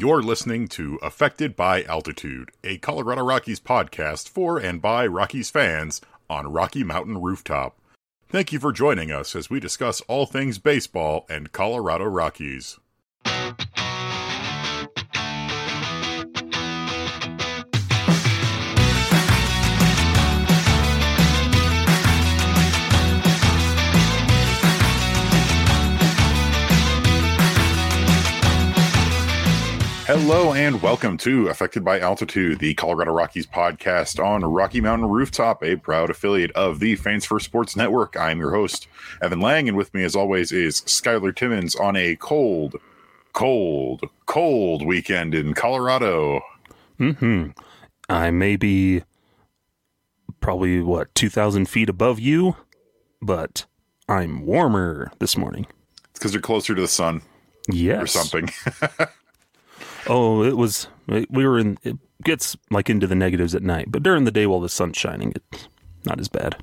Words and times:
You're 0.00 0.22
listening 0.22 0.66
to 0.68 0.98
Affected 1.02 1.54
by 1.54 1.82
Altitude, 1.82 2.52
a 2.64 2.78
Colorado 2.78 3.22
Rockies 3.22 3.60
podcast 3.60 4.30
for 4.30 4.56
and 4.56 4.80
by 4.80 5.06
Rockies 5.06 5.50
fans 5.50 6.00
on 6.30 6.50
Rocky 6.50 6.82
Mountain 6.82 7.20
Rooftop. 7.20 7.78
Thank 8.26 8.50
you 8.50 8.58
for 8.58 8.72
joining 8.72 9.12
us 9.12 9.36
as 9.36 9.50
we 9.50 9.60
discuss 9.60 10.00
all 10.08 10.24
things 10.24 10.56
baseball 10.56 11.26
and 11.28 11.52
Colorado 11.52 12.06
Rockies. 12.06 12.78
Hello 30.12 30.52
and 30.52 30.82
welcome 30.82 31.16
to 31.18 31.46
Affected 31.46 31.84
by 31.84 32.00
Altitude, 32.00 32.58
the 32.58 32.74
Colorado 32.74 33.12
Rockies 33.12 33.46
podcast 33.46 34.18
on 34.20 34.44
Rocky 34.44 34.80
Mountain 34.80 35.08
Rooftop, 35.08 35.62
a 35.62 35.76
proud 35.76 36.10
affiliate 36.10 36.50
of 36.56 36.80
the 36.80 36.96
Fans 36.96 37.24
First 37.24 37.44
Sports 37.44 37.76
Network. 37.76 38.16
I'm 38.16 38.40
your 38.40 38.50
host, 38.50 38.88
Evan 39.22 39.38
Lang, 39.40 39.68
and 39.68 39.76
with 39.76 39.94
me, 39.94 40.02
as 40.02 40.16
always, 40.16 40.50
is 40.50 40.80
Skyler 40.80 41.32
Timmons 41.32 41.76
on 41.76 41.94
a 41.94 42.16
cold, 42.16 42.74
cold, 43.34 44.02
cold 44.26 44.84
weekend 44.84 45.32
in 45.32 45.54
Colorado. 45.54 46.40
Hmm. 46.98 47.50
I 48.08 48.32
may 48.32 48.56
be 48.56 49.04
probably 50.40 50.80
what 50.80 51.14
two 51.14 51.28
thousand 51.28 51.68
feet 51.68 51.88
above 51.88 52.18
you, 52.18 52.56
but 53.22 53.64
I'm 54.08 54.44
warmer 54.44 55.12
this 55.20 55.36
morning. 55.36 55.68
It's 56.10 56.18
because 56.18 56.32
you're 56.32 56.42
closer 56.42 56.74
to 56.74 56.80
the 56.80 56.88
sun 56.88 57.22
Yes. 57.68 58.02
or 58.02 58.06
something. 58.08 58.50
Oh, 60.10 60.42
it 60.42 60.56
was. 60.56 60.88
We 61.06 61.26
were 61.30 61.58
in. 61.58 61.78
It 61.84 61.96
gets 62.24 62.56
like 62.70 62.90
into 62.90 63.06
the 63.06 63.14
negatives 63.14 63.54
at 63.54 63.62
night, 63.62 63.86
but 63.88 64.02
during 64.02 64.24
the 64.24 64.32
day 64.32 64.46
while 64.46 64.60
the 64.60 64.68
sun's 64.68 64.96
shining, 64.96 65.32
it's 65.36 65.68
not 66.04 66.18
as 66.18 66.28
bad. 66.28 66.56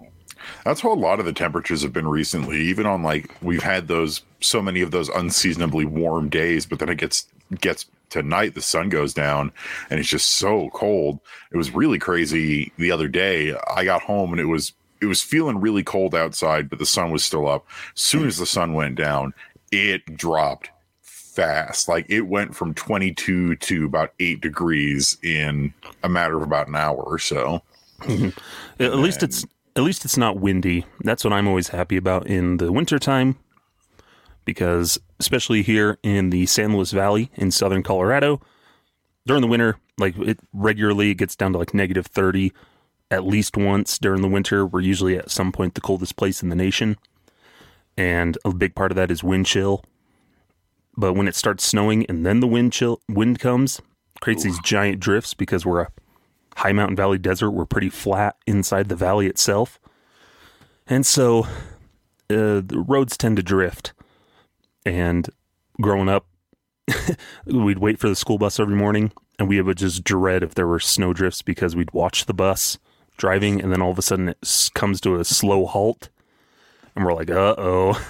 That's 0.65 0.81
how 0.81 0.91
a 0.91 0.95
lot 0.95 1.19
of 1.19 1.25
the 1.25 1.33
temperatures 1.33 1.81
have 1.81 1.93
been 1.93 2.07
recently. 2.07 2.59
Even 2.59 2.85
on 2.85 3.03
like 3.03 3.33
we've 3.41 3.63
had 3.63 3.87
those 3.87 4.21
so 4.41 4.61
many 4.61 4.81
of 4.81 4.91
those 4.91 5.07
unseasonably 5.09 5.85
warm 5.85 6.27
days, 6.27 6.65
but 6.65 6.79
then 6.79 6.89
it 6.89 6.97
gets 6.97 7.25
gets 7.61 7.85
tonight 8.09 8.53
the 8.53 8.61
sun 8.61 8.89
goes 8.89 9.13
down, 9.13 9.53
and 9.89 9.99
it's 9.99 10.09
just 10.09 10.31
so 10.31 10.69
cold. 10.73 11.19
It 11.51 11.57
was 11.57 11.73
really 11.73 11.99
crazy 11.99 12.73
the 12.77 12.91
other 12.91 13.07
day. 13.07 13.55
I 13.73 13.85
got 13.85 14.01
home 14.01 14.31
and 14.31 14.41
it 14.41 14.45
was 14.45 14.73
it 14.99 15.05
was 15.05 15.21
feeling 15.21 15.61
really 15.61 15.83
cold 15.83 16.13
outside, 16.13 16.69
but 16.69 16.79
the 16.79 16.85
sun 16.85 17.11
was 17.11 17.23
still 17.23 17.47
up. 17.47 17.65
As 17.95 18.01
soon 18.01 18.27
as 18.27 18.37
the 18.37 18.45
sun 18.45 18.73
went 18.73 18.95
down, 18.95 19.33
it 19.71 20.17
dropped 20.17 20.69
fast. 21.37 21.87
Like 21.87 22.07
it 22.09 22.21
went 22.21 22.55
from 22.55 22.73
22 22.73 23.57
to 23.57 23.85
about 23.85 24.13
8 24.19 24.41
degrees 24.41 25.17
in 25.23 25.71
a 26.03 26.09
matter 26.09 26.35
of 26.35 26.41
about 26.41 26.67
an 26.67 26.75
hour 26.75 26.97
or 26.97 27.19
so. 27.19 27.61
At 28.79 28.95
least 28.95 29.23
it's 29.23 29.45
at 29.75 29.83
least 29.83 30.03
it's 30.05 30.17
not 30.17 30.39
windy. 30.39 30.85
That's 31.01 31.23
what 31.23 31.33
I'm 31.33 31.47
always 31.47 31.67
happy 31.67 31.97
about 31.97 32.25
in 32.25 32.57
the 32.57 32.71
wintertime. 32.71 33.37
Because 34.45 34.99
especially 35.19 35.61
here 35.61 35.99
in 36.01 36.31
the 36.31 36.47
San 36.47 36.75
Luis 36.75 36.91
Valley 36.91 37.29
in 37.35 37.51
southern 37.51 37.83
Colorado, 37.83 38.41
during 39.27 39.41
the 39.41 39.47
winter, 39.47 39.77
like 39.99 40.17
it 40.17 40.39
regularly 40.53 41.13
gets 41.13 41.35
down 41.35 41.53
to 41.53 41.59
like 41.59 41.73
negative 41.73 42.07
30 42.07 42.51
at 43.11 43.25
least 43.25 43.55
once 43.55 43.99
during 43.99 44.21
the 44.21 44.27
winter. 44.27 44.65
We're 44.65 44.81
usually 44.81 45.17
at 45.17 45.29
some 45.29 45.51
point 45.51 45.75
the 45.75 45.81
coldest 45.81 46.15
place 46.15 46.41
in 46.41 46.49
the 46.49 46.55
nation. 46.55 46.97
And 47.95 48.37
a 48.43 48.53
big 48.53 48.73
part 48.73 48.91
of 48.91 48.95
that 48.95 49.11
is 49.11 49.23
wind 49.23 49.45
chill. 49.45 49.83
But 50.97 51.13
when 51.13 51.27
it 51.27 51.35
starts 51.35 51.63
snowing 51.63 52.05
and 52.07 52.25
then 52.25 52.39
the 52.39 52.47
wind 52.47 52.73
chill 52.73 53.01
wind 53.07 53.39
comes, 53.39 53.79
creates 54.19 54.43
these 54.43 54.59
giant 54.63 54.99
drifts 54.99 55.33
because 55.35 55.65
we're 55.65 55.81
a 55.81 55.91
high 56.55 56.73
mountain 56.73 56.95
valley 56.95 57.19
desert. 57.19 57.51
We're 57.51 57.65
pretty 57.65 57.89
flat 57.89 58.35
inside 58.47 58.89
the 58.89 58.95
valley 58.95 59.27
itself. 59.27 59.79
And 60.87 61.05
so 61.05 61.43
uh, 62.29 62.61
the 62.65 62.83
roads 62.87 63.15
tend 63.15 63.37
to 63.37 63.43
drift. 63.43 63.93
And 64.85 65.29
growing 65.79 66.09
up, 66.09 66.25
we'd 67.45 67.79
wait 67.79 67.99
for 67.99 68.09
the 68.09 68.15
school 68.15 68.37
bus 68.37 68.59
every 68.59 68.75
morning 68.75 69.11
and 69.37 69.47
we 69.47 69.61
would 69.61 69.77
just 69.77 70.03
dread 70.03 70.41
if 70.41 70.55
there 70.55 70.67
were 70.67 70.79
snow 70.79 71.13
drifts 71.13 71.41
because 71.41 71.75
we'd 71.75 71.91
watch 71.91 72.25
the 72.25 72.33
bus 72.33 72.79
driving 73.17 73.61
and 73.61 73.71
then 73.71 73.81
all 73.81 73.91
of 73.91 73.99
a 73.99 74.01
sudden 74.01 74.29
it 74.29 74.69
comes 74.73 75.01
to 75.01 75.15
a 75.15 75.25
slow 75.25 75.65
halt 75.65 76.09
and 76.95 77.05
we're 77.05 77.13
like, 77.13 77.29
uh 77.29 77.55
oh. 77.57 78.01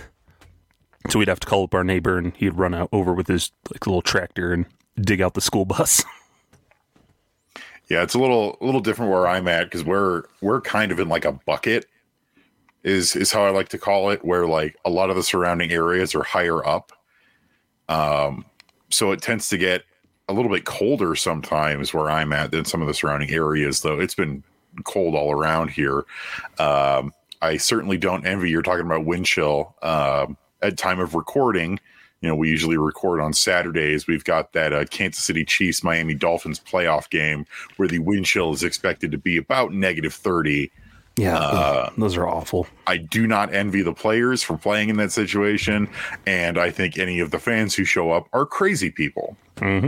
So 1.10 1.20
we'd 1.20 1.28
have 1.28 1.40
to 1.40 1.48
call 1.48 1.64
up 1.64 1.74
our 1.74 1.84
neighbor 1.84 2.18
and 2.18 2.36
he'd 2.36 2.56
run 2.56 2.74
out 2.74 2.90
over 2.92 3.14
with 3.14 3.28
his 3.28 3.52
like 3.72 3.86
little 3.88 4.02
tractor 4.02 4.52
and 4.52 4.66
dig 5.00 5.22
out 5.22 5.34
the 5.34 5.42
school 5.42 5.66
bus. 5.66 6.04
Yeah, 7.90 8.04
it's 8.04 8.14
a 8.14 8.20
little 8.20 8.58
a 8.60 8.66
little 8.66 8.82
different 8.82 9.12
where 9.12 9.28
I'm 9.28 9.48
at 9.48 9.66
because 9.66 9.84
we're 9.84 10.24
we're 10.42 10.62
kind 10.62 10.92
of 10.92 11.00
in 11.00 11.08
like 11.08 11.24
a 11.24 11.32
bucket 11.32 11.86
is 12.84 13.16
is 13.16 13.32
how 13.32 13.46
I 13.46 13.50
like 13.50 13.70
to 13.70 13.78
call 13.78 14.10
it, 14.10 14.24
where 14.26 14.46
like 14.46 14.78
a 14.84 14.90
lot 14.90 15.10
of 15.10 15.16
the 15.16 15.24
surrounding 15.24 15.72
areas 15.72 16.14
are 16.14 16.24
higher 16.24 16.66
up. 16.68 16.92
Um, 17.88 18.46
so 18.90 19.12
it 19.12 19.22
tends 19.22 19.48
to 19.50 19.58
get 19.58 19.84
a 20.28 20.34
little 20.34 20.52
bit 20.52 20.66
colder 20.66 21.16
sometimes 21.16 21.94
where 21.94 22.10
I'm 22.10 22.34
at 22.34 22.52
than 22.52 22.66
some 22.66 22.82
of 22.82 22.88
the 22.88 22.94
surrounding 22.94 23.30
areas, 23.30 23.82
though 23.82 24.00
it's 24.00 24.16
been 24.16 24.44
cold 24.84 25.16
all 25.16 25.32
around 25.32 25.70
here. 25.70 26.04
Um, 26.60 27.14
I 27.42 27.56
certainly 27.58 27.98
don't 27.98 28.26
envy. 28.26 28.50
You're 28.50 28.62
talking 28.62 28.86
about 28.86 29.06
wind 29.06 29.26
chill. 29.26 29.76
Um, 29.82 30.38
at 30.68 30.78
time 30.78 31.00
of 31.00 31.16
recording, 31.16 31.80
you 32.22 32.30
know, 32.30 32.36
we 32.36 32.50
usually 32.50 32.78
record 32.78 33.20
on 33.20 33.34
Saturdays. 33.34 34.08
We've 34.08 34.24
got 34.24 34.54
that 34.54 34.74
uh, 34.74 34.86
Kansas 34.86 35.24
City 35.24 35.46
Chiefs 35.46 35.84
Miami 35.84 36.14
Dolphins 36.16 36.60
playoff 36.60 37.10
game 37.10 37.46
where 37.78 37.88
the 37.88 38.00
wind 38.00 38.26
chill 38.26 38.52
is 38.54 38.64
expected 38.64 39.12
to 39.12 39.18
be 39.18 39.38
about 39.38 39.74
negative 39.74 40.14
30. 40.14 40.72
Yeah, 41.16 41.38
Uh, 41.38 41.90
those 41.98 42.16
are 42.16 42.28
awful. 42.28 42.68
I 42.86 42.98
do 42.98 43.26
not 43.26 43.52
envy 43.54 43.82
the 43.82 43.94
players 43.94 44.44
for 44.44 44.56
playing 44.58 44.90
in 44.90 44.98
that 44.98 45.12
situation. 45.12 45.90
And 46.28 46.60
I 46.60 46.70
think 46.70 46.98
any 47.00 47.20
of 47.20 47.32
the 47.32 47.40
fans 47.40 47.74
who 47.74 47.86
show 47.86 48.12
up 48.12 48.28
are 48.34 48.46
crazy 48.46 48.92
people. 48.92 49.36
hmm 49.60 49.88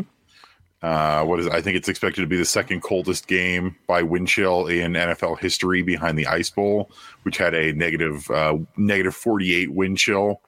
Uh, 0.81 1.23
what 1.25 1.39
is 1.39 1.47
I 1.47 1.61
think 1.61 1.75
it's 1.77 1.89
expected 1.89 2.21
to 2.21 2.27
be 2.27 2.37
the 2.37 2.45
second 2.45 2.81
coldest 2.81 3.27
game 3.27 3.75
by 3.85 4.01
wind 4.01 4.27
chill 4.27 4.67
in 4.67 4.93
NFL 4.93 5.39
history 5.39 5.81
behind 5.83 6.17
the 6.17 6.25
Ice 6.25 6.49
Bowl, 6.49 6.89
which 7.23 7.37
had 7.37 7.53
a 7.53 7.73
negative 7.73 8.29
uh, 8.31 8.57
negative 8.77 9.13
48 9.13 9.73
wind 9.73 9.97
chill. 9.97 10.41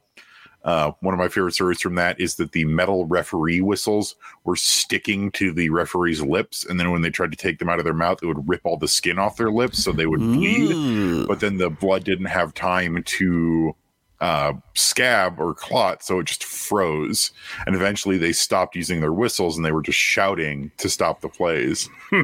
Uh, 0.64 0.92
one 1.00 1.14
of 1.14 1.18
my 1.18 1.28
favorite 1.28 1.54
stories 1.54 1.82
from 1.82 1.96
that 1.96 2.20
is 2.20 2.36
that 2.36 2.52
the 2.52 2.66
metal 2.66 3.06
referee 3.06 3.62
whistles 3.62 4.16
were 4.44 4.56
sticking 4.56 5.32
to 5.32 5.52
the 5.52 5.70
referee's 5.70 6.22
lips, 6.22 6.66
and 6.66 6.80
then 6.80 6.92
when 6.92 7.02
they 7.02 7.10
tried 7.10 7.32
to 7.32 7.38
take 7.38 7.58
them 7.58 7.70
out 7.70 7.80
of 7.80 7.86
their 7.86 7.94
mouth, 7.94 8.20
it 8.22 8.28
would 8.28 8.48
rip 8.48 8.62
all 8.64 8.78
the 8.78 8.88
skin 8.88 9.18
off 9.18 9.38
their 9.38 9.52
lips, 9.52 9.84
so 9.84 9.92
they 9.92 10.06
would 10.06 10.20
bleed 10.20 10.72
Ooh. 10.72 11.26
but 11.28 11.40
then 11.40 11.58
the 11.58 11.70
blood 11.70 12.04
didn't 12.04 12.26
have 12.26 12.54
time 12.54 13.02
to 13.04 13.76
uh, 14.22 14.54
scab 14.76 15.40
or 15.40 15.54
clot, 15.54 16.04
so 16.04 16.20
it 16.20 16.26
just 16.26 16.44
froze. 16.44 17.32
And 17.66 17.76
eventually 17.76 18.18
they 18.18 18.32
stopped 18.32 18.76
using 18.76 19.02
their 19.02 19.12
whistles 19.12 19.58
and 19.58 19.66
they 19.66 19.72
were 19.72 19.82
just 19.82 19.98
shouting 19.98 20.72
to 20.78 20.90
stop 20.90 21.22
the 21.22 21.30
plays. 21.30 21.90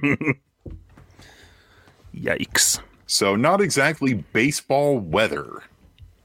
Yikes. 2.15 2.79
So, 3.07 3.35
not 3.35 3.61
exactly 3.61 4.13
baseball 4.13 4.99
weather. 4.99 5.63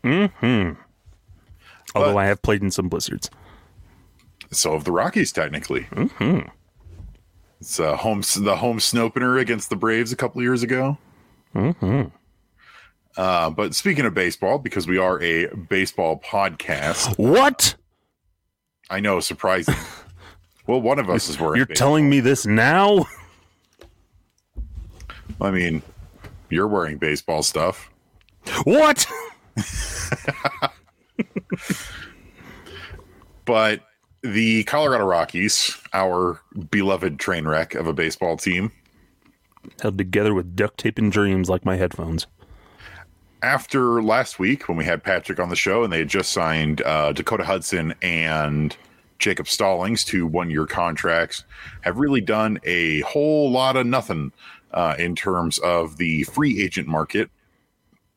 Hmm. 0.03 0.73
Although 1.95 2.15
But- 2.15 2.19
I 2.19 2.27
have 2.27 2.43
played 2.43 2.63
in 2.63 2.71
some 2.71 2.89
blizzards. 2.89 3.31
So, 4.51 4.75
of 4.75 4.85
the 4.85 4.93
Rockies, 4.93 5.33
technically. 5.33 5.85
Hmm. 5.85 6.41
It's 7.61 7.81
uh, 7.81 7.97
home, 7.97 8.23
the 8.39 8.57
home 8.57 8.79
snopener 8.81 9.41
against 9.41 9.71
the 9.71 9.77
Braves 9.77 10.13
a 10.13 10.17
couple 10.17 10.41
of 10.41 10.43
years 10.45 10.63
ago. 10.63 10.99
Hmm. 11.55 12.03
Uh, 13.17 13.51
but 13.51 13.75
speaking 13.75 14.05
of 14.05 14.15
baseball, 14.15 14.59
because 14.59 14.87
we 14.87 14.99
are 14.99 15.23
a 15.23 15.47
baseball 15.55 16.19
podcast, 16.21 17.17
What? 17.19 17.77
I 18.91 19.01
know, 19.01 19.21
surprising. 19.21 19.75
well, 20.67 20.81
one 20.83 20.99
of 20.99 21.09
us 21.09 21.29
is 21.31 21.39
wearing. 21.41 21.57
You're 21.57 21.67
baseball. 21.67 21.89
telling 21.89 22.11
me 22.11 22.21
this 22.21 22.45
now? 22.45 23.07
I 25.41 25.51
mean, 25.51 25.83
you're 26.51 26.69
wearing 26.69 26.99
baseball 26.99 27.43
stuff. 27.43 27.91
What? 28.65 29.07
But 33.45 33.81
the 34.23 34.63
Colorado 34.65 35.05
Rockies, 35.05 35.77
our 35.93 36.41
beloved 36.71 37.19
train 37.19 37.47
wreck 37.47 37.75
of 37.75 37.87
a 37.87 37.93
baseball 37.93 38.37
team, 38.37 38.71
Held 39.81 39.97
together 39.99 40.35
with 40.35 40.57
duct 40.57 40.79
tape 40.79 40.99
and 40.99 41.11
dreams 41.13 41.49
like 41.49 41.65
my 41.65 41.77
headphones. 41.77 42.27
after 43.43 44.03
last 44.03 44.39
week 44.39 44.69
when 44.69 44.77
we 44.77 44.85
had 44.85 45.03
Patrick 45.03 45.39
on 45.41 45.49
the 45.49 45.57
show 45.57 45.83
and 45.85 45.93
they 45.93 45.99
had 45.99 46.09
just 46.09 46.31
signed 46.33 46.81
uh, 46.83 47.13
Dakota 47.13 47.45
Hudson 47.45 47.95
and 48.03 48.77
Jacob 49.19 49.47
Stallings 49.49 50.05
to 50.07 50.27
one 50.27 50.51
year 50.51 50.67
contracts, 50.67 51.45
have 51.83 51.99
really 51.99 52.21
done 52.21 52.59
a 52.65 53.01
whole 53.01 53.51
lot 53.51 53.77
of 53.77 53.87
nothing 53.87 54.33
uh, 54.73 54.95
in 54.99 55.15
terms 55.15 55.59
of 55.59 55.97
the 55.97 56.25
free 56.25 56.61
agent 56.63 56.89
market. 56.89 57.31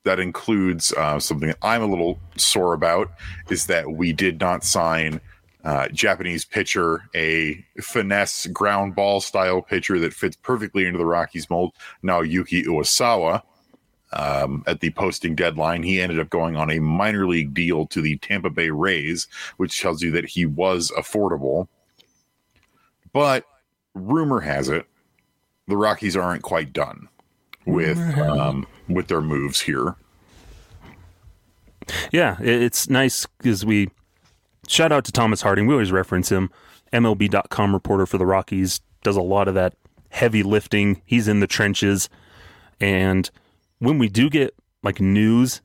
That 0.06 0.19
includes 0.19 0.94
uh, 0.94 1.19
something 1.19 1.54
I'm 1.62 1.81
a 1.81 1.88
little 1.88 2.19
sore 2.38 2.74
about 2.74 3.12
is 3.50 3.68
that 3.68 3.92
we 3.92 4.13
did 4.13 4.40
not 4.40 4.63
sign 4.63 5.19
uh, 5.63 5.88
Japanese 5.90 6.46
pitcher, 6.46 7.04
a 7.16 7.66
finesse 7.81 8.46
ground 8.48 8.96
ball 8.96 9.19
style 9.19 9.62
pitcher 9.62 10.00
that 10.00 10.13
fits 10.13 10.36
perfectly 10.36 10.86
into 10.86 11.00
the 11.00 11.06
Rockies 11.06 11.50
mold. 11.50 11.74
Naoyuki 12.04 12.66
Uwasawa. 12.66 13.42
Um, 14.13 14.63
at 14.66 14.80
the 14.80 14.92
posting 14.92 15.36
deadline, 15.36 15.84
he 15.84 16.00
ended 16.00 16.19
up 16.19 16.30
going 16.30 16.56
on 16.56 16.72
a 16.72 16.80
minor 16.80 17.28
league 17.28 17.54
deal 17.54 17.86
to 17.88 18.02
the 18.02 18.18
Tampa 18.19 18.50
Bay 18.50 18.69
Rays, 18.69 19.28
which 19.57 19.81
tells 19.81 20.02
you 20.02 20.12
that 20.12 20.25
he 20.25 20.46
was 20.46 20.90
affordable. 20.98 21.68
But 23.12 23.46
rumor 23.94 24.40
has 24.40 24.69
it 24.69 24.88
the 25.68 25.78
Rockies 25.78 26.16
aren't 26.16 26.44
quite 26.44 26.74
done 26.74 27.07
with 27.66 27.98
um, 28.19 28.68
with 28.87 29.07
their 29.07 29.21
moves 29.21 29.61
here. 29.61 29.95
Yeah, 32.11 32.37
it's 32.41 32.89
nice 32.89 33.25
because 33.37 33.65
we 33.65 33.89
shout 34.67 34.91
out 34.91 35.05
to 35.05 35.11
Thomas 35.11 35.41
Harding. 35.41 35.67
We 35.67 35.73
always 35.73 35.91
reference 35.91 36.29
him. 36.29 36.49
MLB.com 36.93 37.73
reporter 37.73 38.05
for 38.05 38.17
the 38.17 38.25
Rockies 38.25 38.81
does 39.03 39.17
a 39.17 39.21
lot 39.21 39.47
of 39.47 39.53
that 39.55 39.75
heavy 40.09 40.43
lifting. 40.43 41.01
He's 41.05 41.27
in 41.27 41.39
the 41.41 41.47
trenches. 41.47 42.09
And 42.79 43.29
when 43.79 43.99
we 43.99 44.09
do 44.09 44.29
get 44.29 44.55
like 44.81 44.99
news 44.99 45.61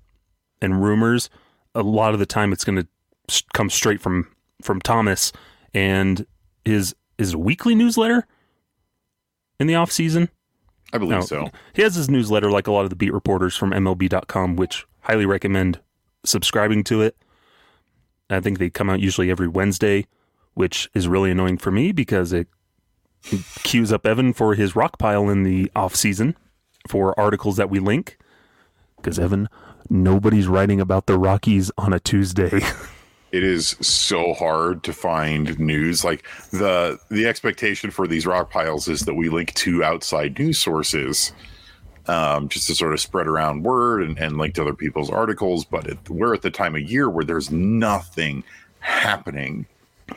and 0.60 0.82
rumors, 0.82 1.30
a 1.74 1.82
lot 1.82 2.14
of 2.14 2.20
the 2.20 2.26
time 2.26 2.52
it's 2.52 2.64
going 2.64 2.82
to 2.82 3.42
come 3.54 3.70
straight 3.70 4.00
from 4.00 4.28
from 4.62 4.80
Thomas 4.80 5.32
and 5.72 6.26
his 6.64 6.94
his 7.16 7.36
weekly 7.36 7.74
newsletter 7.74 8.26
in 9.58 9.66
the 9.66 9.74
off 9.74 9.92
season. 9.92 10.28
I 10.92 10.98
believe 10.98 11.18
now, 11.18 11.20
so. 11.20 11.50
He 11.72 11.82
has 11.82 11.94
his 11.94 12.10
newsletter 12.10 12.50
like 12.50 12.66
a 12.66 12.72
lot 12.72 12.84
of 12.84 12.90
the 12.90 12.96
beat 12.96 13.12
reporters 13.12 13.56
from 13.56 13.70
MLB.com, 13.70 14.56
which 14.56 14.86
highly 15.00 15.26
recommend 15.26 15.80
subscribing 16.24 16.84
to 16.84 17.02
it. 17.02 17.16
I 18.28 18.40
think 18.40 18.58
they 18.58 18.70
come 18.70 18.90
out 18.90 19.00
usually 19.00 19.30
every 19.30 19.48
Wednesday, 19.48 20.06
which 20.54 20.88
is 20.94 21.08
really 21.08 21.30
annoying 21.30 21.58
for 21.58 21.70
me 21.70 21.92
because 21.92 22.32
it 22.32 22.48
queues 23.62 23.92
up 23.92 24.06
Evan 24.06 24.32
for 24.32 24.54
his 24.54 24.76
rock 24.76 24.98
pile 24.98 25.28
in 25.28 25.42
the 25.42 25.70
off 25.74 25.94
season 25.94 26.36
for 26.88 27.18
articles 27.18 27.56
that 27.56 27.70
we 27.70 27.78
link. 27.78 28.18
Because 28.96 29.18
Evan, 29.18 29.48
nobody's 29.88 30.46
writing 30.46 30.80
about 30.80 31.06
the 31.06 31.18
Rockies 31.18 31.70
on 31.78 31.92
a 31.92 32.00
Tuesday. 32.00 32.60
it 33.32 33.42
is 33.42 33.76
so 33.80 34.32
hard 34.34 34.82
to 34.84 34.92
find 34.92 35.58
news. 35.58 36.04
Like 36.04 36.26
the 36.50 36.98
the 37.10 37.26
expectation 37.26 37.90
for 37.90 38.06
these 38.06 38.26
rock 38.26 38.50
piles 38.50 38.88
is 38.88 39.02
that 39.02 39.14
we 39.14 39.28
link 39.28 39.54
to 39.54 39.84
outside 39.84 40.38
news 40.38 40.58
sources 40.58 41.32
um, 42.06 42.48
just 42.48 42.66
to 42.66 42.74
sort 42.74 42.92
of 42.92 43.00
spread 43.00 43.28
around 43.28 43.62
word 43.62 44.02
and, 44.02 44.18
and 44.18 44.36
link 44.36 44.54
to 44.54 44.62
other 44.62 44.74
people's 44.74 45.10
articles. 45.10 45.64
But 45.64 45.86
it, 45.86 46.10
we're 46.10 46.34
at 46.34 46.42
the 46.42 46.50
time 46.50 46.74
of 46.74 46.82
year 46.82 47.08
where 47.08 47.24
there's 47.24 47.50
nothing 47.50 48.42
happening. 48.80 49.66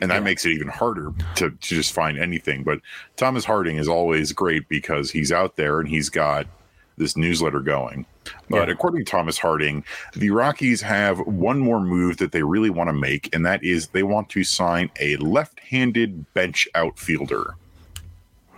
And 0.00 0.10
that 0.10 0.16
yeah. 0.16 0.20
makes 0.20 0.44
it 0.44 0.50
even 0.50 0.66
harder 0.66 1.12
to, 1.36 1.50
to 1.50 1.56
just 1.60 1.92
find 1.92 2.18
anything. 2.18 2.64
But 2.64 2.80
Thomas 3.16 3.44
Harding 3.44 3.76
is 3.76 3.86
always 3.86 4.32
great 4.32 4.68
because 4.68 5.12
he's 5.12 5.30
out 5.30 5.54
there 5.54 5.78
and 5.78 5.88
he's 5.88 6.08
got 6.08 6.48
this 6.96 7.16
newsletter 7.16 7.60
going. 7.60 8.06
But 8.48 8.68
yeah. 8.68 8.72
according 8.74 9.04
to 9.04 9.10
Thomas 9.10 9.38
Harding, 9.38 9.84
the 10.14 10.30
Rockies 10.30 10.80
have 10.82 11.18
one 11.20 11.58
more 11.58 11.80
move 11.80 12.18
that 12.18 12.32
they 12.32 12.42
really 12.42 12.70
want 12.70 12.88
to 12.88 12.94
make, 12.94 13.34
and 13.34 13.44
that 13.44 13.62
is 13.62 13.88
they 13.88 14.02
want 14.02 14.28
to 14.30 14.44
sign 14.44 14.90
a 15.00 15.16
left 15.16 15.60
handed 15.60 16.32
bench 16.34 16.68
outfielder. 16.74 17.56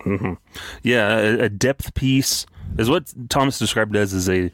Mm-hmm. 0.01 0.35
Yeah, 0.83 1.19
a 1.19 1.49
depth 1.49 1.95
piece 1.95 2.47
is 2.79 2.89
what 2.89 3.13
Thomas 3.29 3.59
described 3.59 3.97
it 3.97 3.99
as 3.99 4.13
is 4.13 4.29
a 4.29 4.51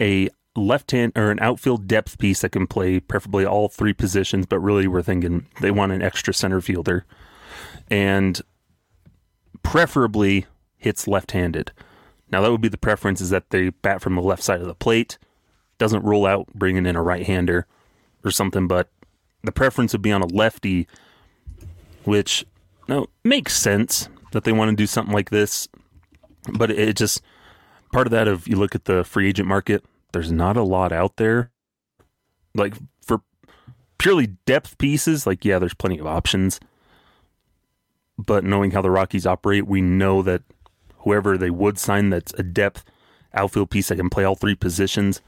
a 0.00 0.30
left 0.56 0.90
hand 0.90 1.12
or 1.14 1.30
an 1.30 1.38
outfield 1.40 1.86
depth 1.86 2.18
piece 2.18 2.40
that 2.40 2.50
can 2.50 2.66
play 2.66 3.00
preferably 3.00 3.44
all 3.44 3.68
three 3.68 3.92
positions, 3.92 4.46
but 4.46 4.58
really 4.58 4.86
we're 4.86 5.02
thinking 5.02 5.46
they 5.60 5.70
want 5.70 5.92
an 5.92 6.02
extra 6.02 6.32
center 6.32 6.60
fielder 6.60 7.04
and 7.88 8.40
preferably 9.62 10.46
hits 10.76 11.06
left 11.06 11.32
handed. 11.32 11.72
Now 12.30 12.40
that 12.40 12.50
would 12.50 12.60
be 12.60 12.68
the 12.68 12.78
preference 12.78 13.20
is 13.20 13.30
that 13.30 13.50
they 13.50 13.70
bat 13.70 14.00
from 14.00 14.14
the 14.14 14.22
left 14.22 14.42
side 14.42 14.60
of 14.60 14.66
the 14.66 14.74
plate. 14.74 15.18
Doesn't 15.78 16.04
rule 16.04 16.26
out 16.26 16.46
bringing 16.54 16.86
in 16.86 16.96
a 16.96 17.02
right 17.02 17.26
hander 17.26 17.66
or 18.24 18.30
something, 18.30 18.68
but 18.68 18.90
the 19.42 19.52
preference 19.52 19.92
would 19.92 20.02
be 20.02 20.12
on 20.12 20.22
a 20.22 20.26
lefty, 20.26 20.86
which 22.04 22.44
no 22.88 23.06
makes 23.24 23.56
sense 23.56 24.08
that 24.32 24.44
they 24.44 24.52
want 24.52 24.70
to 24.70 24.76
do 24.76 24.86
something 24.86 25.14
like 25.14 25.30
this 25.30 25.68
but 26.52 26.70
it 26.70 26.96
just 26.96 27.22
part 27.92 28.06
of 28.06 28.10
that 28.10 28.28
of 28.28 28.46
you 28.46 28.56
look 28.56 28.74
at 28.74 28.84
the 28.84 29.04
free 29.04 29.28
agent 29.28 29.48
market 29.48 29.84
there's 30.12 30.32
not 30.32 30.56
a 30.56 30.62
lot 30.62 30.92
out 30.92 31.16
there 31.16 31.50
like 32.54 32.74
for 33.00 33.22
purely 33.98 34.28
depth 34.46 34.78
pieces 34.78 35.26
like 35.26 35.44
yeah 35.44 35.58
there's 35.58 35.74
plenty 35.74 35.98
of 35.98 36.06
options 36.06 36.60
but 38.18 38.44
knowing 38.44 38.70
how 38.72 38.82
the 38.82 38.90
rockies 38.90 39.26
operate 39.26 39.66
we 39.66 39.80
know 39.80 40.22
that 40.22 40.42
whoever 41.00 41.36
they 41.36 41.50
would 41.50 41.78
sign 41.78 42.10
that's 42.10 42.32
a 42.34 42.42
depth 42.42 42.84
outfield 43.34 43.70
piece 43.70 43.88
that 43.88 43.96
can 43.96 44.10
play 44.10 44.24
all 44.24 44.34
three 44.34 44.54
positions 44.54 45.20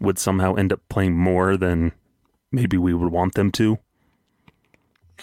would 0.00 0.18
somehow 0.18 0.54
end 0.54 0.72
up 0.72 0.80
playing 0.88 1.16
more 1.16 1.56
than 1.56 1.92
maybe 2.50 2.76
we 2.76 2.94
would 2.94 3.12
want 3.12 3.34
them 3.34 3.52
to 3.52 3.78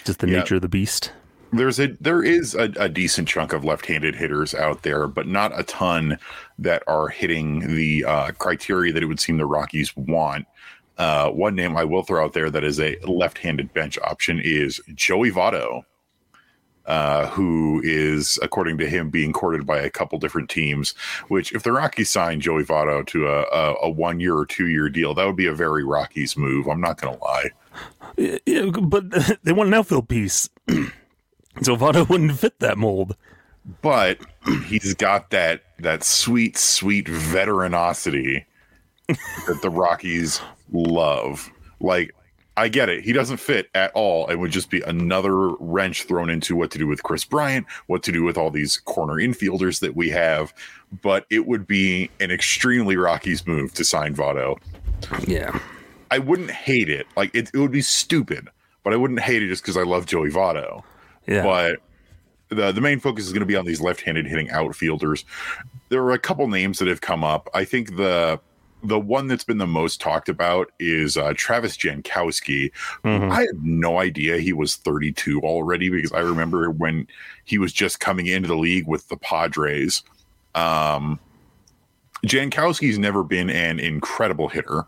just 0.04 0.20
the 0.20 0.30
yeah. 0.30 0.40
nature 0.40 0.56
of 0.56 0.62
the 0.62 0.70
beast 0.70 1.12
there's 1.54 1.80
a 1.80 1.88
there 2.00 2.24
is 2.24 2.56
a, 2.56 2.72
a, 2.78 2.90
decent 2.90 3.28
chunk 3.28 3.54
of 3.54 3.64
left-handed 3.64 4.16
hitters 4.16 4.54
out 4.54 4.84
there, 4.84 5.08
but 5.08 5.28
not 5.28 5.58
a 5.58 5.64
ton 5.64 6.18
that 6.60 6.84
are 6.88 7.08
hitting 7.08 7.76
the 7.76 8.04
uh, 8.06 8.32
criteria 8.32 8.92
that 8.94 9.04
it 9.04 9.06
would 9.06 9.20
seem 9.20 9.38
the 9.38 9.46
Rockies 9.46 9.96
want. 9.96 10.46
Uh, 10.98 11.30
one 11.30 11.56
name 11.56 11.78
I 11.78 11.84
will 11.84 12.04
throw 12.04 12.26
out 12.26 12.34
there 12.34 12.50
that 12.50 12.64
is 12.64 12.80
a 12.80 12.98
left-handed 13.06 13.74
bench 13.74 13.98
option 14.00 14.42
is 14.44 14.82
Joey 14.94 15.32
Votto, 15.32 15.84
uh, 16.88 17.28
who 17.28 17.82
is, 17.84 18.40
according 18.42 18.78
to 18.80 18.90
him, 18.90 19.10
being 19.10 19.34
courted 19.34 19.66
by 19.66 19.78
a 19.78 19.90
couple 19.90 20.18
different 20.18 20.50
teams. 20.50 20.92
Which, 21.28 21.54
if 21.54 21.64
the 21.64 21.72
Rockies 21.72 22.10
sign 22.10 22.40
Joey 22.40 22.64
Votto 22.64 23.06
to 23.08 23.28
a, 23.28 23.42
a, 23.44 23.76
a 23.84 23.90
one-year 23.90 24.36
or 24.36 24.46
two-year 24.46 24.90
deal, 24.90 25.14
that 25.14 25.26
would 25.26 25.36
be 25.36 25.48
a 25.48 25.54
very 25.54 25.84
Rockies 25.84 26.36
move. 26.36 26.68
I'm 26.68 26.82
not 26.82 27.00
going 27.00 27.18
to 27.18 27.24
lie. 27.24 27.50
Yeah, 28.46 28.70
but 28.82 29.10
they 29.44 29.54
want 29.54 29.68
an 29.68 29.74
outfield 29.74 30.10
piece. 30.10 30.50
So 31.62 31.76
Votto 31.76 32.08
wouldn't 32.08 32.38
fit 32.38 32.60
that 32.60 32.78
mold. 32.78 33.16
But 33.82 34.20
he's 34.68 34.94
got 34.94 35.32
that 35.32 35.64
that 35.80 36.04
sweet, 36.04 36.58
sweet 36.58 37.08
veteranosity 37.08 38.46
that 39.08 39.60
the 39.62 39.70
Rockies 39.70 40.42
love. 40.72 41.50
Like, 41.80 42.14
I 42.58 42.68
get 42.70 42.90
it. 42.90 43.04
He 43.04 43.14
doesn't 43.14 43.38
fit 43.38 43.70
at 43.76 43.92
all. 43.94 44.28
It 44.28 44.36
would 44.36 44.52
just 44.52 44.72
be 44.72 44.82
another 44.82 45.50
wrench 45.60 46.04
thrown 46.04 46.30
into 46.30 46.56
what 46.56 46.72
to 46.72 46.80
do 46.80 46.88
with 46.88 47.04
Kris 47.04 47.24
Bryant, 47.24 47.68
what 47.86 48.02
to 48.04 48.12
do 48.12 48.24
with 48.24 48.36
all 48.36 48.50
these 48.50 48.78
corner 48.78 49.14
infielders 49.14 49.80
that 49.82 49.96
we 49.96 50.10
have. 50.10 50.54
But 51.04 51.28
it 51.30 51.46
would 51.46 51.68
be 51.68 52.10
an 52.20 52.32
extremely 52.32 52.98
Rockies 52.98 53.46
move 53.46 53.74
to 53.76 53.86
sign 53.86 54.16
Votto. 54.16 54.58
Yeah. 55.28 55.60
I 56.10 56.18
wouldn't 56.18 56.52
hate 56.52 56.90
it. 56.90 57.06
Like, 57.16 57.34
it, 57.36 57.52
it 57.54 57.60
would 57.60 57.72
be 57.72 57.82
stupid, 57.82 58.50
but 58.84 58.92
I 58.92 58.96
wouldn't 58.96 59.20
hate 59.20 59.44
it 59.44 59.50
just 59.50 59.62
because 59.62 59.78
I 59.78 59.84
love 59.84 60.08
Joey 60.08 60.32
Votto. 60.32 60.82
Yeah. 61.28 61.44
But 61.44 61.80
the 62.50 62.72
the 62.72 62.82
main 62.82 63.00
focus 63.00 63.26
is 63.26 63.34
going 63.34 63.42
to 63.42 63.46
be 63.46 63.56
on 63.56 63.66
these 63.66 63.82
left-handed 63.82 64.26
hitting 64.26 64.50
outfielders. 64.50 65.26
There 65.90 66.02
are 66.04 66.14
a 66.14 66.20
couple 66.20 66.48
names 66.48 66.80
that 66.80 66.88
have 66.88 67.02
come 67.02 67.24
up. 67.24 67.50
I 67.54 67.66
think 67.66 67.98
the 67.98 68.40
the 68.88 69.00
one 69.00 69.28
that's 69.28 69.44
been 69.44 69.58
the 69.58 69.68
most 69.68 70.00
talked 70.00 70.30
about 70.30 70.72
is 70.80 71.18
uh, 71.18 71.34
Travis 71.36 71.78
Jankowski. 71.78 72.72
Mm-hmm. 73.04 73.32
I 73.32 73.42
had 73.42 73.64
no 73.64 74.00
idea 74.00 74.38
he 74.38 74.54
was 74.54 74.76
32 74.76 75.42
already 75.42 75.90
because 75.90 76.14
I 76.14 76.20
remember 76.20 76.72
when 76.72 77.08
he 77.44 77.58
was 77.58 77.74
just 77.74 78.00
coming 78.00 78.28
into 78.28 78.48
the 78.48 78.56
league 78.56 78.88
with 78.88 79.08
the 79.10 79.18
Padres. 79.18 80.04
Um, 80.56 81.20
Jankowski's 82.26 82.98
never 82.98 83.24
been 83.24 83.50
an 83.50 83.80
incredible 83.80 84.48
hitter, 84.48 84.86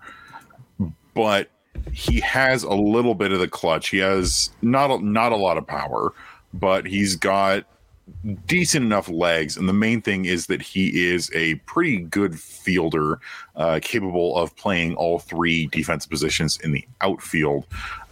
but 1.13 1.49
he 1.91 2.21
has 2.21 2.63
a 2.63 2.73
little 2.73 3.15
bit 3.15 3.31
of 3.31 3.39
the 3.39 3.47
clutch. 3.47 3.89
He 3.89 3.97
has 3.97 4.49
not 4.61 4.91
a, 4.91 5.05
not 5.05 5.33
a 5.33 5.37
lot 5.37 5.57
of 5.57 5.67
power, 5.67 6.13
but 6.53 6.85
he's 6.85 7.15
got 7.15 7.65
decent 8.45 8.85
enough 8.85 9.09
legs. 9.09 9.57
And 9.57 9.67
the 9.67 9.73
main 9.73 10.01
thing 10.01 10.25
is 10.25 10.47
that 10.47 10.61
he 10.61 11.09
is 11.09 11.31
a 11.33 11.55
pretty 11.55 11.97
good 11.97 12.39
fielder, 12.39 13.19
uh, 13.55 13.79
capable 13.81 14.37
of 14.37 14.55
playing 14.55 14.95
all 14.95 15.19
three 15.19 15.67
defensive 15.67 16.09
positions 16.09 16.59
in 16.63 16.71
the 16.71 16.85
outfield. 17.01 17.65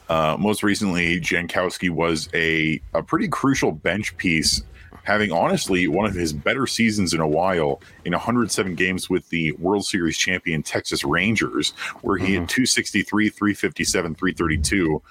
Uh, 0.09 0.37
most 0.39 0.63
recently, 0.63 1.19
Jankowski 1.19 1.89
was 1.89 2.29
a, 2.33 2.81
a 2.93 3.03
pretty 3.03 3.27
crucial 3.27 3.71
bench 3.71 4.15
piece 4.17 4.63
having 5.07 5.31
honestly 5.31 5.87
one 5.87 6.05
of 6.05 6.13
his 6.13 6.33
better 6.33 6.67
seasons 6.67 7.13
in 7.13 7.21
a 7.21 7.27
while 7.27 7.79
in 8.03 8.11
107 8.11 8.75
games 8.75 9.09
with 9.09 9.27
the 9.29 9.53
World 9.53 9.85
Series 9.85 10.17
champion 10.17 10.61
Texas 10.61 11.05
Rangers, 11.05 11.69
where 12.01 12.17
he 12.17 12.33
mm-hmm. 12.33 12.41
had 12.41 12.49
263, 12.49 13.29
357, 13.29 14.15
332 14.15 15.01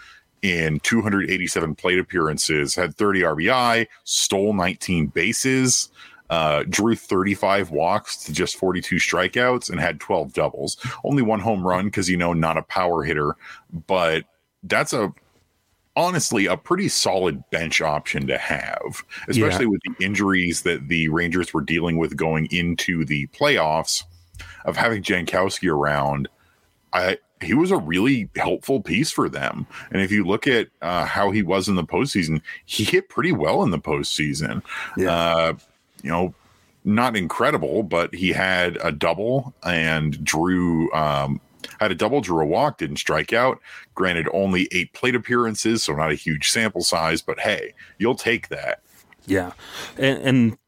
in 0.46 0.78
287 0.80 1.74
plate 1.74 1.98
appearances, 1.98 2.74
had 2.74 2.94
30 2.94 3.22
RBI, 3.22 3.86
stole 4.04 4.52
19 4.52 5.08
bases, 5.08 5.90
uh, 6.30 6.62
drew 6.68 6.94
35 6.94 7.70
walks 7.70 8.16
to 8.24 8.32
just 8.32 8.56
42 8.56 8.96
strikeouts, 8.96 9.70
and 9.70 9.80
had 9.80 9.98
12 9.98 10.32
doubles. 10.32 10.76
Only 11.04 11.22
one 11.22 11.40
home 11.40 11.66
run 11.66 11.86
because, 11.86 12.08
you 12.08 12.16
know, 12.16 12.32
not 12.32 12.56
a 12.56 12.62
power 12.62 13.02
hitter, 13.02 13.34
but 13.86 14.24
that's 14.62 14.92
a 14.92 15.12
honestly 15.96 16.46
a 16.46 16.56
pretty 16.56 16.88
solid 16.88 17.42
bench 17.50 17.80
option 17.80 18.26
to 18.28 18.38
have, 18.38 19.04
especially 19.28 19.64
yeah. 19.64 19.70
with 19.70 19.80
the 19.82 20.04
injuries 20.04 20.62
that 20.62 20.86
the 20.88 21.08
Rangers 21.08 21.52
were 21.52 21.62
dealing 21.62 21.96
with 21.96 22.16
going 22.16 22.46
into 22.52 23.04
the 23.04 23.26
playoffs. 23.28 24.04
Of 24.66 24.76
having 24.76 25.02
Jankowski 25.02 25.72
around, 25.72 26.28
I 26.92 27.16
he 27.42 27.54
was 27.54 27.70
a 27.70 27.76
really 27.76 28.30
helpful 28.36 28.80
piece 28.80 29.10
for 29.10 29.28
them. 29.28 29.66
And 29.90 30.00
if 30.00 30.10
you 30.10 30.24
look 30.24 30.46
at 30.46 30.68
uh, 30.82 31.04
how 31.04 31.30
he 31.30 31.42
was 31.42 31.68
in 31.68 31.74
the 31.74 31.84
postseason, 31.84 32.40
he 32.64 32.84
hit 32.84 33.08
pretty 33.08 33.32
well 33.32 33.62
in 33.62 33.70
the 33.70 33.78
postseason. 33.78 34.62
Yeah. 34.96 35.10
Uh, 35.10 35.52
you 36.02 36.10
know, 36.10 36.34
not 36.84 37.16
incredible, 37.16 37.82
but 37.82 38.14
he 38.14 38.30
had 38.30 38.78
a 38.82 38.92
double 38.92 39.54
and 39.64 40.22
drew 40.24 40.90
um, 40.92 41.40
had 41.80 41.90
a 41.90 41.94
double, 41.94 42.20
drew 42.20 42.40
a 42.40 42.46
walk, 42.46 42.78
didn't 42.78 42.98
strike 42.98 43.32
out. 43.32 43.60
Granted, 43.94 44.28
only 44.32 44.68
eight 44.72 44.92
plate 44.92 45.14
appearances, 45.14 45.82
so 45.82 45.94
not 45.94 46.12
a 46.12 46.14
huge 46.14 46.50
sample 46.50 46.82
size, 46.82 47.22
but 47.22 47.40
hey, 47.40 47.74
you'll 47.98 48.14
take 48.14 48.48
that. 48.48 48.82
Yeah, 49.26 49.52
and, 49.98 50.18
and 50.22 50.58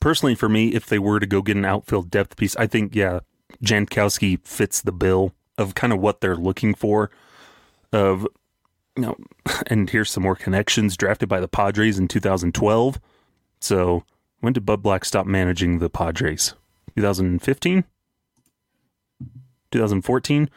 personally, 0.00 0.34
for 0.34 0.48
me, 0.48 0.68
if 0.68 0.86
they 0.86 0.98
were 0.98 1.20
to 1.20 1.26
go 1.26 1.42
get 1.42 1.56
an 1.56 1.66
outfield 1.66 2.10
depth 2.10 2.36
piece, 2.36 2.56
I 2.56 2.66
think 2.66 2.94
yeah, 2.94 3.20
Jankowski 3.62 4.44
fits 4.46 4.80
the 4.80 4.92
bill 4.92 5.34
of 5.58 5.74
kind 5.74 5.92
of 5.92 6.00
what 6.00 6.20
they're 6.20 6.36
looking 6.36 6.74
for. 6.74 7.10
Of 7.92 8.26
you 8.96 9.02
know, 9.02 9.16
and 9.68 9.88
here's 9.88 10.10
some 10.10 10.22
more 10.22 10.36
connections. 10.36 10.96
Drafted 10.96 11.28
by 11.28 11.40
the 11.40 11.48
Padres 11.48 11.98
in 11.98 12.08
2012. 12.08 13.00
So 13.60 14.04
when 14.40 14.52
did 14.52 14.66
Bud 14.66 14.82
Black 14.82 15.04
stop 15.04 15.26
managing 15.26 15.78
the 15.78 15.88
Padres? 15.88 16.54
2015, 16.96 17.84
2014. 19.72 20.50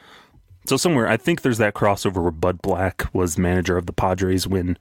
So 0.68 0.76
somewhere, 0.76 1.08
I 1.08 1.16
think 1.16 1.42
there's 1.42 1.58
that 1.60 1.74
crossover 1.74 2.22
where 2.22 2.32
Bud 2.32 2.62
Black 2.62 3.08
was 3.14 3.38
manager 3.38 3.78
of 3.78 3.86
the 3.86 3.94
Padres 3.94 4.46
when 4.46 4.78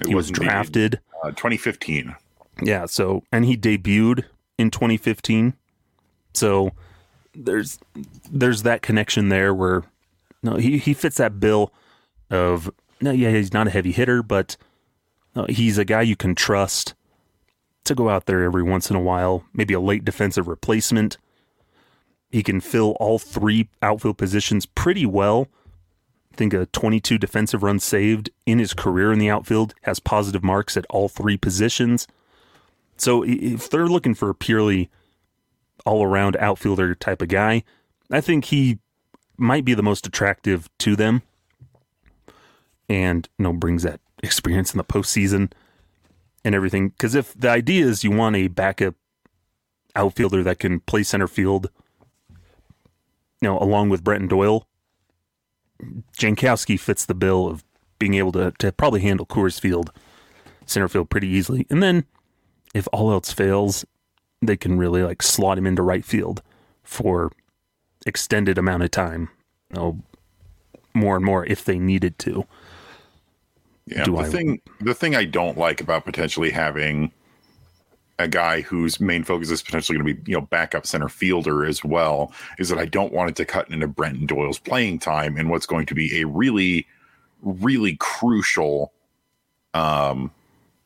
it 0.00 0.06
he 0.08 0.14
was, 0.14 0.30
drafted. 0.30 1.00
Uh, 1.24 1.30
2015. 1.30 2.14
Yeah. 2.62 2.86
So 2.86 3.24
and 3.32 3.44
he 3.44 3.56
debuted 3.56 4.24
in 4.56 4.70
2015. 4.70 5.54
So 6.32 6.70
there's 7.34 7.78
there's 8.30 8.62
that 8.62 8.82
connection 8.82 9.28
there 9.28 9.52
where 9.54 9.82
no 10.42 10.56
he 10.56 10.78
he 10.78 10.94
fits 10.94 11.16
that 11.16 11.40
bill 11.40 11.72
of 12.30 12.70
no 13.00 13.10
yeah 13.10 13.30
he's 13.30 13.52
not 13.52 13.66
a 13.66 13.70
heavy 13.70 13.92
hitter 13.92 14.22
but 14.22 14.56
no, 15.34 15.46
he's 15.48 15.78
a 15.78 15.84
guy 15.84 16.02
you 16.02 16.16
can 16.16 16.34
trust 16.34 16.94
to 17.84 17.94
go 17.94 18.08
out 18.08 18.26
there 18.26 18.42
every 18.42 18.62
once 18.62 18.88
in 18.88 18.96
a 18.96 19.00
while 19.00 19.44
maybe 19.52 19.74
a 19.74 19.80
late 19.80 20.04
defensive 20.04 20.48
replacement. 20.48 21.18
He 22.30 22.42
can 22.42 22.60
fill 22.60 22.96
all 22.98 23.20
three 23.20 23.68
outfield 23.80 24.18
positions 24.18 24.66
pretty 24.66 25.06
well. 25.06 25.46
I 26.32 26.36
think 26.36 26.52
a 26.52 26.66
22 26.66 27.16
defensive 27.16 27.62
runs 27.62 27.84
saved 27.84 28.30
in 28.44 28.58
his 28.58 28.74
career 28.74 29.12
in 29.12 29.20
the 29.20 29.30
outfield 29.30 29.72
has 29.82 30.00
positive 30.00 30.42
marks 30.42 30.76
at 30.76 30.84
all 30.90 31.08
three 31.08 31.36
positions. 31.36 32.08
So 32.96 33.24
if 33.24 33.70
they're 33.70 33.86
looking 33.86 34.16
for 34.16 34.30
a 34.30 34.34
purely 34.34 34.90
all 35.84 36.04
around 36.04 36.36
outfielder 36.36 36.94
type 36.94 37.22
of 37.22 37.28
guy. 37.28 37.62
I 38.10 38.20
think 38.20 38.46
he 38.46 38.78
might 39.36 39.64
be 39.64 39.74
the 39.74 39.82
most 39.82 40.06
attractive 40.06 40.68
to 40.78 40.94
them 40.96 41.22
and 42.88 43.28
you 43.38 43.42
know 43.42 43.52
brings 43.52 43.82
that 43.82 44.00
experience 44.22 44.72
in 44.72 44.78
the 44.78 44.84
postseason 44.84 45.52
and 46.44 46.54
everything. 46.54 46.90
Because 46.90 47.14
if 47.14 47.34
the 47.34 47.50
idea 47.50 47.86
is 47.86 48.04
you 48.04 48.10
want 48.10 48.36
a 48.36 48.48
backup 48.48 48.94
outfielder 49.96 50.42
that 50.42 50.58
can 50.58 50.80
play 50.80 51.02
center 51.02 51.28
field, 51.28 51.70
you 53.40 53.48
know, 53.48 53.58
along 53.58 53.88
with 53.88 54.04
Brenton 54.04 54.28
Doyle, 54.28 54.66
Jankowski 56.18 56.78
fits 56.78 57.04
the 57.04 57.14
bill 57.14 57.48
of 57.48 57.64
being 57.98 58.14
able 58.14 58.32
to 58.32 58.52
to 58.58 58.72
probably 58.72 59.00
handle 59.00 59.26
Coors 59.26 59.60
Field 59.60 59.92
center 60.66 60.88
field 60.88 61.10
pretty 61.10 61.28
easily. 61.28 61.66
And 61.70 61.82
then 61.82 62.04
if 62.74 62.88
all 62.92 63.12
else 63.12 63.32
fails 63.32 63.84
they 64.46 64.56
can 64.56 64.78
really 64.78 65.02
like 65.02 65.22
slot 65.22 65.58
him 65.58 65.66
into 65.66 65.82
right 65.82 66.04
field 66.04 66.42
for 66.82 67.32
extended 68.06 68.58
amount 68.58 68.82
of 68.82 68.90
time. 68.90 69.30
You 69.70 69.76
know, 69.76 70.02
more 70.94 71.16
and 71.16 71.24
more 71.24 71.44
if 71.46 71.64
they 71.64 71.78
needed 71.78 72.18
to. 72.20 72.46
Yeah, 73.86 74.04
Do 74.04 74.12
the 74.12 74.18
I... 74.18 74.28
thing 74.28 74.60
the 74.80 74.94
thing 74.94 75.14
I 75.14 75.24
don't 75.24 75.58
like 75.58 75.80
about 75.80 76.04
potentially 76.04 76.50
having 76.50 77.12
a 78.18 78.28
guy 78.28 78.60
whose 78.60 79.00
main 79.00 79.24
focus 79.24 79.50
is 79.50 79.60
potentially 79.60 79.98
going 79.98 80.06
to 80.06 80.14
be, 80.14 80.30
you 80.30 80.36
know, 80.36 80.46
backup 80.46 80.86
center 80.86 81.08
fielder 81.08 81.66
as 81.66 81.84
well, 81.84 82.32
is 82.58 82.68
that 82.68 82.78
I 82.78 82.86
don't 82.86 83.12
want 83.12 83.30
it 83.30 83.36
to 83.36 83.44
cut 83.44 83.68
into 83.70 83.88
Brenton 83.88 84.26
Doyle's 84.26 84.60
playing 84.60 85.00
time 85.00 85.36
and 85.36 85.50
what's 85.50 85.66
going 85.66 85.86
to 85.86 85.94
be 85.94 86.20
a 86.20 86.26
really, 86.26 86.86
really 87.42 87.96
crucial 87.96 88.92
um 89.74 90.30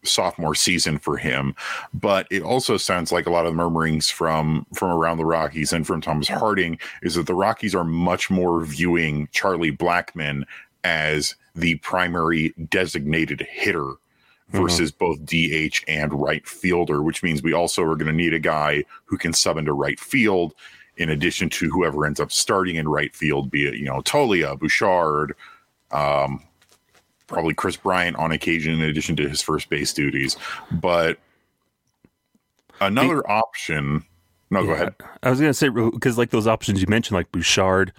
sophomore 0.04 0.54
season 0.54 0.98
for 0.98 1.16
him. 1.16 1.54
But 1.92 2.26
it 2.30 2.42
also 2.42 2.76
sounds 2.76 3.12
like 3.12 3.26
a 3.26 3.30
lot 3.30 3.46
of 3.46 3.52
the 3.52 3.56
murmurings 3.56 4.10
from 4.10 4.66
from 4.74 4.90
around 4.90 5.18
the 5.18 5.26
Rockies 5.26 5.72
and 5.72 5.86
from 5.86 6.00
Thomas 6.00 6.28
Harding 6.28 6.78
is 7.02 7.14
that 7.14 7.26
the 7.26 7.34
Rockies 7.34 7.74
are 7.74 7.84
much 7.84 8.30
more 8.30 8.64
viewing 8.64 9.28
Charlie 9.32 9.72
Blackmon 9.72 10.44
as 10.84 11.34
the 11.54 11.76
primary 11.76 12.54
designated 12.68 13.46
hitter 13.50 13.82
mm-hmm. 13.82 14.62
versus 14.62 14.92
mm-hmm. 14.92 15.04
both 15.04 15.24
DH 15.26 15.84
and 15.88 16.12
right 16.12 16.46
fielder, 16.46 17.02
which 17.02 17.22
means 17.22 17.42
we 17.42 17.52
also 17.52 17.82
are 17.82 17.96
going 17.96 18.06
to 18.06 18.12
need 18.12 18.34
a 18.34 18.38
guy 18.38 18.84
who 19.04 19.18
can 19.18 19.32
sub 19.32 19.56
into 19.56 19.72
right 19.72 19.98
field 19.98 20.54
in 20.96 21.10
addition 21.10 21.48
to 21.48 21.70
whoever 21.70 22.04
ends 22.04 22.20
up 22.20 22.32
starting 22.32 22.76
in 22.76 22.88
right 22.88 23.14
field, 23.14 23.50
be 23.50 23.66
it, 23.66 23.74
you 23.74 23.84
know, 23.84 24.00
Toglia, 24.00 24.58
Bouchard, 24.58 25.34
um, 25.92 26.42
probably 27.28 27.54
Kris 27.54 27.76
Bryant 27.76 28.16
on 28.16 28.32
occasion 28.32 28.74
in 28.74 28.80
addition 28.80 29.14
to 29.16 29.28
his 29.28 29.40
first 29.40 29.68
base 29.68 29.92
duties. 29.92 30.36
But 30.72 31.18
another 32.80 33.16
the, 33.16 33.28
option. 33.28 34.04
No, 34.50 34.60
yeah, 34.60 34.66
go 34.66 34.72
ahead. 34.72 34.94
I 35.22 35.30
was 35.30 35.38
going 35.38 35.50
to 35.50 35.54
say 35.54 35.68
because 35.68 36.18
like 36.18 36.30
those 36.30 36.48
options 36.48 36.80
you 36.80 36.88
mentioned, 36.88 37.14
like 37.14 37.30
Bouchard, 37.30 37.92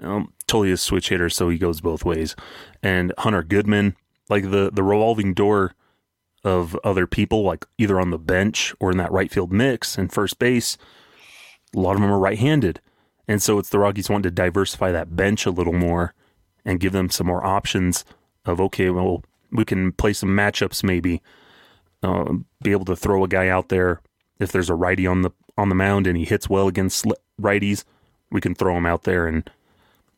um, 0.00 0.32
totally 0.46 0.72
a 0.72 0.76
switch 0.78 1.10
hitter, 1.10 1.28
so 1.28 1.50
he 1.50 1.58
goes 1.58 1.82
both 1.82 2.04
ways, 2.04 2.34
and 2.82 3.12
Hunter 3.18 3.42
Goodman, 3.42 3.96
like 4.30 4.50
the 4.50 4.70
the 4.72 4.82
revolving 4.82 5.34
door 5.34 5.74
of 6.44 6.78
other 6.84 7.06
people, 7.06 7.42
like 7.42 7.66
either 7.76 8.00
on 8.00 8.10
the 8.10 8.18
bench 8.18 8.74
or 8.80 8.92
in 8.92 8.96
that 8.96 9.12
right 9.12 9.30
field 9.30 9.52
mix 9.52 9.98
and 9.98 10.10
first 10.10 10.38
base. 10.38 10.78
A 11.76 11.78
lot 11.78 11.96
of 11.96 12.00
them 12.00 12.10
are 12.10 12.18
right-handed, 12.18 12.80
and 13.26 13.42
so 13.42 13.58
it's 13.58 13.68
the 13.68 13.78
Rockies 13.78 14.08
wanting 14.08 14.22
to 14.22 14.30
diversify 14.30 14.90
that 14.92 15.14
bench 15.14 15.44
a 15.44 15.50
little 15.50 15.74
more 15.74 16.14
and 16.64 16.80
give 16.80 16.92
them 16.92 17.10
some 17.10 17.26
more 17.26 17.44
options 17.44 18.04
of 18.48 18.60
okay, 18.60 18.90
well, 18.90 19.22
we 19.52 19.64
can 19.64 19.92
play 19.92 20.12
some 20.12 20.30
matchups 20.30 20.82
maybe, 20.82 21.22
uh, 22.02 22.32
be 22.62 22.72
able 22.72 22.84
to 22.86 22.96
throw 22.96 23.24
a 23.24 23.28
guy 23.28 23.48
out 23.48 23.68
there 23.68 24.00
if 24.38 24.52
there's 24.52 24.70
a 24.70 24.74
righty 24.74 25.06
on 25.06 25.22
the 25.22 25.30
on 25.56 25.68
the 25.68 25.74
mound 25.74 26.06
and 26.06 26.16
he 26.16 26.24
hits 26.24 26.48
well 26.48 26.68
against 26.68 27.04
righties, 27.40 27.84
we 28.30 28.40
can 28.40 28.54
throw 28.54 28.76
him 28.76 28.86
out 28.86 29.04
there 29.04 29.26
and 29.26 29.50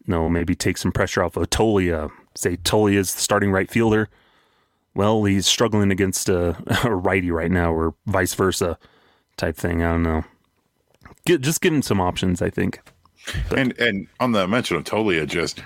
you 0.07 0.13
know 0.13 0.29
maybe 0.29 0.55
take 0.55 0.77
some 0.79 0.93
pressure 0.93 1.23
off 1.23 1.37
of 1.37 1.51
Toglia. 1.51 2.11
Say 2.35 2.57
Toglia 2.59 2.97
is 2.97 3.15
the 3.15 3.21
starting 3.21 3.51
right 3.51 3.71
fielder. 3.71 4.09
Well, 4.95 5.25
he's 5.25 5.47
struggling 5.47 5.91
against 5.91 6.29
a, 6.29 6.57
a 6.85 6.95
righty 6.95 7.31
right 7.31 7.51
now, 7.51 7.73
or 7.73 7.95
vice 8.07 8.35
versa, 8.35 8.79
type 9.37 9.57
thing. 9.57 9.83
I 9.83 9.93
don't 9.93 10.03
know. 10.03 10.25
Get, 11.27 11.43
just 11.43 11.61
give 11.61 11.73
him 11.73 11.83
some 11.83 12.01
options, 12.01 12.43
I 12.43 12.51
think. 12.51 12.81
But, 13.49 13.59
and 13.59 13.79
and 13.79 14.07
on 14.19 14.33
the 14.33 14.47
mention 14.49 14.77
of 14.77 14.85
Toglia, 14.85 15.27
just 15.27 15.63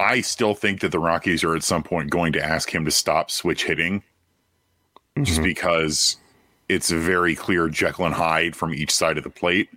I 0.00 0.22
still 0.22 0.54
think 0.54 0.80
that 0.80 0.92
the 0.92 0.98
Rockies 0.98 1.44
are 1.44 1.54
at 1.54 1.62
some 1.62 1.82
point 1.82 2.10
going 2.10 2.32
to 2.32 2.42
ask 2.42 2.74
him 2.74 2.86
to 2.86 2.90
stop 2.90 3.30
switch 3.30 3.64
hitting 3.64 4.00
mm-hmm. 4.00 5.24
just 5.24 5.42
because 5.42 6.16
it's 6.70 6.90
a 6.90 6.96
very 6.96 7.34
clear 7.34 7.68
Jekyll 7.68 8.06
and 8.06 8.14
Hyde 8.14 8.56
from 8.56 8.72
each 8.72 8.92
side 8.92 9.18
of 9.18 9.24
the 9.24 9.30
plate. 9.30 9.68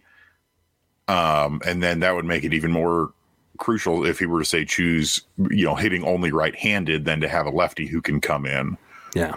Um, 1.09 1.61
and 1.65 1.83
then 1.83 1.99
that 1.99 2.15
would 2.15 2.23
make 2.23 2.45
it 2.45 2.53
even 2.53 2.71
more 2.71 3.11
crucial 3.57 4.05
if 4.05 4.19
he 4.19 4.25
were 4.25 4.39
to 4.39 4.45
say 4.45 4.63
choose, 4.63 5.21
you 5.49 5.65
know, 5.65 5.75
hitting 5.75 6.05
only 6.05 6.31
right 6.31 6.55
handed 6.55 7.03
than 7.03 7.19
to 7.19 7.27
have 7.27 7.45
a 7.45 7.49
lefty 7.49 7.85
who 7.85 8.01
can 8.01 8.21
come 8.21 8.45
in. 8.45 8.77
Yeah. 9.13 9.35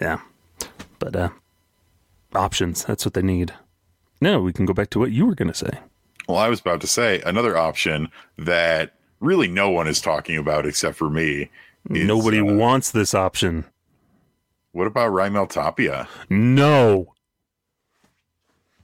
Yeah. 0.00 0.20
But 0.98 1.14
uh 1.14 1.28
options, 2.34 2.84
that's 2.84 3.04
what 3.04 3.12
they 3.12 3.22
need. 3.22 3.52
No, 4.22 4.40
we 4.40 4.54
can 4.54 4.64
go 4.64 4.72
back 4.72 4.88
to 4.90 4.98
what 4.98 5.12
you 5.12 5.26
were 5.26 5.34
gonna 5.34 5.54
say. 5.54 5.80
Well, 6.28 6.38
I 6.38 6.48
was 6.48 6.60
about 6.60 6.80
to 6.80 6.86
say 6.86 7.20
another 7.26 7.58
option 7.58 8.08
that 8.38 8.94
really 9.20 9.48
no 9.48 9.70
one 9.70 9.86
is 9.86 10.00
talking 10.00 10.36
about 10.36 10.66
except 10.66 10.96
for 10.96 11.08
me. 11.08 11.50
Is, 11.90 12.06
Nobody 12.06 12.40
uh, 12.40 12.44
wants 12.44 12.90
this 12.90 13.14
option. 13.14 13.64
What 14.72 14.86
about 14.86 15.12
Raimel 15.12 15.48
Tapia? 15.48 16.08
No. 16.28 17.14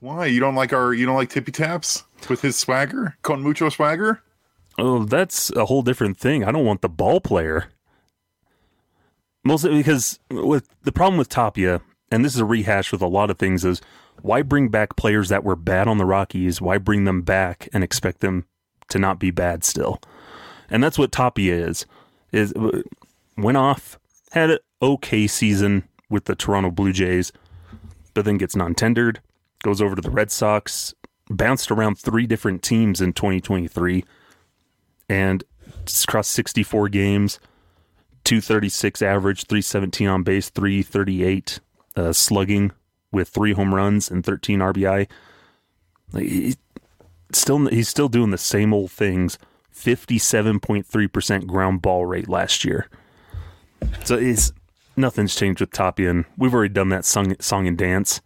Why? 0.01 0.27
You 0.27 0.41
don't 0.41 0.55
like 0.55 0.73
our 0.73 0.93
you 0.95 1.07
don't 1.07 1.17
like 1.17 1.31
Tippy 1.31 1.53
Taps 1.53 2.05
with 2.29 2.43
his 2.43 2.57
swagger? 2.57 3.17
Con 3.23 3.43
mucho 3.43 3.69
swagger? 3.69 4.23
Oh, 4.79 5.05
that's 5.05 5.51
a 5.53 5.65
whole 5.67 5.83
different 5.83 6.19
thing. 6.19 6.45
I 6.45 6.53
don't 6.53 6.65
want 6.65 6.83
the 6.83 6.89
ball 6.89 7.21
player. 7.21 7.69
Mostly 9.45 9.77
because 9.77 10.19
with 10.31 10.69
the 10.83 10.93
problem 10.93 11.19
with 11.19 11.29
Tapia, 11.29 11.81
and 12.11 12.25
this 12.25 12.35
is 12.35 12.41
a 12.41 12.45
rehash 12.45 12.93
with 12.93 13.01
a 13.01 13.07
lot 13.07 13.31
of 13.31 13.39
things, 13.39 13.65
is 13.65 13.81
why 14.23 14.43
bring 14.43 14.69
back 14.69 14.97
players 14.97 15.29
that 15.29 15.45
were 15.45 15.57
bad 15.57 15.89
on 15.89 15.99
the 15.99 16.05
Rockies? 16.05 16.61
Why 16.61 16.79
bring 16.79 17.05
them 17.05 17.23
back 17.23 17.69
and 17.73 17.85
expect 17.85 18.21
them 18.21 18.47
to 18.89 18.99
not 18.99 19.19
be 19.19 19.31
bad 19.31 19.65
still? 19.65 20.01
And 20.71 20.83
that's 20.83 20.99
what 20.99 21.13
Tapia 21.13 21.55
is. 21.55 21.87
Is 22.33 22.53
went 23.37 23.57
off, 23.57 23.99
had 24.33 24.51
an 24.51 24.59
okay 24.83 25.27
season 25.27 25.85
with 26.11 26.25
the 26.25 26.35
Toronto 26.35 26.71
Blue 26.71 26.93
Jays, 26.93 27.33
but 28.15 28.25
then 28.25 28.39
gets 28.39 28.57
non-tendered, 28.57 29.21
goes 29.63 29.81
over 29.81 29.95
to 29.97 30.03
the 30.03 30.11
Red 30.11 30.31
Sox, 30.31 30.95
bounced 31.29 31.71
around 31.71 31.97
three 31.99 32.27
different 32.27 32.63
teams 32.63 33.01
in 33.01 33.13
2023, 33.13 34.05
and 35.09 35.45
across 36.05 36.29
64 36.29 36.89
games, 36.89 37.39
236 38.25 39.03
average, 39.03 39.45
317 39.45 40.09
on 40.09 40.23
base, 40.23 40.51
338 40.51 41.61
uh, 41.97 42.13
slugging 42.13 42.73
with 43.13 43.29
three 43.29 43.53
home 43.53 43.75
runs 43.75 44.11
and 44.11 44.25
13 44.25 44.59
RBI. 44.59 45.09
Like, 46.13 46.27
he, 46.27 46.57
still, 47.33 47.67
he's 47.67 47.89
still 47.89 48.09
doing 48.09 48.31
the 48.31 48.39
same 48.39 48.73
old 48.73 48.91
things. 48.91 49.39
57.3% 49.77 51.47
ground 51.47 51.83
ball 51.83 52.07
rate 52.07 52.29
last 52.29 52.65
year. 52.65 52.89
So 54.05 54.17
it's 54.17 54.53
nothing's 54.97 55.35
changed 55.35 55.61
with 55.61 55.71
Tapia, 55.71 56.11
and 56.11 56.25
we've 56.37 56.55
already 56.55 56.73
done 56.73 56.89
that 56.89 57.05
song, 57.05 57.37
song 57.41 57.67
and 57.67 57.77
dance. 57.77 58.21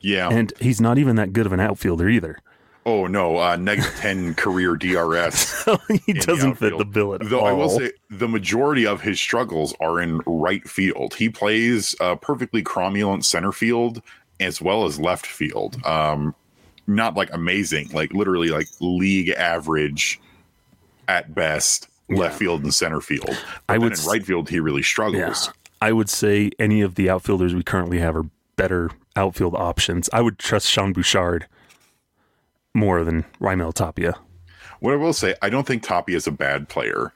Yeah. 0.00 0.28
And 0.28 0.52
he's 0.60 0.80
not 0.80 0.98
even 0.98 1.16
that 1.16 1.32
good 1.32 1.46
of 1.46 1.52
an 1.52 1.60
outfielder 1.60 2.08
either. 2.08 2.38
Oh 2.86 3.06
no, 3.06 3.38
uh, 3.38 3.56
negative 3.56 3.94
ten 3.96 4.34
career 4.36 4.74
DRS. 4.74 5.64
he 6.06 6.14
doesn't 6.14 6.58
the 6.58 6.70
fit 6.70 6.78
the 6.78 6.84
bill 6.86 7.14
at 7.14 7.20
Though 7.28 7.40
all. 7.40 7.46
I 7.46 7.52
will 7.52 7.68
say 7.68 7.92
the 8.08 8.28
majority 8.28 8.86
of 8.86 9.02
his 9.02 9.20
struggles 9.20 9.74
are 9.80 10.00
in 10.00 10.22
right 10.26 10.66
field. 10.66 11.14
He 11.14 11.28
plays 11.28 11.94
uh, 12.00 12.16
perfectly 12.16 12.62
cromulent 12.62 13.24
center 13.24 13.52
field 13.52 14.02
as 14.40 14.62
well 14.62 14.86
as 14.86 14.98
left 14.98 15.26
field. 15.26 15.84
Um, 15.84 16.34
not 16.86 17.14
like 17.14 17.28
amazing, 17.34 17.90
like 17.92 18.14
literally 18.14 18.48
like 18.48 18.68
league 18.80 19.28
average 19.30 20.18
at 21.08 21.34
best. 21.34 21.88
Left 22.10 22.34
Yeah. 22.34 22.38
field 22.38 22.62
and 22.62 22.72
center 22.72 23.00
field. 23.00 23.26
But 23.66 23.74
I 23.74 23.78
would 23.78 23.98
in 23.98 24.04
right 24.06 24.24
field 24.24 24.48
he 24.48 24.60
really 24.60 24.82
struggles. 24.82 25.50
I 25.82 25.92
would 25.92 26.08
say 26.08 26.50
any 26.58 26.80
of 26.80 26.94
the 26.94 27.10
outfielders 27.10 27.54
we 27.54 27.62
currently 27.62 27.98
have 27.98 28.16
are 28.16 28.24
better 28.56 28.90
outfield 29.14 29.54
options. 29.54 30.08
I 30.12 30.22
would 30.22 30.38
trust 30.38 30.66
Sean 30.68 30.92
Bouchard 30.92 31.46
more 32.74 33.04
than 33.04 33.24
Raimel 33.40 33.74
Tapia. 33.74 34.14
What 34.80 34.92
I 34.92 34.96
will 34.96 35.12
say, 35.12 35.34
I 35.42 35.50
don't 35.50 35.66
think 35.66 35.82
Toppy 35.82 36.14
is 36.14 36.26
a 36.26 36.30
bad 36.32 36.68
player. 36.68 37.12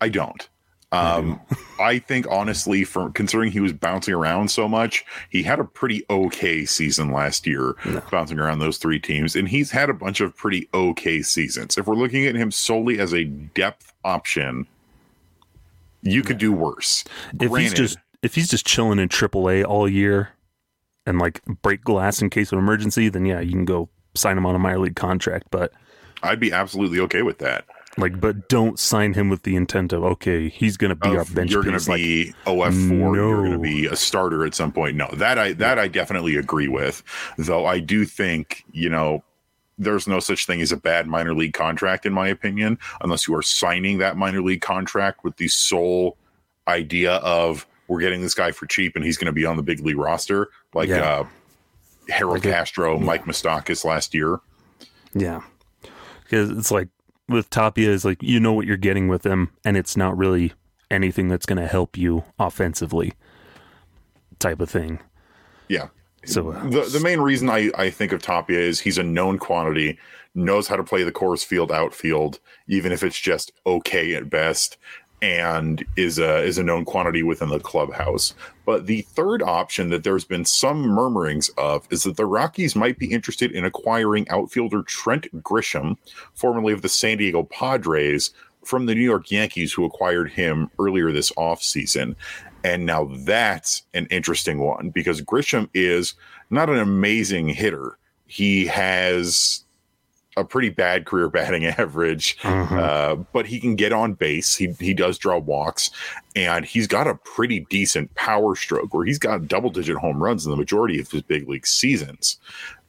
I 0.00 0.08
don't. 0.10 0.46
Um, 0.94 1.40
I 1.80 1.98
think 1.98 2.26
honestly, 2.30 2.84
for 2.84 3.10
considering 3.10 3.50
he 3.50 3.60
was 3.60 3.72
bouncing 3.72 4.14
around 4.14 4.50
so 4.50 4.68
much, 4.68 5.04
he 5.30 5.42
had 5.42 5.58
a 5.58 5.64
pretty 5.64 6.04
okay 6.08 6.64
season 6.64 7.10
last 7.10 7.46
year, 7.46 7.74
bouncing 8.10 8.38
around 8.38 8.60
those 8.60 8.78
three 8.78 9.00
teams, 9.00 9.34
and 9.34 9.48
he's 9.48 9.70
had 9.70 9.90
a 9.90 9.94
bunch 9.94 10.20
of 10.20 10.36
pretty 10.36 10.68
okay 10.72 11.20
seasons. 11.22 11.76
If 11.76 11.86
we're 11.86 11.96
looking 11.96 12.26
at 12.26 12.36
him 12.36 12.50
solely 12.50 13.00
as 13.00 13.12
a 13.12 13.24
depth 13.24 13.92
option, 14.04 14.66
you 16.02 16.22
could 16.22 16.38
do 16.38 16.52
worse. 16.52 17.04
If 17.40 17.50
he's 17.52 17.74
just 17.74 17.98
if 18.22 18.34
he's 18.34 18.48
just 18.48 18.66
chilling 18.66 18.98
in 18.98 19.08
AAA 19.08 19.64
all 19.64 19.88
year 19.88 20.30
and 21.06 21.18
like 21.18 21.44
break 21.62 21.82
glass 21.82 22.22
in 22.22 22.30
case 22.30 22.52
of 22.52 22.58
emergency, 22.58 23.08
then 23.08 23.26
yeah, 23.26 23.40
you 23.40 23.52
can 23.52 23.64
go 23.64 23.88
sign 24.14 24.38
him 24.38 24.46
on 24.46 24.54
a 24.54 24.58
minor 24.58 24.78
league 24.78 24.96
contract. 24.96 25.48
But 25.50 25.72
I'd 26.22 26.40
be 26.40 26.52
absolutely 26.52 27.00
okay 27.00 27.22
with 27.22 27.38
that. 27.38 27.66
Like, 27.96 28.20
but 28.20 28.48
don't 28.48 28.78
sign 28.78 29.14
him 29.14 29.28
with 29.28 29.42
the 29.44 29.54
intent 29.54 29.92
of 29.92 30.02
okay, 30.02 30.48
he's 30.48 30.76
going 30.76 30.88
to 30.90 30.96
be 30.96 31.16
our 31.16 31.24
bench 31.26 31.52
you're 31.52 31.62
going 31.62 31.78
to 31.78 31.90
Like, 31.90 31.98
be 31.98 32.34
OF 32.46 32.74
four. 32.88 33.14
You're 33.16 33.36
going 33.36 33.52
to 33.52 33.58
be 33.58 33.86
a 33.86 33.94
starter 33.96 34.44
at 34.44 34.54
some 34.54 34.72
point. 34.72 34.96
No, 34.96 35.08
that 35.14 35.38
I 35.38 35.52
that 35.54 35.78
I 35.78 35.86
definitely 35.88 36.36
agree 36.36 36.68
with. 36.68 37.02
Though 37.38 37.66
I 37.66 37.78
do 37.78 38.04
think 38.04 38.64
you 38.72 38.88
know 38.90 39.22
there's 39.78 40.06
no 40.08 40.18
such 40.20 40.46
thing 40.46 40.60
as 40.60 40.72
a 40.72 40.76
bad 40.76 41.06
minor 41.06 41.34
league 41.34 41.52
contract 41.54 42.04
in 42.06 42.12
my 42.12 42.28
opinion, 42.28 42.78
unless 43.00 43.26
you 43.28 43.34
are 43.36 43.42
signing 43.42 43.98
that 43.98 44.16
minor 44.16 44.40
league 44.42 44.60
contract 44.60 45.22
with 45.24 45.36
the 45.36 45.48
sole 45.48 46.16
idea 46.68 47.14
of 47.16 47.66
we're 47.88 48.00
getting 48.00 48.22
this 48.22 48.34
guy 48.34 48.50
for 48.50 48.66
cheap 48.66 48.96
and 48.96 49.04
he's 49.04 49.16
going 49.18 49.26
to 49.26 49.32
be 49.32 49.44
on 49.44 49.56
the 49.56 49.62
big 49.62 49.80
league 49.80 49.98
roster, 49.98 50.48
like 50.74 50.88
Yeah. 50.88 51.02
uh, 51.20 51.26
Harold 52.08 52.34
Like 52.44 52.52
Castro, 52.54 52.98
Mike 52.98 53.24
Moustakas 53.24 53.84
last 53.84 54.14
year. 54.14 54.38
yeah, 55.12 55.42
because 56.22 56.50
it's 56.50 56.70
like 56.70 56.88
with 57.28 57.50
Tapia 57.50 57.90
is 57.90 58.04
like 58.04 58.22
you 58.22 58.40
know 58.40 58.52
what 58.52 58.66
you're 58.66 58.76
getting 58.76 59.08
with 59.08 59.24
him, 59.24 59.50
and 59.64 59.76
it's 59.76 59.96
not 59.96 60.16
really 60.16 60.52
anything 60.90 61.28
that's 61.28 61.46
going 61.46 61.60
to 61.60 61.66
help 61.66 61.96
you 61.96 62.24
offensively, 62.38 63.12
type 64.38 64.60
of 64.60 64.70
thing. 64.70 65.00
Yeah. 65.68 65.88
So 66.24 66.52
uh, 66.52 66.68
the 66.68 66.82
the 66.82 67.00
main 67.00 67.20
reason 67.20 67.50
I, 67.50 67.70
I 67.76 67.90
think 67.90 68.12
of 68.12 68.22
Tapia 68.22 68.58
is 68.58 68.80
he's 68.80 68.98
a 68.98 69.02
known 69.02 69.38
quantity, 69.38 69.98
knows 70.34 70.68
how 70.68 70.76
to 70.76 70.84
play 70.84 71.02
the 71.02 71.12
Coors 71.12 71.44
Field 71.44 71.70
outfield, 71.70 72.40
even 72.66 72.92
if 72.92 73.02
it's 73.02 73.20
just 73.20 73.52
okay 73.66 74.14
at 74.14 74.30
best, 74.30 74.78
and 75.24 75.82
is 75.96 76.18
a 76.18 76.42
is 76.42 76.58
a 76.58 76.62
known 76.62 76.84
quantity 76.84 77.22
within 77.22 77.48
the 77.48 77.58
clubhouse. 77.58 78.34
But 78.66 78.86
the 78.86 79.02
third 79.02 79.42
option 79.42 79.88
that 79.88 80.04
there's 80.04 80.24
been 80.24 80.44
some 80.44 80.82
murmurings 80.82 81.48
of 81.56 81.88
is 81.90 82.02
that 82.02 82.18
the 82.18 82.26
Rockies 82.26 82.76
might 82.76 82.98
be 82.98 83.10
interested 83.10 83.50
in 83.50 83.64
acquiring 83.64 84.28
outfielder 84.28 84.82
Trent 84.82 85.26
Grisham, 85.42 85.96
formerly 86.34 86.74
of 86.74 86.82
the 86.82 86.90
San 86.90 87.16
Diego 87.16 87.42
Padres, 87.44 88.32
from 88.64 88.84
the 88.84 88.94
New 88.94 89.02
York 89.02 89.30
Yankees, 89.30 89.72
who 89.72 89.86
acquired 89.86 90.30
him 90.30 90.70
earlier 90.78 91.10
this 91.10 91.32
offseason. 91.32 92.14
And 92.62 92.84
now 92.84 93.10
that's 93.24 93.82
an 93.94 94.06
interesting 94.10 94.58
one 94.58 94.90
because 94.90 95.22
Grisham 95.22 95.70
is 95.72 96.14
not 96.50 96.68
an 96.68 96.78
amazing 96.78 97.48
hitter. 97.48 97.98
He 98.26 98.66
has 98.66 99.63
a 100.36 100.44
pretty 100.44 100.68
bad 100.68 101.06
career 101.06 101.28
batting 101.28 101.64
average, 101.78 102.36
uh, 102.44 103.16
but 103.32 103.46
he 103.46 103.60
can 103.60 103.76
get 103.76 103.92
on 103.92 104.14
base. 104.14 104.56
He 104.56 104.74
he 104.78 104.94
does 104.94 105.18
draw 105.18 105.38
walks, 105.38 105.90
and 106.34 106.64
he's 106.64 106.86
got 106.86 107.06
a 107.06 107.14
pretty 107.14 107.66
decent 107.70 108.14
power 108.14 108.56
stroke 108.56 108.92
where 108.94 109.04
he's 109.04 109.18
got 109.18 109.48
double 109.48 109.70
digit 109.70 109.96
home 109.96 110.22
runs 110.22 110.44
in 110.44 110.50
the 110.50 110.56
majority 110.56 111.00
of 111.00 111.10
his 111.10 111.22
big 111.22 111.48
league 111.48 111.66
seasons. 111.66 112.38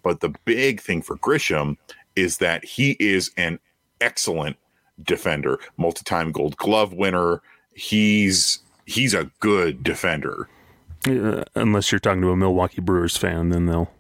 But 0.04 0.20
the 0.20 0.34
big 0.46 0.82
thing 0.82 1.02
for 1.02 1.18
Grisham 1.18 1.78
is 2.16 2.38
that 2.38 2.64
he 2.64 2.96
is 3.00 3.32
an 3.38 3.60
excellent 4.02 4.58
defender, 5.04 5.60
multi 5.78 6.04
time 6.04 6.32
Gold 6.32 6.58
Glove 6.58 6.94
winner. 6.94 7.42
He's 7.74 8.60
he's 8.86 9.14
a 9.14 9.30
good 9.40 9.84
defender. 9.84 10.48
uh, 11.08 11.44
unless 11.56 11.92
you're 11.92 12.00
talking 12.00 12.22
to 12.22 12.32
a 12.32 12.36
Milwaukee 12.36 12.82
Brewers 12.82 13.18
fan, 13.18 13.50
then 13.50 13.66
they'll 13.66 13.92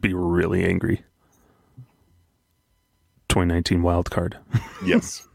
be 0.00 0.12
really 0.12 0.64
angry. 0.64 1.02
2019 3.34 3.82
wild 3.82 4.10
card. 4.10 4.38
Yes. 4.86 5.26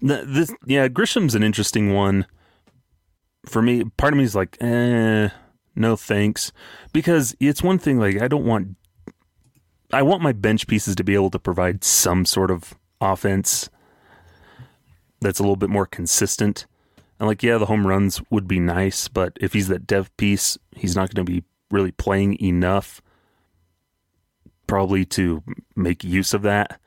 This, 0.00 0.54
yeah, 0.66 0.88
Grisham's 0.88 1.34
an 1.34 1.42
interesting 1.42 1.92
one. 1.92 2.26
For 3.46 3.62
me, 3.62 3.84
part 3.96 4.12
of 4.12 4.18
me 4.18 4.24
is 4.24 4.36
like, 4.36 4.56
eh, 4.60 5.30
no 5.74 5.96
thanks, 5.96 6.52
because 6.92 7.34
it's 7.40 7.62
one 7.62 7.78
thing. 7.78 7.98
Like, 7.98 8.20
I 8.20 8.28
don't 8.28 8.44
want, 8.44 8.76
I 9.92 10.02
want 10.02 10.22
my 10.22 10.32
bench 10.32 10.66
pieces 10.66 10.94
to 10.96 11.04
be 11.04 11.14
able 11.14 11.30
to 11.30 11.38
provide 11.38 11.82
some 11.82 12.24
sort 12.26 12.50
of 12.50 12.74
offense 13.00 13.70
that's 15.20 15.38
a 15.38 15.42
little 15.42 15.56
bit 15.56 15.70
more 15.70 15.86
consistent. 15.86 16.66
And 17.18 17.26
like, 17.26 17.42
yeah, 17.42 17.56
the 17.56 17.66
home 17.66 17.86
runs 17.86 18.20
would 18.30 18.46
be 18.46 18.60
nice, 18.60 19.08
but 19.08 19.32
if 19.40 19.54
he's 19.54 19.68
that 19.68 19.86
dev 19.86 20.14
piece, 20.18 20.58
he's 20.76 20.94
not 20.94 21.12
going 21.12 21.24
to 21.24 21.32
be 21.32 21.42
really 21.70 21.92
playing 21.92 22.40
enough, 22.40 23.00
probably 24.66 25.04
to 25.06 25.42
make 25.74 26.04
use 26.04 26.34
of 26.34 26.42
that. 26.42 26.80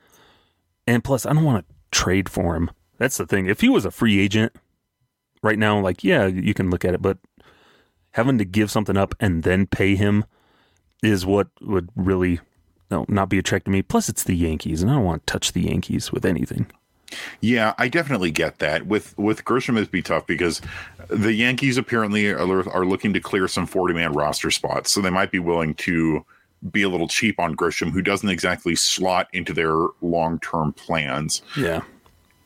And 0.86 1.04
plus, 1.04 1.26
I 1.26 1.32
don't 1.32 1.44
want 1.44 1.66
to 1.66 1.74
trade 1.90 2.28
for 2.28 2.56
him. 2.56 2.70
That's 2.98 3.16
the 3.16 3.26
thing. 3.26 3.46
If 3.46 3.60
he 3.60 3.68
was 3.68 3.84
a 3.84 3.90
free 3.90 4.18
agent 4.20 4.54
right 5.42 5.58
now, 5.58 5.80
like, 5.80 6.04
yeah, 6.04 6.26
you 6.26 6.54
can 6.54 6.70
look 6.70 6.84
at 6.84 6.94
it, 6.94 7.02
but 7.02 7.18
having 8.12 8.38
to 8.38 8.44
give 8.44 8.70
something 8.70 8.96
up 8.96 9.14
and 9.20 9.42
then 9.42 9.66
pay 9.66 9.94
him 9.94 10.24
is 11.02 11.24
what 11.24 11.48
would 11.60 11.88
really 11.96 12.40
no, 12.90 13.04
not 13.08 13.28
be 13.28 13.38
attractive 13.38 13.66
to 13.66 13.70
me. 13.70 13.82
Plus, 13.82 14.08
it's 14.08 14.24
the 14.24 14.36
Yankees, 14.36 14.82
and 14.82 14.90
I 14.90 14.94
don't 14.94 15.04
want 15.04 15.26
to 15.26 15.32
touch 15.32 15.52
the 15.52 15.62
Yankees 15.62 16.12
with 16.12 16.24
anything. 16.24 16.66
Yeah, 17.40 17.74
I 17.78 17.88
definitely 17.88 18.30
get 18.30 18.58
that. 18.58 18.86
With 18.86 19.16
with 19.18 19.44
Grisham, 19.44 19.76
it'd 19.76 19.90
be 19.90 20.02
tough 20.02 20.26
because 20.26 20.60
the 21.08 21.32
Yankees 21.32 21.76
apparently 21.76 22.28
are, 22.30 22.68
are 22.68 22.84
looking 22.84 23.12
to 23.14 23.20
clear 23.20 23.48
some 23.48 23.66
forty 23.66 23.94
man 23.94 24.12
roster 24.12 24.50
spots, 24.50 24.92
so 24.92 25.00
they 25.00 25.10
might 25.10 25.30
be 25.30 25.38
willing 25.38 25.74
to 25.74 26.24
be 26.70 26.82
a 26.82 26.88
little 26.88 27.08
cheap 27.08 27.38
on 27.40 27.56
Grisham, 27.56 27.90
who 27.90 28.02
doesn't 28.02 28.28
exactly 28.28 28.74
slot 28.74 29.28
into 29.32 29.52
their 29.52 29.74
long 30.02 30.38
term 30.40 30.72
plans. 30.72 31.42
Yeah. 31.56 31.82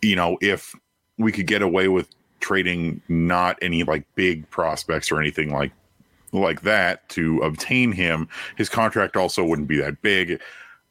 You 0.03 0.16
know, 0.16 0.38
if 0.40 0.74
we 1.18 1.33
could 1.33 1.46
get 1.46 1.62
away 1.62 1.88
with 1.88 2.09
trading 2.40 3.00
not 3.09 3.59
any 3.62 3.83
like 3.85 4.05
big 4.14 4.48
prospects 4.50 5.11
or 5.11 5.20
anything 5.20 5.53
like 5.53 5.72
like 6.33 6.62
that 6.62 7.09
to 7.09 7.38
obtain 7.40 7.92
him, 7.92 8.29
his 8.57 8.68
contract 8.68 9.16
also 9.16 9.44
wouldn't 9.44 9.68
be 9.68 9.79
that 9.79 10.03
big. 10.03 10.40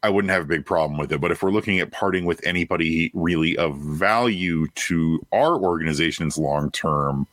I 0.02 0.10
wouldn't 0.10 0.32
have 0.32 0.44
a 0.44 0.48
big 0.48 0.66
problem 0.66 0.98
with 0.98 1.12
it. 1.12 1.22
But 1.22 1.32
if 1.32 1.42
we're 1.44 1.52
looking 1.52 1.80
at 1.80 1.92
parting 1.92 2.26
with 2.26 2.46
anybody 2.46 3.12
really 3.14 3.58
of 3.58 3.78
value 3.78 4.68
to 4.68 5.26
our 5.32 5.56
organization's 5.56 6.38
long 6.38 6.72
term, 6.72 7.28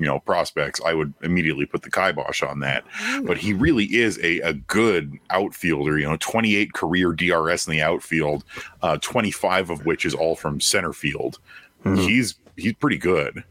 you 0.00 0.06
know, 0.06 0.18
prospects, 0.18 0.80
I 0.84 0.94
would 0.94 1.12
immediately 1.22 1.66
put 1.66 1.82
the 1.82 1.90
kibosh 1.90 2.42
on 2.42 2.60
that. 2.60 2.84
But 3.22 3.36
he 3.36 3.52
really 3.52 3.84
is 3.84 4.18
a, 4.22 4.40
a 4.40 4.54
good 4.54 5.18
outfielder, 5.28 5.98
you 5.98 6.08
know, 6.08 6.16
28 6.18 6.72
career 6.72 7.12
DRS 7.12 7.66
in 7.66 7.72
the 7.72 7.82
outfield, 7.82 8.42
uh, 8.80 8.96
25 8.96 9.68
of 9.68 9.84
which 9.84 10.06
is 10.06 10.14
all 10.14 10.34
from 10.34 10.58
center 10.58 10.94
field. 10.94 11.38
He's 11.84 12.34
he's 12.56 12.74
pretty 12.74 12.98
good. 12.98 13.44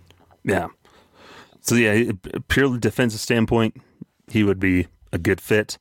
Yeah. 0.43 0.67
So 1.61 1.75
yeah, 1.75 2.11
purely 2.47 2.79
defensive 2.79 3.19
standpoint, 3.19 3.79
he 4.27 4.43
would 4.43 4.59
be 4.59 4.87
a 5.11 5.17
good 5.17 5.41
fit. 5.41 5.77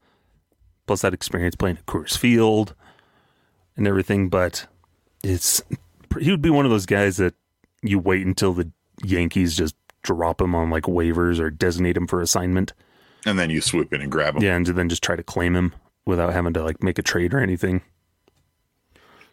Plus 0.86 1.02
that 1.02 1.14
experience 1.14 1.54
playing 1.54 1.78
at 1.78 1.86
Coors 1.86 2.16
Field 2.16 2.74
and 3.76 3.86
everything. 3.86 4.28
But 4.28 4.66
it's 5.24 5.62
he 6.20 6.30
would 6.30 6.42
be 6.42 6.50
one 6.50 6.64
of 6.64 6.70
those 6.70 6.86
guys 6.86 7.16
that 7.18 7.34
you 7.82 7.98
wait 7.98 8.26
until 8.26 8.52
the 8.52 8.70
Yankees 9.04 9.56
just 9.56 9.76
drop 10.14 10.40
him 10.40 10.54
on 10.54 10.70
like 10.70 10.84
waivers 10.84 11.38
or 11.38 11.50
designate 11.50 11.96
him 11.96 12.06
for 12.06 12.20
assignment. 12.20 12.72
And 13.26 13.38
then 13.38 13.50
you 13.50 13.60
swoop 13.60 13.92
in 13.92 14.00
and 14.00 14.10
grab 14.10 14.36
him. 14.36 14.42
Yeah, 14.42 14.56
and 14.56 14.66
then 14.66 14.88
just 14.88 15.02
try 15.02 15.16
to 15.16 15.22
claim 15.22 15.54
him 15.54 15.74
without 16.06 16.32
having 16.32 16.52
to 16.54 16.64
like 16.64 16.82
make 16.82 16.98
a 16.98 17.02
trade 17.02 17.34
or 17.34 17.40
anything. 17.40 17.82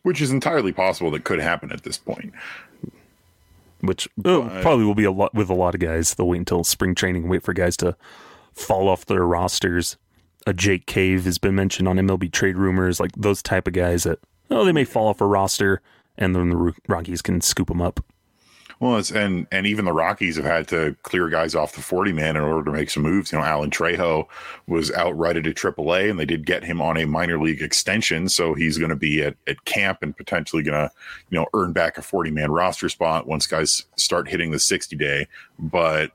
Which 0.03 0.21
is 0.21 0.31
entirely 0.31 0.71
possible 0.71 1.11
that 1.11 1.23
could 1.23 1.39
happen 1.39 1.71
at 1.71 1.83
this 1.83 1.97
point. 1.97 2.33
Which 3.81 4.07
oh, 4.23 4.49
probably 4.61 4.85
will 4.85 4.95
be 4.95 5.03
a 5.03 5.11
lot 5.11 5.33
with 5.33 5.49
a 5.49 5.53
lot 5.53 5.75
of 5.75 5.81
guys. 5.81 6.13
They'll 6.13 6.27
wait 6.27 6.39
until 6.39 6.63
spring 6.63 6.95
training 6.95 7.27
wait 7.27 7.43
for 7.43 7.53
guys 7.53 7.77
to 7.77 7.95
fall 8.53 8.89
off 8.89 9.05
their 9.05 9.25
rosters. 9.25 9.97
A 10.47 10.53
Jake 10.53 10.85
Cave 10.85 11.25
has 11.25 11.38
been 11.38 11.55
mentioned 11.55 11.88
on 11.88 11.97
MLB 11.97 12.31
trade 12.31 12.57
rumors, 12.57 12.99
like 12.99 13.11
those 13.15 13.41
type 13.41 13.67
of 13.67 13.73
guys 13.73 14.03
that 14.03 14.19
oh 14.51 14.65
they 14.65 14.71
may 14.71 14.85
fall 14.85 15.07
off 15.07 15.21
a 15.21 15.25
roster 15.25 15.81
and 16.17 16.35
then 16.35 16.49
the 16.49 16.73
Rockies 16.88 17.21
can 17.21 17.41
scoop 17.41 17.67
them 17.67 17.81
up. 17.81 18.03
Well, 18.79 18.97
it's 18.97 19.11
and 19.11 19.47
and 19.51 19.65
even 19.65 19.85
the 19.85 19.93
Rockies 19.93 20.35
have 20.35 20.45
had 20.45 20.67
to 20.67 20.95
clear 21.03 21.29
guys 21.29 21.55
off 21.55 21.75
the 21.75 21.81
forty 21.81 22.11
man 22.11 22.35
in 22.35 22.43
order 22.43 22.63
to 22.65 22.75
make 22.75 22.89
some 22.89 23.03
moves. 23.03 23.31
You 23.31 23.38
know, 23.38 23.45
Alan 23.45 23.69
Trejo 23.69 24.27
was 24.67 24.91
outrighted 24.91 25.47
at 25.47 25.55
AAA, 25.55 26.09
and 26.09 26.19
they 26.19 26.25
did 26.25 26.45
get 26.45 26.63
him 26.63 26.81
on 26.81 26.97
a 26.97 27.05
minor 27.05 27.39
league 27.39 27.61
extension, 27.61 28.27
so 28.27 28.53
he's 28.53 28.77
going 28.77 28.89
to 28.89 28.95
be 28.95 29.23
at, 29.23 29.35
at 29.47 29.63
camp 29.65 29.99
and 30.01 30.15
potentially 30.15 30.61
going 30.61 30.89
to 30.89 30.93
you 31.29 31.38
know 31.38 31.45
earn 31.53 31.71
back 31.71 31.97
a 31.97 32.01
forty 32.01 32.31
man 32.31 32.51
roster 32.51 32.89
spot 32.89 33.27
once 33.27 33.47
guys 33.47 33.85
start 33.95 34.27
hitting 34.27 34.51
the 34.51 34.59
sixty 34.59 34.95
day. 34.95 35.27
But 35.57 36.11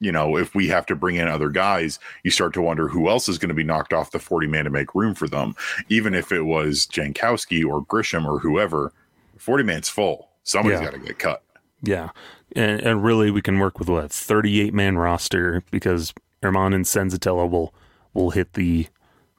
you 0.00 0.12
know, 0.12 0.36
if 0.36 0.54
we 0.54 0.68
have 0.68 0.86
to 0.86 0.96
bring 0.96 1.16
in 1.16 1.28
other 1.28 1.48
guys, 1.48 1.98
you 2.24 2.30
start 2.30 2.52
to 2.54 2.60
wonder 2.60 2.88
who 2.88 3.08
else 3.08 3.28
is 3.28 3.38
going 3.38 3.48
to 3.48 3.54
be 3.54 3.64
knocked 3.64 3.92
off 3.92 4.10
the 4.10 4.18
40 4.18 4.48
man 4.48 4.64
to 4.64 4.70
make 4.70 4.94
room 4.94 5.14
for 5.14 5.28
them. 5.28 5.54
Even 5.88 6.14
if 6.14 6.30
it 6.30 6.42
was 6.42 6.86
Jankowski 6.86 7.64
or 7.64 7.82
Grisham 7.86 8.26
or 8.26 8.38
whoever, 8.38 8.92
40 9.38 9.64
man's 9.64 9.88
full. 9.88 10.28
Somebody's 10.44 10.80
yeah. 10.80 10.84
got 10.84 10.94
to 10.94 11.00
get 11.00 11.18
cut. 11.18 11.42
Yeah. 11.82 12.10
And, 12.54 12.80
and 12.80 13.04
really, 13.04 13.30
we 13.30 13.42
can 13.42 13.58
work 13.58 13.78
with 13.78 13.88
what 13.88 14.12
38 14.12 14.72
man 14.72 14.96
roster 14.96 15.62
because 15.70 16.14
Germán 16.42 16.74
and 16.74 16.84
Senzatela 16.84 17.50
will 17.50 17.74
will 18.12 18.30
hit 18.30 18.52
the 18.52 18.86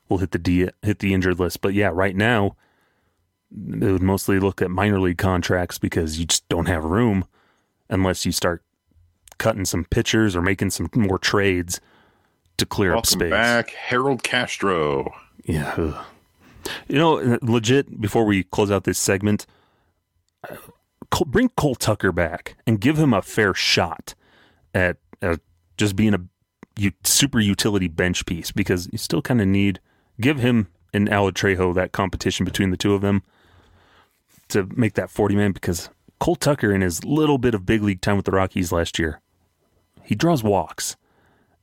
will 0.10 0.18
hit 0.18 0.32
the 0.32 0.40
D, 0.40 0.70
hit 0.82 1.00
the 1.00 1.14
injured 1.14 1.40
list. 1.40 1.62
But 1.62 1.74
yeah, 1.74 1.90
right 1.94 2.16
now 2.16 2.56
they 3.52 3.92
would 3.92 4.04
mostly 4.04 4.40
look 4.40 4.62
at 4.62 4.70
minor 4.70 5.00
league 5.00 5.18
contracts 5.18 5.78
because 5.78 6.20
you 6.20 6.26
just 6.26 6.48
don't 6.50 6.68
have 6.68 6.84
room 6.84 7.26
unless 7.90 8.26
you 8.26 8.32
start 8.32 8.64
cutting 9.38 9.66
some 9.66 9.86
pitchers 9.86 10.36
or 10.36 10.42
making 10.42 10.72
some 10.72 10.90
more 10.96 11.20
trades 11.20 11.80
to 12.58 12.66
clear 12.66 12.92
Welcome 12.92 13.00
up 13.00 13.06
space. 13.06 13.30
Back, 13.32 13.70
Harold 13.72 14.24
Castro. 14.24 15.14
Yeah. 15.44 16.04
You 16.88 16.98
know, 16.98 17.38
legit. 17.42 18.02
Before 18.02 18.26
we 18.26 18.44
close 18.44 18.72
out 18.72 18.86
this 18.86 18.98
segment, 18.98 19.46
bring 21.26 21.50
Cole 21.50 21.76
Tucker 21.76 22.12
back 22.12 22.58
and 22.68 22.82
give 22.82 22.98
him 22.98 23.14
a 23.14 23.22
fair 23.22 23.54
shot 23.54 24.16
at 24.74 24.98
just 25.78 25.96
being 25.96 26.14
a 26.14 26.92
super 27.04 27.40
utility 27.40 27.88
bench 27.88 28.26
piece 28.26 28.52
because 28.52 28.90
you 28.92 28.98
still 28.98 29.22
kind 29.22 29.42
of 29.42 29.48
need 29.48 29.80
give 30.20 30.40
him 30.40 30.68
and 30.94 31.10
Alan 31.10 31.34
Trejo 31.34 31.74
that 31.76 31.92
competition 31.92 32.46
between 32.46 32.72
the 32.72 32.78
two 32.78 32.94
of 32.94 33.02
them 33.02 33.24
to 34.50 34.70
make 34.76 34.94
that 34.94 35.10
40 35.10 35.36
man 35.36 35.52
because 35.52 35.90
Cole 36.20 36.36
Tucker 36.36 36.72
in 36.72 36.82
his 36.82 37.04
little 37.04 37.38
bit 37.38 37.54
of 37.54 37.66
big 37.66 37.82
league 37.82 38.02
time 38.02 38.16
with 38.16 38.26
the 38.26 38.32
Rockies 38.32 38.72
last 38.72 38.98
year, 38.98 39.20
he 40.04 40.16
draws 40.16 40.44
walks 40.44 40.96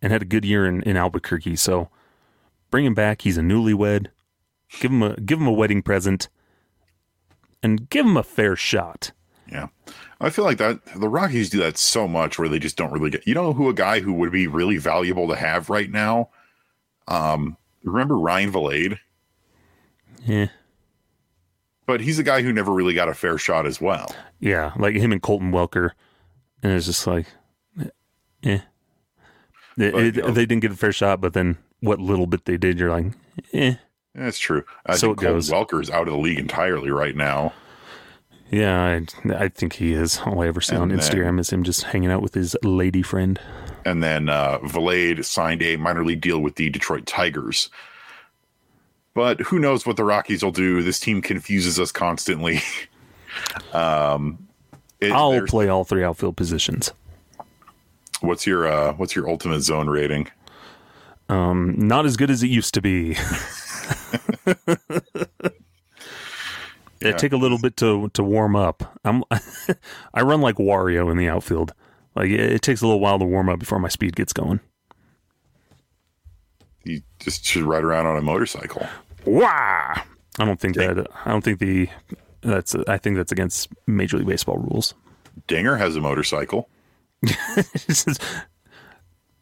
and 0.01 0.13
had 0.13 0.23
a 0.23 0.27
good 0.27 0.45
year 0.45 0.67
in, 0.67 0.83
in 0.83 0.97
Albuquerque. 0.97 1.57
So 1.57 1.89
bring 2.71 2.85
him 2.85 2.95
back. 2.95 3.23
He's 3.23 3.39
a 3.39 3.43
newlywed. 3.43 4.09
Give 4.81 4.91
him 4.91 5.03
a 5.03 5.17
give 5.17 5.41
him 5.41 5.47
a 5.47 5.53
wedding 5.53 5.83
present 5.83 6.29
and 7.63 7.89
give 7.89 8.05
him 8.05 8.17
a 8.17 8.23
fair 8.23 8.57
shot. 8.57 9.13
Yeah. 9.51 9.69
I 10.21 10.31
feel 10.31 10.45
like 10.45 10.59
that 10.59 10.85
the 10.97 11.09
Rockies 11.09 11.51
do 11.51 11.59
that 11.59 11.77
so 11.77 12.07
much 12.09 12.39
where 12.39 12.49
they 12.49 12.59
just 12.59 12.77
don't 12.77 12.93
really 12.93 13.11
get 13.11 13.27
you 13.27 13.35
know 13.35 13.53
who 13.53 13.69
a 13.69 13.75
guy 13.75 14.01
who 14.01 14.13
would 14.15 14.33
be 14.33 14.47
really 14.47 14.79
valuable 14.79 15.29
to 15.29 15.37
have 15.37 15.71
right 15.71 15.91
now? 15.91 16.31
Um 17.09 17.57
remember 17.83 18.19
Ryan 18.19 18.53
Vilade? 18.53 18.99
Yeah. 20.25 20.49
But 21.87 22.01
he's 22.01 22.19
a 22.19 22.23
guy 22.23 22.43
who 22.43 22.53
never 22.53 22.73
really 22.73 22.95
got 22.95 23.09
a 23.09 23.15
fair 23.15 23.39
shot 23.39 23.67
as 23.67 23.81
well. 23.81 24.15
Yeah, 24.41 24.73
like 24.77 24.95
him 24.95 25.13
and 25.13 25.21
Colton 25.21 25.51
Welker. 25.51 25.91
And 26.63 26.73
it's 26.73 26.87
just 26.87 27.07
like 27.07 27.27
eh. 28.45 28.61
They, 29.77 29.91
but, 29.91 30.03
it, 30.03 30.17
you 30.17 30.23
know, 30.23 30.31
they 30.31 30.47
didn't 30.47 30.63
get 30.63 30.73
a 30.73 30.77
fair 30.77 30.93
shot, 30.93 31.21
but 31.21 31.33
then 31.33 31.57
what 31.81 31.99
little 31.99 32.27
bit 32.27 32.45
they 32.45 32.57
did, 32.57 32.79
you're 32.79 32.91
like, 32.91 33.13
eh. 33.53 33.75
That's 34.15 34.39
true. 34.39 34.65
I 34.85 34.97
so 34.97 35.09
think 35.09 35.21
Colton 35.21 35.41
Welker 35.41 35.81
is 35.81 35.91
out 35.91 36.07
of 36.07 36.13
the 36.13 36.21
league 36.21 36.39
entirely 36.39 36.91
right 36.91 37.17
now. 37.17 37.55
Yeah, 38.53 38.85
I, 38.85 39.35
I 39.45 39.49
think 39.49 39.73
he 39.73 39.95
is. 39.95 40.19
All 40.19 40.43
I 40.43 40.47
ever 40.47 40.61
see 40.61 40.75
and 40.75 40.83
on 40.83 40.89
then, 40.91 40.99
Instagram 40.99 41.41
is 41.41 41.51
him 41.51 41.65
just 41.65 41.85
hanging 41.85 42.11
out 42.11 42.21
with 42.21 42.35
his 42.35 42.55
lady 42.63 43.01
friend. 43.01 43.41
And 43.87 44.03
then 44.03 44.29
uh, 44.29 44.59
Vilade 44.59 45.25
signed 45.25 45.63
a 45.63 45.77
minor 45.77 46.05
league 46.05 46.21
deal 46.21 46.39
with 46.39 46.57
the 46.57 46.69
Detroit 46.69 47.07
Tigers. 47.07 47.71
But 49.15 49.41
who 49.41 49.59
knows 49.59 49.87
what 49.87 49.97
the 49.97 50.05
Rockies 50.05 50.45
will 50.45 50.53
do? 50.53 50.83
This 50.83 51.01
team 51.01 51.23
confuses 51.23 51.81
us 51.81 51.91
constantly. 51.93 52.61
um, 53.73 54.47
it, 55.01 55.13
I'll 55.13 55.47
play 55.47 55.69
all 55.69 55.85
three 55.85 56.05
outfield 56.05 56.37
positions. 56.37 56.93
What's 58.21 58.47
your 58.47 58.67
uh, 58.67 58.93
What's 58.93 59.17
your 59.17 59.31
ultimate 59.31 59.63
zone 59.63 59.89
rating? 59.89 60.29
Um, 61.31 61.75
not 61.79 62.05
as 62.05 62.19
good 62.19 62.31
as 62.31 62.43
it 62.43 62.49
used 62.49 62.75
to 62.75 62.83
be. 62.83 63.17
Yeah. 67.03 67.11
It 67.11 67.19
take 67.19 67.33
a 67.33 67.37
little 67.37 67.59
bit 67.59 67.77
to 67.79 68.09
to 68.11 68.23
warm 68.23 68.57
up. 68.57 68.99
I'm 69.05 69.25
I 70.15 70.23
run 70.23 70.41
like 70.41 70.57
Wario 70.57 71.11
in 71.11 71.17
the 71.17 71.29
outfield. 71.29 71.73
Like 72.15 72.29
it, 72.29 72.41
it, 72.41 72.63
takes 72.63 72.83
a 72.83 72.87
little 72.87 73.01
while 73.01 73.19
to 73.19 73.25
warm 73.25 73.49
up 73.49 73.59
before 73.59 73.79
my 73.79 73.89
speed 73.89 74.15
gets 74.17 74.33
going. 74.33 74.61
You 76.85 77.03
just 77.21 77.45
should 77.45 77.63
ride 77.63 77.85
around 77.85 78.07
on 78.07 78.17
a 78.17 78.23
motorcycle. 78.23 78.87
Wow! 79.25 79.95
I 80.39 80.45
don't 80.45 80.61
think 80.61 80.77
that. 80.77 81.07
I 81.25 81.31
don't 81.31 81.43
think 81.43 81.59
the 81.59 81.89
that's. 82.43 82.75
I 82.75 82.99
think 82.99 83.17
that's 83.17 83.33
against 83.33 83.69
Major 83.87 84.19
League 84.19 84.27
Baseball 84.27 84.59
rules. 84.59 84.95
Dinger 85.47 85.77
has 85.77 85.97
a 85.97 86.01
motorcycle. 86.01 86.69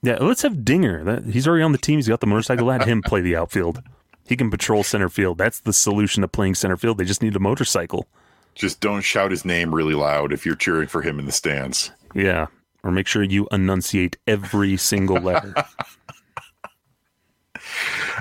yeah, 0.02 0.18
let's 0.20 0.42
have 0.42 0.64
Dinger. 0.64 1.02
That, 1.04 1.24
he's 1.26 1.48
already 1.48 1.64
on 1.64 1.72
the 1.72 1.78
team. 1.78 1.98
He's 1.98 2.08
got 2.08 2.20
the 2.20 2.26
motorcycle. 2.26 2.66
Let 2.66 2.86
him 2.86 3.02
play 3.02 3.20
the 3.20 3.36
outfield. 3.36 3.82
He 4.30 4.36
can 4.36 4.48
patrol 4.48 4.84
center 4.84 5.08
field. 5.08 5.38
That's 5.38 5.58
the 5.58 5.72
solution 5.72 6.20
to 6.20 6.28
playing 6.28 6.54
center 6.54 6.76
field. 6.76 6.98
They 6.98 7.04
just 7.04 7.20
need 7.20 7.34
a 7.34 7.40
motorcycle. 7.40 8.06
Just 8.54 8.80
don't 8.80 9.00
shout 9.00 9.32
his 9.32 9.44
name 9.44 9.74
really 9.74 9.94
loud 9.94 10.32
if 10.32 10.46
you're 10.46 10.54
cheering 10.54 10.86
for 10.86 11.02
him 11.02 11.18
in 11.18 11.26
the 11.26 11.32
stands. 11.32 11.90
Yeah. 12.14 12.46
Or 12.84 12.92
make 12.92 13.08
sure 13.08 13.24
you 13.24 13.48
enunciate 13.50 14.18
every 14.28 14.76
single 14.76 15.16
letter. 15.20 15.52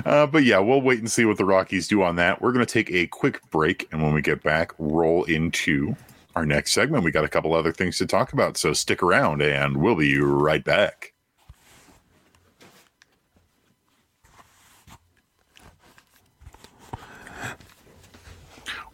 uh, 0.04 0.26
but 0.26 0.46
yeah, 0.46 0.58
we'll 0.58 0.82
wait 0.82 0.98
and 0.98 1.12
see 1.12 1.26
what 1.26 1.38
the 1.38 1.46
Rockies 1.46 1.88
do 1.88 2.02
on 2.02 2.16
that. 2.16 2.42
We're 2.42 2.54
going 2.54 2.66
to 2.66 2.74
take 2.74 2.90
a 2.90 3.06
quick 3.06 3.48
break. 3.52 3.88
And 3.92 4.02
when 4.02 4.16
we 4.16 4.24
get 4.24 4.42
back, 4.42 4.72
roll 4.80 5.26
into 5.26 5.96
our 6.36 6.44
next 6.44 6.72
segment. 6.72 7.04
We 7.04 7.12
got 7.12 7.24
a 7.24 7.30
couple 7.30 7.54
other 7.54 7.72
things 7.72 8.00
to 8.00 8.08
talk 8.08 8.34
about. 8.34 8.58
So 8.58 8.74
stick 8.74 9.04
around 9.04 9.44
and 9.44 9.78
we'll 9.78 9.94
be 9.94 10.20
right 10.20 10.64
back. 10.64 11.14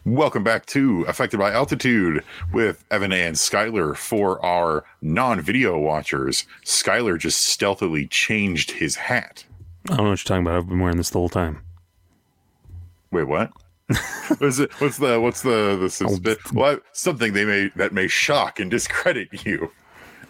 Welcome 0.06 0.44
back 0.44 0.66
to 0.66 1.02
Affected 1.08 1.38
by 1.38 1.50
Altitude 1.50 2.22
with 2.52 2.84
Evan 2.92 3.12
and 3.12 3.34
Skyler 3.34 3.96
for 3.96 4.42
our 4.46 4.84
non 5.02 5.40
video 5.40 5.76
watchers. 5.80 6.44
Skyler 6.64 7.18
just 7.18 7.44
stealthily 7.44 8.06
changed 8.06 8.70
his 8.70 8.94
hat. 8.94 9.44
I 9.86 9.96
don't 9.96 10.04
know 10.04 10.10
what 10.10 10.24
you're 10.24 10.36
talking 10.36 10.46
about. 10.46 10.58
I've 10.58 10.68
been 10.68 10.78
wearing 10.78 10.98
this 10.98 11.10
the 11.10 11.18
whole 11.18 11.28
time. 11.28 11.60
Wait, 13.10 13.24
what? 13.24 13.50
what's, 14.38 14.58
the, 14.58 14.70
what's 14.78 14.98
the 14.98 15.18
what's 15.20 15.42
the 15.42 15.76
the 16.22 16.38
oh, 16.40 16.50
well, 16.54 16.78
something 16.92 17.32
they 17.32 17.44
may 17.44 17.72
that 17.74 17.92
may 17.92 18.06
shock 18.06 18.60
and 18.60 18.70
discredit 18.70 19.28
you. 19.44 19.72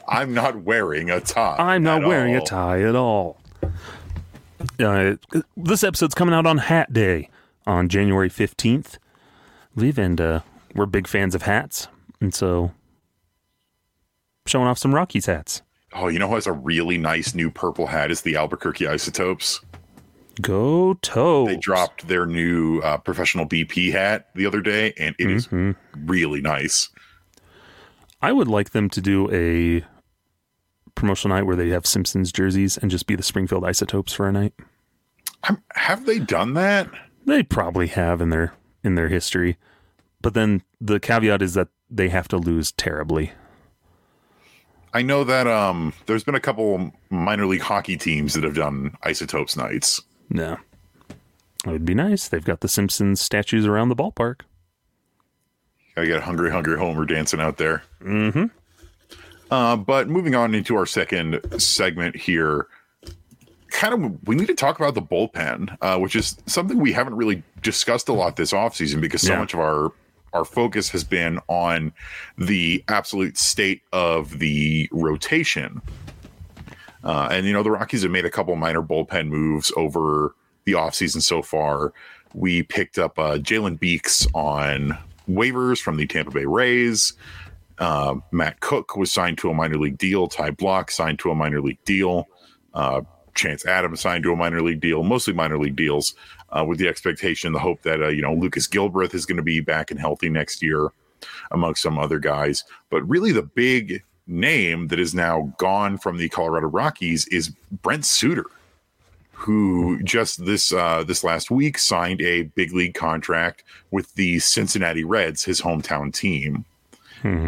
I'm 0.08 0.32
not 0.32 0.62
wearing 0.62 1.10
a 1.10 1.20
tie. 1.20 1.56
I'm 1.58 1.82
not 1.82 2.02
wearing 2.02 2.34
all. 2.34 2.42
a 2.42 2.46
tie 2.46 2.80
at 2.80 2.96
all. 2.96 3.42
Uh, 4.80 5.16
this 5.54 5.84
episode's 5.84 6.14
coming 6.14 6.34
out 6.34 6.46
on 6.46 6.56
Hat 6.56 6.94
Day 6.94 7.28
on 7.66 7.90
January 7.90 8.30
15th 8.30 8.96
believe, 9.76 9.98
and 9.98 10.20
uh, 10.20 10.40
we're 10.74 10.86
big 10.86 11.06
fans 11.06 11.34
of 11.34 11.42
hats, 11.42 11.86
and 12.20 12.34
so 12.34 12.72
showing 14.46 14.66
off 14.66 14.78
some 14.78 14.94
Rockies 14.94 15.26
hats. 15.26 15.62
Oh, 15.92 16.08
you 16.08 16.18
know 16.18 16.28
who 16.28 16.34
has 16.34 16.46
a 16.46 16.52
really 16.52 16.98
nice 16.98 17.34
new 17.34 17.50
purple 17.50 17.86
hat? 17.86 18.10
Is 18.10 18.22
the 18.22 18.36
Albuquerque 18.36 18.88
Isotopes. 18.88 19.60
Go 20.40 20.94
Toes! 20.94 21.48
They 21.48 21.56
dropped 21.56 22.08
their 22.08 22.26
new 22.26 22.80
uh, 22.80 22.98
professional 22.98 23.46
BP 23.46 23.92
hat 23.92 24.28
the 24.34 24.46
other 24.46 24.60
day, 24.60 24.92
and 24.98 25.14
it 25.18 25.26
mm-hmm. 25.26 25.70
is 25.70 25.76
really 25.94 26.40
nice. 26.40 26.90
I 28.20 28.32
would 28.32 28.48
like 28.48 28.70
them 28.70 28.90
to 28.90 29.00
do 29.00 29.30
a 29.30 29.84
promotional 30.96 31.36
night 31.36 31.46
where 31.46 31.54
they 31.54 31.68
have 31.68 31.86
Simpsons 31.86 32.32
jerseys 32.32 32.76
and 32.76 32.90
just 32.90 33.06
be 33.06 33.14
the 33.14 33.22
Springfield 33.22 33.64
Isotopes 33.64 34.12
for 34.12 34.26
a 34.26 34.32
night? 34.32 34.54
I'm, 35.44 35.62
have 35.74 36.06
they 36.06 36.18
done 36.18 36.54
that? 36.54 36.90
They 37.24 37.44
probably 37.44 37.86
have 37.88 38.20
in 38.20 38.30
their 38.30 38.52
in 38.86 38.94
their 38.94 39.08
history, 39.08 39.56
but 40.22 40.34
then 40.34 40.62
the 40.80 40.98
caveat 41.00 41.42
is 41.42 41.54
that 41.54 41.68
they 41.90 42.08
have 42.08 42.28
to 42.28 42.38
lose 42.38 42.72
terribly. 42.72 43.32
I 44.94 45.02
know 45.02 45.24
that 45.24 45.46
um, 45.46 45.92
there's 46.06 46.24
been 46.24 46.34
a 46.34 46.40
couple 46.40 46.92
minor 47.10 47.44
league 47.46 47.60
hockey 47.60 47.98
teams 47.98 48.32
that 48.34 48.44
have 48.44 48.54
done 48.54 48.96
Isotopes 49.02 49.56
nights. 49.56 50.00
Yeah. 50.30 50.56
it 51.66 51.70
would 51.70 51.84
be 51.84 51.94
nice. 51.94 52.28
They've 52.28 52.42
got 52.42 52.60
the 52.60 52.68
Simpsons 52.68 53.20
statues 53.20 53.66
around 53.66 53.90
the 53.90 53.96
ballpark. 53.96 54.40
I 55.96 56.00
Gotta 56.00 56.06
get 56.08 56.22
hungry, 56.22 56.50
hungry 56.50 56.78
Homer 56.78 57.04
dancing 57.04 57.40
out 57.40 57.58
there. 57.58 57.82
Mm-hmm. 58.02 58.46
Uh, 59.50 59.76
but 59.76 60.08
moving 60.08 60.34
on 60.34 60.54
into 60.54 60.76
our 60.76 60.86
second 60.86 61.40
segment 61.58 62.16
here, 62.16 62.66
kind 63.76 63.92
of 63.94 64.26
we 64.28 64.34
need 64.34 64.46
to 64.46 64.54
talk 64.54 64.78
about 64.80 64.94
the 64.94 65.02
bullpen, 65.02 65.76
uh, 65.82 65.98
which 65.98 66.16
is 66.16 66.36
something 66.46 66.78
we 66.80 66.92
haven't 66.92 67.14
really 67.14 67.42
discussed 67.62 68.08
a 68.08 68.12
lot 68.12 68.36
this 68.36 68.52
offseason 68.52 69.00
because 69.00 69.20
so 69.22 69.32
Yeah. 69.34 69.38
much 69.40 69.54
of 69.54 69.60
our 69.60 69.92
our 70.32 70.44
focus 70.44 70.88
has 70.90 71.04
been 71.04 71.38
on 71.48 71.92
the 72.36 72.82
absolute 72.88 73.38
state 73.38 73.80
of 73.92 74.38
the 74.38 74.88
rotation. 74.92 75.80
Uh, 77.04 77.28
and 77.30 77.46
you 77.46 77.52
know 77.52 77.62
the 77.62 77.70
Rockies 77.70 78.02
have 78.02 78.10
made 78.10 78.24
a 78.24 78.30
couple 78.30 78.54
minor 78.56 78.82
bullpen 78.82 79.28
moves 79.28 79.72
over 79.76 80.34
the 80.64 80.72
offseason 80.72 81.22
so 81.22 81.42
far. 81.42 81.92
We 82.34 82.62
picked 82.64 82.98
up 82.98 83.18
uh, 83.18 83.38
Jalen 83.38 83.78
Beeks 83.78 84.26
on 84.34 84.96
waivers 85.28 85.80
from 85.80 85.96
the 85.96 86.06
Tampa 86.06 86.32
Bay 86.32 86.44
Rays. 86.46 87.12
Uh, 87.78 88.16
Matt 88.32 88.60
Koch 88.60 88.96
was 88.96 89.12
signed 89.12 89.38
to 89.38 89.50
a 89.50 89.54
minor 89.54 89.76
league 89.78 89.98
deal. 89.98 90.26
Ty 90.28 90.52
Blach 90.52 90.90
signed 90.90 91.18
to 91.20 91.30
a 91.30 91.34
minor 91.34 91.60
league 91.60 91.82
deal. 91.84 92.26
Uh, 92.74 93.02
Chance 93.36 93.66
Adams 93.66 94.00
signed 94.00 94.24
to 94.24 94.32
a 94.32 94.36
minor 94.36 94.62
league 94.62 94.80
deal, 94.80 95.02
mostly 95.02 95.32
minor 95.32 95.58
league 95.58 95.76
deals, 95.76 96.14
uh, 96.50 96.64
with 96.64 96.78
the 96.78 96.88
expectation, 96.88 97.52
the 97.52 97.58
hope 97.58 97.82
that 97.82 98.02
uh, 98.02 98.08
you 98.08 98.22
know 98.22 98.34
Lucas 98.34 98.66
Gilbreth 98.66 99.14
is 99.14 99.26
going 99.26 99.36
to 99.36 99.42
be 99.42 99.60
back 99.60 99.90
and 99.90 100.00
healthy 100.00 100.28
next 100.28 100.62
year, 100.62 100.90
amongst 101.50 101.82
some 101.82 101.98
other 101.98 102.18
guys. 102.18 102.64
But 102.90 103.08
really, 103.08 103.32
the 103.32 103.42
big 103.42 104.02
name 104.26 104.88
that 104.88 104.98
is 104.98 105.14
now 105.14 105.54
gone 105.58 105.98
from 105.98 106.16
the 106.16 106.28
Colorado 106.28 106.66
Rockies 106.66 107.26
is 107.28 107.52
Brent 107.82 108.04
Suter, 108.04 108.46
who 109.32 110.02
just 110.02 110.44
this 110.44 110.72
uh, 110.72 111.04
this 111.04 111.22
last 111.22 111.50
week 111.50 111.78
signed 111.78 112.22
a 112.22 112.42
big 112.42 112.72
league 112.72 112.94
contract 112.94 113.62
with 113.90 114.14
the 114.14 114.38
Cincinnati 114.38 115.04
Reds, 115.04 115.44
his 115.44 115.60
hometown 115.60 116.12
team. 116.12 116.64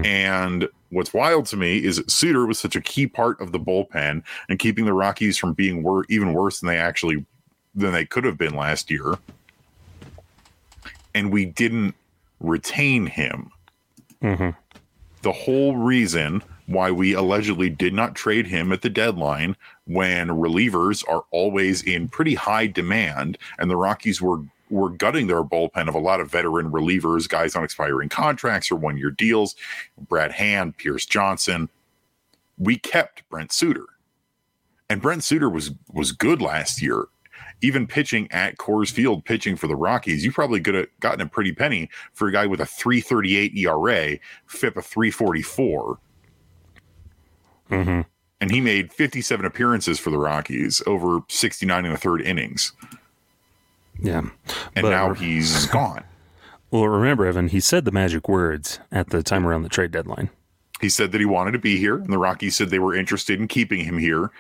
And 0.05 0.69
what's 0.91 1.15
wild 1.15 1.47
to 1.47 1.57
me 1.57 1.85
is 1.85 1.97
that 1.97 2.11
Suter 2.11 2.47
was 2.47 2.59
such 2.59 2.77
a 2.77 2.81
key 2.81 3.07
part 3.07 3.41
of 3.41 3.53
the 3.53 3.59
bullpen 3.59 4.23
and 4.49 4.59
keeping 4.59 4.85
the 4.85 4.93
Rockies 4.93 5.39
from 5.39 5.53
being 5.53 5.83
wor- 5.83 6.07
even 6.09 6.33
worse 6.33 6.61
than 6.61 6.69
they 6.69 6.79
actually 6.79 7.25
than 7.75 7.93
they 7.93 8.05
could 8.05 8.25
have 8.25 8.39
been 8.39 8.55
last 8.55 8.91
year. 8.91 9.15
And 11.15 11.33
we 11.33 11.45
didn't 11.45 11.95
retain 12.41 13.07
him. 13.07 13.51
Mm-hmm. 14.23 14.51
The 15.23 15.33
whole 15.33 15.77
reason 15.77 16.43
why 16.67 16.91
we 16.91 17.15
allegedly 17.15 17.71
did 17.71 17.95
not 17.95 18.15
trade 18.15 18.47
him 18.47 18.73
at 18.73 18.83
the 18.83 18.91
deadline 18.91 19.57
when 19.87 20.29
relievers 20.29 21.03
are 21.09 21.25
always 21.31 21.83
in 21.83 22.09
pretty 22.09 22.35
high 22.35 22.67
demand 22.67 23.39
and 23.59 23.71
the 23.71 23.77
Rockies 23.77 24.21
were 24.21 24.41
were 24.71 24.91
gutting 24.91 25.27
their 25.27 25.43
bullpen 25.43 25.89
of 25.89 25.95
a 25.95 25.99
lot 25.99 26.21
of 26.21 26.31
veteran 26.31 26.71
relievers, 26.71 27.29
guys 27.29 27.57
on 27.57 27.65
expiring 27.65 28.09
contracts 28.09 28.71
or 28.71 28.77
one 28.77 28.97
year 28.97 29.11
deals, 29.11 29.55
Brad 30.09 30.33
Hand, 30.33 30.77
Pierce 30.77 31.07
Johnson. 31.07 31.69
We 32.59 32.77
kept 32.79 33.29
Brent 33.29 33.53
Suter. 33.53 33.87
And 34.91 35.03
Brent 35.03 35.23
Suter 35.25 35.51
was 35.51 35.71
was 35.93 36.13
good 36.13 36.41
last 36.41 36.81
year. 36.83 37.07
Even 37.61 37.87
pitching 37.87 38.31
at 38.31 38.57
Coors 38.57 38.91
Field, 38.91 39.25
pitching 39.25 39.57
for 39.57 39.67
the 39.67 39.75
Rockies, 39.77 40.25
you 40.25 40.31
probably 40.33 40.61
could 40.61 40.75
have 40.77 40.87
gotten 41.01 41.21
a 41.21 41.27
pretty 41.27 41.53
penny 41.53 41.89
for 42.13 42.29
a 42.29 42.33
guy 42.33 42.47
with 42.47 42.61
a 42.61 42.67
338 42.67 43.57
ERA, 43.57 44.19
FIP 44.47 44.77
a 44.77 44.83
344 44.83 45.99
Mm-hmm. 47.71 48.01
and 48.41 48.51
he 48.51 48.61
made 48.63 48.93
57 48.93 49.45
appearances 49.45 49.99
for 49.99 50.09
the 50.11 50.17
Rockies 50.17 50.81
over 50.87 51.21
69 51.29 51.85
and 51.85 51.95
a 51.95 51.99
third 51.99 52.23
innings. 52.23 52.73
Yeah, 53.99 54.19
And 54.75 54.83
But- 54.83 54.91
now 54.91 55.15
he's 55.15 55.67
gone. 55.73 56.05
well, 56.71 56.87
remember, 56.89 57.27
Evan, 57.27 57.49
he 57.49 57.61
said 57.61 57.85
the 57.85 57.91
magic 57.93 58.29
words 58.29 58.79
at 58.93 59.11
the 59.11 59.23
time 59.23 59.47
around 59.47 59.63
the 59.63 59.69
trade 59.69 59.91
deadline. 59.91 60.31
He 60.81 60.89
said 60.89 61.11
that 61.13 61.19
he 61.21 61.25
wanted 61.25 61.53
to 61.53 61.59
be 61.59 61.77
here, 61.79 61.97
and 61.97 62.13
the 62.13 62.19
Rockies 62.19 62.55
said 62.57 62.71
they 62.71 62.79
were 62.79 62.95
interested 62.95 63.41
in 63.41 63.49
keeping 63.49 63.85
him 63.85 63.99
here. 63.99 64.31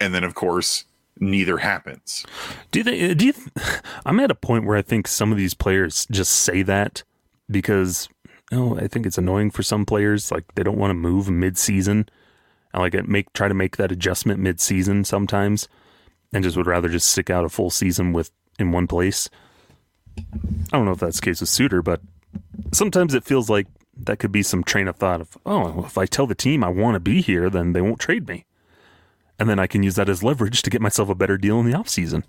And 0.00 0.14
then, 0.14 0.24
of 0.24 0.34
course, 0.34 0.84
neither 1.20 1.58
happens. 1.58 2.24
Do 2.70 2.80
you? 2.80 3.10
Uh, 3.10 3.14
do 3.14 3.26
you? 3.26 3.34
I'm 4.06 4.18
at 4.20 4.30
a 4.30 4.34
point 4.34 4.64
where 4.64 4.76
I 4.78 4.82
think 4.82 5.06
some 5.06 5.30
of 5.32 5.36
these 5.38 5.52
players 5.52 6.06
just 6.10 6.32
say 6.34 6.62
that 6.62 7.02
because, 7.50 8.08
oh, 8.52 8.76
I 8.78 8.88
think 8.88 9.04
it's 9.04 9.18
annoying 9.18 9.50
for 9.50 9.62
some 9.62 9.84
players. 9.84 10.32
Like 10.32 10.44
they 10.54 10.62
don't 10.62 10.78
want 10.78 10.90
to 10.90 10.94
move 10.94 11.28
mid-season, 11.28 12.08
and 12.72 12.82
like 12.82 12.94
it 12.94 13.06
make 13.06 13.30
try 13.34 13.48
to 13.48 13.54
make 13.54 13.76
that 13.76 13.92
adjustment 13.92 14.40
mid-season 14.40 15.04
sometimes, 15.04 15.68
and 16.32 16.42
just 16.42 16.56
would 16.56 16.66
rather 16.66 16.88
just 16.88 17.10
stick 17.10 17.28
out 17.28 17.44
a 17.44 17.50
full 17.50 17.68
season 17.70 18.14
with 18.14 18.30
in 18.58 18.72
one 18.72 18.86
place. 18.86 19.28
I 20.18 20.76
don't 20.76 20.84
know 20.84 20.92
if 20.92 21.00
that's 21.00 21.20
the 21.20 21.24
case 21.24 21.40
with 21.40 21.48
Suter, 21.48 21.82
but 21.82 22.00
sometimes 22.72 23.14
it 23.14 23.24
feels 23.24 23.48
like 23.48 23.66
that 23.96 24.18
could 24.18 24.32
be 24.32 24.42
some 24.42 24.64
train 24.64 24.88
of 24.88 24.96
thought 24.96 25.20
of, 25.20 25.36
oh, 25.44 25.84
if 25.84 25.98
I 25.98 26.06
tell 26.06 26.26
the 26.26 26.34
team 26.34 26.64
I 26.64 26.68
want 26.68 26.94
to 26.94 27.00
be 27.00 27.20
here, 27.20 27.50
then 27.50 27.72
they 27.72 27.80
won't 27.80 28.00
trade 28.00 28.28
me. 28.28 28.44
And 29.38 29.48
then 29.48 29.58
I 29.58 29.66
can 29.66 29.82
use 29.82 29.96
that 29.96 30.08
as 30.08 30.22
leverage 30.22 30.62
to 30.62 30.70
get 30.70 30.80
myself 30.80 31.08
a 31.08 31.14
better 31.14 31.36
deal 31.36 31.58
in 31.60 31.70
the 31.70 31.76
offseason. 31.76 32.24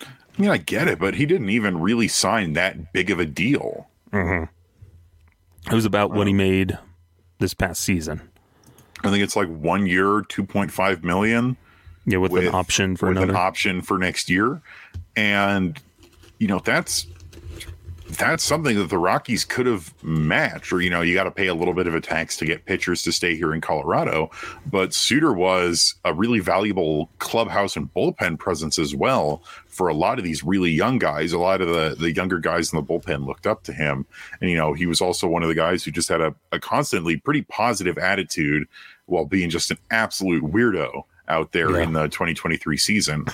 I 0.00 0.42
mean, 0.42 0.50
I 0.50 0.58
get 0.58 0.88
it, 0.88 0.98
but 0.98 1.14
he 1.14 1.24
didn't 1.24 1.48
even 1.50 1.80
really 1.80 2.08
sign 2.08 2.52
that 2.54 2.92
big 2.92 3.10
of 3.10 3.18
a 3.18 3.26
deal. 3.26 3.88
Mm-hmm. 4.12 4.44
It 5.70 5.74
was 5.74 5.84
about 5.84 6.10
what 6.10 6.26
he 6.26 6.32
made 6.32 6.78
this 7.38 7.54
past 7.54 7.82
season. 7.82 8.22
I 9.02 9.10
think 9.10 9.22
it's 9.22 9.36
like 9.36 9.48
one 9.48 9.86
year, 9.86 10.22
2.5 10.22 11.02
million. 11.02 11.56
Yeah, 12.04 12.18
with, 12.18 12.32
an 12.34 12.54
option 12.54 12.96
for 12.96 13.08
with 13.08 13.16
another. 13.16 13.32
an 13.32 13.36
option 13.36 13.82
for 13.82 13.98
next 13.98 14.30
year, 14.30 14.62
and 15.16 15.78
you 16.38 16.46
know 16.48 16.58
that's 16.60 17.06
that's 18.08 18.44
something 18.44 18.76
that 18.78 18.88
the 18.88 18.98
Rockies 18.98 19.44
could 19.44 19.66
have 19.66 19.92
matched. 20.04 20.72
Or 20.72 20.80
you 20.80 20.88
know, 20.90 21.00
you 21.00 21.12
got 21.12 21.24
to 21.24 21.30
pay 21.32 21.48
a 21.48 21.54
little 21.54 21.74
bit 21.74 21.88
of 21.88 21.94
a 21.94 22.00
tax 22.00 22.36
to 22.36 22.46
get 22.46 22.64
pitchers 22.64 23.02
to 23.02 23.10
stay 23.10 23.34
here 23.34 23.52
in 23.52 23.60
Colorado. 23.60 24.30
But 24.70 24.94
Suter 24.94 25.32
was 25.32 25.96
a 26.04 26.14
really 26.14 26.38
valuable 26.38 27.10
clubhouse 27.18 27.76
and 27.76 27.92
bullpen 27.94 28.38
presence 28.38 28.78
as 28.78 28.94
well 28.94 29.42
for 29.66 29.88
a 29.88 29.94
lot 29.94 30.18
of 30.18 30.24
these 30.24 30.44
really 30.44 30.70
young 30.70 30.98
guys. 30.98 31.32
A 31.32 31.38
lot 31.38 31.60
of 31.60 31.68
the 31.68 31.96
the 31.98 32.12
younger 32.12 32.38
guys 32.38 32.72
in 32.72 32.76
the 32.78 32.84
bullpen 32.84 33.26
looked 33.26 33.46
up 33.46 33.64
to 33.64 33.72
him, 33.72 34.06
and 34.40 34.50
you 34.50 34.56
know, 34.56 34.72
he 34.72 34.86
was 34.86 35.00
also 35.00 35.26
one 35.26 35.42
of 35.42 35.48
the 35.48 35.54
guys 35.56 35.82
who 35.82 35.90
just 35.90 36.08
had 36.08 36.20
a, 36.20 36.32
a 36.52 36.60
constantly 36.60 37.16
pretty 37.16 37.42
positive 37.42 37.98
attitude 37.98 38.68
while 39.06 39.24
being 39.24 39.50
just 39.50 39.70
an 39.72 39.78
absolute 39.90 40.44
weirdo 40.44 41.02
out 41.28 41.50
there 41.50 41.72
Yeah. 41.72 41.82
in 41.82 41.92
the 41.92 42.04
2023 42.06 42.76
season 42.76 43.26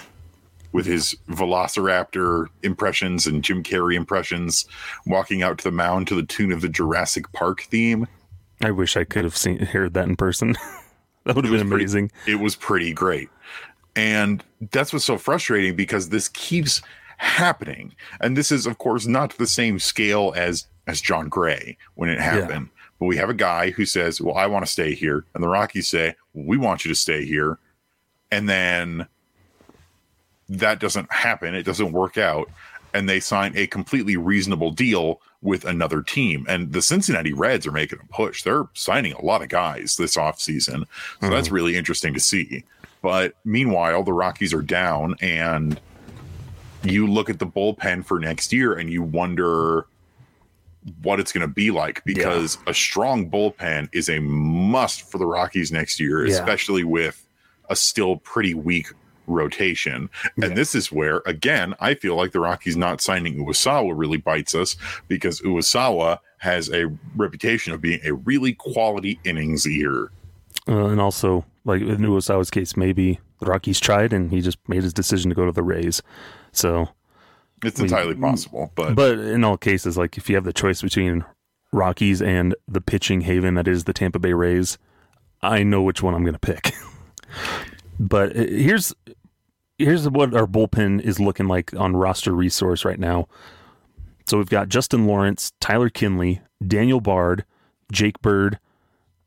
with 0.72 0.86
his 0.86 1.14
Velociraptor 1.28 2.46
impressions 2.62 3.26
and 3.26 3.44
Jim 3.44 3.62
Carrey 3.62 3.94
impressions, 3.94 4.66
walking 5.06 5.42
out 5.42 5.58
to 5.58 5.64
the 5.64 5.70
mound 5.70 6.08
to 6.08 6.14
the 6.14 6.22
tune 6.22 6.52
of 6.52 6.60
the 6.60 6.68
Jurassic 6.68 7.30
Park 7.32 7.62
theme. 7.62 8.06
I 8.62 8.70
wish 8.70 8.96
I 8.96 9.04
could 9.04 9.24
have 9.24 9.36
seen 9.36 9.58
heard 9.58 9.94
that 9.94 10.08
in 10.08 10.16
person. 10.16 10.54
that 11.24 11.36
would 11.36 11.44
have 11.44 11.52
been 11.52 11.68
pretty- 11.68 11.84
amazing. 11.84 12.10
It 12.26 12.36
was 12.36 12.56
pretty 12.56 12.92
great. 12.92 13.28
And 13.94 14.42
that's 14.70 14.92
what's 14.92 15.04
so 15.04 15.18
frustrating 15.18 15.76
because 15.76 16.08
this 16.08 16.28
keeps 16.28 16.80
happening. 17.18 17.94
And 18.20 18.36
this 18.36 18.50
is, 18.50 18.66
of 18.66 18.78
course, 18.78 19.06
not 19.06 19.36
the 19.36 19.46
same 19.46 19.78
scale 19.78 20.32
as 20.36 20.66
as 20.86 21.00
Jon 21.00 21.28
Gray 21.28 21.76
when 21.94 22.08
it 22.08 22.18
happened. 22.18 22.68
But 22.98 23.06
we 23.06 23.16
have 23.16 23.28
a 23.28 23.34
guy 23.34 23.70
who 23.70 23.84
says, 23.84 24.20
Well, 24.20 24.36
I 24.36 24.46
want 24.46 24.64
to 24.64 24.70
stay 24.70 24.94
here. 24.94 25.24
And 25.34 25.42
the 25.42 25.48
Rockies 25.48 25.88
say, 25.88 26.14
We 26.34 26.56
want 26.56 26.84
you 26.84 26.88
to 26.88 26.94
stay 26.94 27.24
here. 27.24 27.58
And 28.30 28.48
then 28.48 29.06
that 30.48 30.80
doesn't 30.80 31.12
happen. 31.12 31.54
It 31.54 31.64
doesn't 31.64 31.92
work 31.92 32.18
out. 32.18 32.50
And 32.94 33.08
they 33.08 33.20
sign 33.20 33.56
a 33.56 33.66
completely 33.66 34.16
reasonable 34.16 34.70
deal 34.70 35.20
with 35.40 35.64
another 35.64 36.02
team. 36.02 36.44
And 36.48 36.72
the 36.72 36.82
Cincinnati 36.82 37.32
Reds 37.32 37.66
are 37.66 37.72
making 37.72 38.00
a 38.02 38.12
push. 38.12 38.42
They're 38.42 38.68
signing 38.74 39.12
a 39.12 39.24
lot 39.24 39.42
of 39.42 39.48
guys 39.48 39.96
this 39.96 40.16
offseason. 40.16 40.84
So 41.20 41.30
that's 41.30 41.46
mm-hmm. 41.46 41.54
really 41.54 41.76
interesting 41.76 42.12
to 42.14 42.20
see. 42.20 42.64
But 43.00 43.34
meanwhile, 43.44 44.04
the 44.04 44.12
Rockies 44.12 44.54
are 44.54 44.62
down, 44.62 45.16
and 45.20 45.80
you 46.84 47.06
look 47.06 47.30
at 47.30 47.38
the 47.38 47.46
bullpen 47.46 48.04
for 48.04 48.18
next 48.18 48.52
year 48.52 48.74
and 48.74 48.90
you 48.90 49.02
wonder 49.02 49.86
what 51.02 51.20
it's 51.20 51.32
going 51.32 51.46
to 51.46 51.52
be 51.52 51.70
like 51.70 52.02
because 52.04 52.58
a 52.66 52.74
strong 52.74 53.30
bullpen 53.30 53.88
is 53.92 54.08
a 54.08 54.18
must 54.20 55.08
for 55.10 55.18
the 55.18 55.26
Rockies 55.26 55.70
next 55.70 56.00
year, 56.00 56.26
Yeah. 56.26 56.34
especially 56.34 56.82
with 56.82 57.24
a 57.70 57.76
still 57.76 58.16
pretty 58.16 58.54
weak 58.54 58.88
rotation. 59.26 60.10
And 60.42 60.56
this 60.56 60.74
is 60.74 60.90
where, 60.90 61.22
again, 61.26 61.74
I 61.80 61.94
feel 61.94 62.16
like 62.16 62.32
the 62.32 62.40
Rockies 62.40 62.76
not 62.76 63.00
signing 63.00 63.44
Uwasawa 63.44 63.92
really 63.94 64.18
bites 64.18 64.54
us 64.54 64.76
because 65.08 65.40
Uwasawa 65.40 66.18
has 66.38 66.70
a 66.70 66.86
reputation 67.16 67.72
of 67.72 67.80
being 67.80 68.00
a 68.04 68.14
really 68.14 68.52
quality 68.52 69.20
innings 69.24 69.66
eater. 69.66 70.10
Uh, 70.68 70.86
and 70.86 71.00
also 71.00 71.44
like 71.64 71.82
in 71.82 71.98
Uwasawa's 71.98 72.50
case, 72.50 72.76
maybe 72.76 73.20
the 73.40 73.46
Rockies 73.46 73.80
tried 73.80 74.12
and 74.12 74.30
he 74.30 74.40
just 74.40 74.58
made 74.68 74.82
his 74.82 74.92
decision 74.92 75.30
to 75.30 75.34
go 75.34 75.46
to 75.46 75.52
the 75.52 75.62
Rays. 75.62 76.02
So 76.52 76.88
it's 77.64 77.80
entirely 77.80 78.14
possible, 78.14 78.72
but 78.74 78.94
but 78.94 79.18
in 79.18 79.44
all 79.44 79.56
cases, 79.56 79.96
like 79.96 80.16
if 80.16 80.28
you 80.28 80.34
have 80.34 80.44
the 80.44 80.52
choice 80.52 80.82
between 80.82 81.24
Rockies 81.72 82.20
and 82.20 82.54
the 82.68 82.80
pitching 82.80 83.22
haven 83.22 83.54
that 83.54 83.68
is 83.68 83.84
the 83.84 83.92
Tampa 83.92 84.18
Bay 84.18 84.32
Rays, 84.32 84.78
I 85.40 85.62
know 85.62 85.82
which 85.82 86.02
one 86.02 86.14
I'm 86.14 86.24
going 86.24 86.34
to 86.34 86.38
pick. 86.38 86.72
but 87.98 88.36
uh, 88.36 88.44
here's 88.48 88.94
here's 89.78 90.08
what 90.08 90.34
our 90.34 90.46
bullpen 90.46 91.00
is 91.00 91.18
looking 91.18 91.48
like 91.48 91.74
on 91.74 91.96
roster 91.96 92.32
resource 92.32 92.84
right 92.84 92.98
now. 92.98 93.28
So 94.26 94.38
we've 94.38 94.48
got 94.48 94.68
Justin 94.68 95.06
Lawrence, 95.06 95.52
Tyler 95.60 95.90
Kinley, 95.90 96.40
Daniel 96.66 97.00
Bard, 97.00 97.44
Jake 97.90 98.20
Bird, 98.22 98.58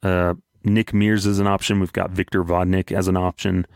uh, 0.04 0.36
Nick 0.64 0.94
Mears 0.94 1.28
as 1.28 1.40
an 1.40 1.48
option. 1.48 1.80
We've 1.80 1.94
got 1.94 2.12
Victor 2.12 2.44
Vodnik 2.44 2.92
as 2.92 3.08
an 3.08 3.18
option. 3.18 3.68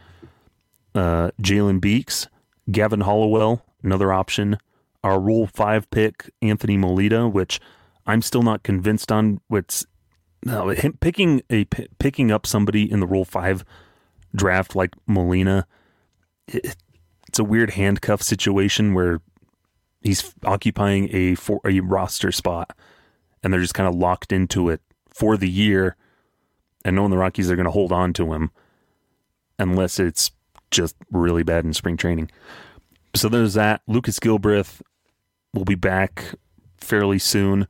Uh, 0.96 1.32
Jalen 1.42 1.82
Beeks, 1.82 2.28
Gavin 2.72 3.02
Hollowell, 3.02 3.64
another 3.84 4.12
option. 4.12 4.58
Our 5.04 5.20
Rule 5.20 5.48
Five 5.48 5.90
pick, 5.92 6.30
Anthony 6.42 6.78
Molina, 6.78 7.30
which 7.30 7.60
I'm 8.06 8.22
still 8.22 8.42
not 8.44 8.64
convinced 8.64 9.12
on. 9.12 9.40
What's 9.48 9.86
no, 10.46 10.74
picking 11.00 11.42
a 11.50 11.66
picking 11.66 12.32
up 12.32 12.46
somebody 12.46 12.90
in 12.90 13.00
the 13.00 13.08
Rule 13.08 13.26
Five 13.26 13.64
draft 14.36 14.76
like 14.76 14.92
Molina. 15.08 15.68
It, 16.48 16.76
it's 17.28 17.40
a 17.40 17.44
weird 17.44 17.72
handcuff 17.72 18.22
situation 18.22 18.94
where 18.94 19.22
he's 20.02 20.34
occupying 20.44 21.10
a 21.14 21.36
for 21.36 21.62
a 21.66 21.80
roster 21.82 22.32
spot, 22.32 22.76
and 23.44 23.54
they're 23.54 23.62
just 23.62 23.74
kind 23.74 23.88
of 23.88 23.96
locked 23.96 24.32
into 24.32 24.70
it 24.70 24.82
for 25.14 25.38
the 25.38 25.50
year, 25.50 25.96
and 26.84 26.96
knowing 26.96 27.12
the 27.12 27.18
Rockies 27.18 27.52
are 27.52 27.56
going 27.56 27.66
to 27.66 27.72
hold 27.72 27.92
on 27.92 28.14
to 28.14 28.34
him 28.34 28.52
unless 29.60 30.00
it's 30.00 30.32
just 30.72 30.96
really 31.12 31.44
bad 31.44 31.66
in 31.66 31.74
spring 31.74 31.98
training. 31.98 32.32
So 33.16 33.28
there's 33.28 33.56
that. 33.56 33.82
Lucas 33.88 34.20
Gilbreth 34.20 34.82
will 35.54 35.66
be 35.66 35.76
back 35.76 36.36
fairly 36.78 37.20
soon. 37.20 37.68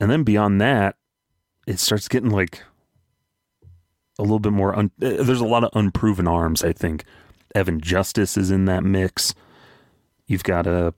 And 0.00 0.10
then 0.10 0.22
beyond 0.22 0.60
that, 0.60 0.96
it 1.66 1.78
starts 1.78 2.08
getting 2.08 2.30
like 2.30 2.62
a 4.18 4.22
little 4.22 4.38
bit 4.38 4.52
more. 4.52 4.76
Un- 4.76 4.90
uh, 5.00 5.22
there's 5.22 5.40
a 5.40 5.46
lot 5.46 5.64
of 5.64 5.70
unproven 5.74 6.28
arms, 6.28 6.62
I 6.62 6.72
think. 6.72 7.04
Evan 7.54 7.80
Justice 7.80 8.36
is 8.36 8.50
in 8.50 8.64
that 8.66 8.84
mix. 8.84 9.34
You've 10.26 10.44
got 10.44 10.66
a 10.66 10.94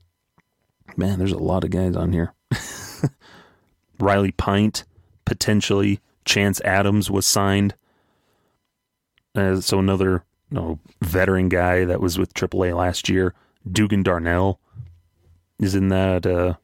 man, 0.95 1.19
there's 1.19 1.31
a 1.31 1.37
lot 1.37 1.63
of 1.63 1.69
guys 1.69 1.95
on 1.95 2.13
here. 2.13 2.33
Riley 3.99 4.31
Pint, 4.31 4.85
potentially. 5.25 5.99
Chance 6.25 6.61
Adams 6.61 7.11
was 7.11 7.25
signed. 7.25 7.75
Uh, 9.35 9.59
so 9.61 9.79
another 9.79 10.23
you 10.49 10.55
know, 10.55 10.79
veteran 11.01 11.49
guy 11.49 11.85
that 11.85 12.01
was 12.01 12.17
with 12.17 12.33
AAA 12.33 12.75
last 12.75 13.09
year. 13.09 13.33
Dugan 13.69 14.03
Darnell 14.03 14.59
is 15.59 15.75
in 15.75 15.89
that 15.89 16.25
uh, 16.25 16.55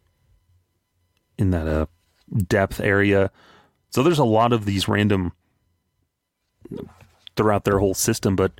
in 1.37 1.51
that 1.51 1.67
uh, 1.67 1.85
depth 2.47 2.79
area. 2.79 3.31
So 3.89 4.03
there's 4.03 4.19
a 4.19 4.23
lot 4.23 4.53
of 4.53 4.65
these 4.65 4.87
random 4.87 5.33
throughout 7.35 7.63
their 7.63 7.79
whole 7.79 7.93
system, 7.93 8.35
but 8.35 8.51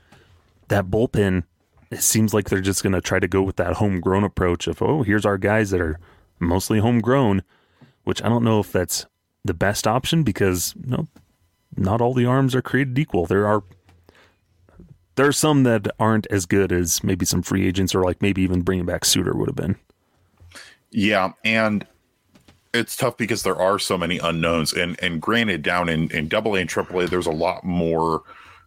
that 0.68 0.86
bullpen, 0.86 1.44
it 1.90 2.02
seems 2.02 2.34
like 2.34 2.50
they're 2.50 2.62
just 2.62 2.84
going 2.84 2.94
to 2.94 3.02
try 3.02 3.20
to 3.20 3.28
go 3.28 3.42
with 3.42 3.58
that 3.58 3.74
homegrown 3.74 4.24
approach 4.24 4.68
of, 4.68 4.82
oh, 4.82 5.04
here's 5.04 5.26
our 5.26 5.38
guys 5.38 5.72
that 5.72 5.82
are 5.82 6.00
mostly 6.40 6.80
homegrown, 6.80 7.44
which 8.04 8.24
I 8.24 8.30
don't 8.30 8.44
know 8.44 8.60
if 8.60 8.72
that's 8.72 9.06
the 9.44 9.54
best 9.54 9.88
option 9.88 10.24
because 10.24 10.74
no, 10.84 11.08
not 11.76 12.02
all 12.02 12.14
the 12.14 12.26
arms 12.26 12.56
are 12.56 12.62
created 12.62 12.98
equal. 12.98 13.26
There 13.26 13.48
are 13.48 13.64
there 15.16 15.28
are 15.28 15.34
some 15.34 15.64
that 15.64 15.88
aren't 16.00 16.28
as 16.28 16.46
good 16.46 16.72
as 16.72 17.04
maybe 17.04 17.26
some 17.26 17.42
free 17.42 17.68
agents 17.68 17.94
or 17.94 18.04
like 18.04 18.22
maybe 18.22 18.42
even 18.42 18.62
bringing 18.62 18.86
back 18.86 19.04
Suter 19.04 19.34
would 19.36 19.50
have 19.50 19.56
been. 19.56 19.76
Yeah, 20.92 21.34
and 21.44 21.86
it's 22.74 22.96
tough 22.96 23.18
because 23.18 23.44
there 23.44 23.60
are 23.60 23.80
so 23.80 23.98
many 23.98 24.18
unknowns. 24.20 24.74
And 24.74 25.02
and 25.02 25.22
granted, 25.22 25.62
down 25.62 25.90
in 25.90 26.10
in 26.12 26.28
Double 26.28 26.56
A 26.56 26.60
and 26.62 26.70
Triple 26.70 27.02
A, 27.02 27.08
there's 27.08 27.28
a 27.28 27.32
lot 27.32 27.64
more 27.64 28.24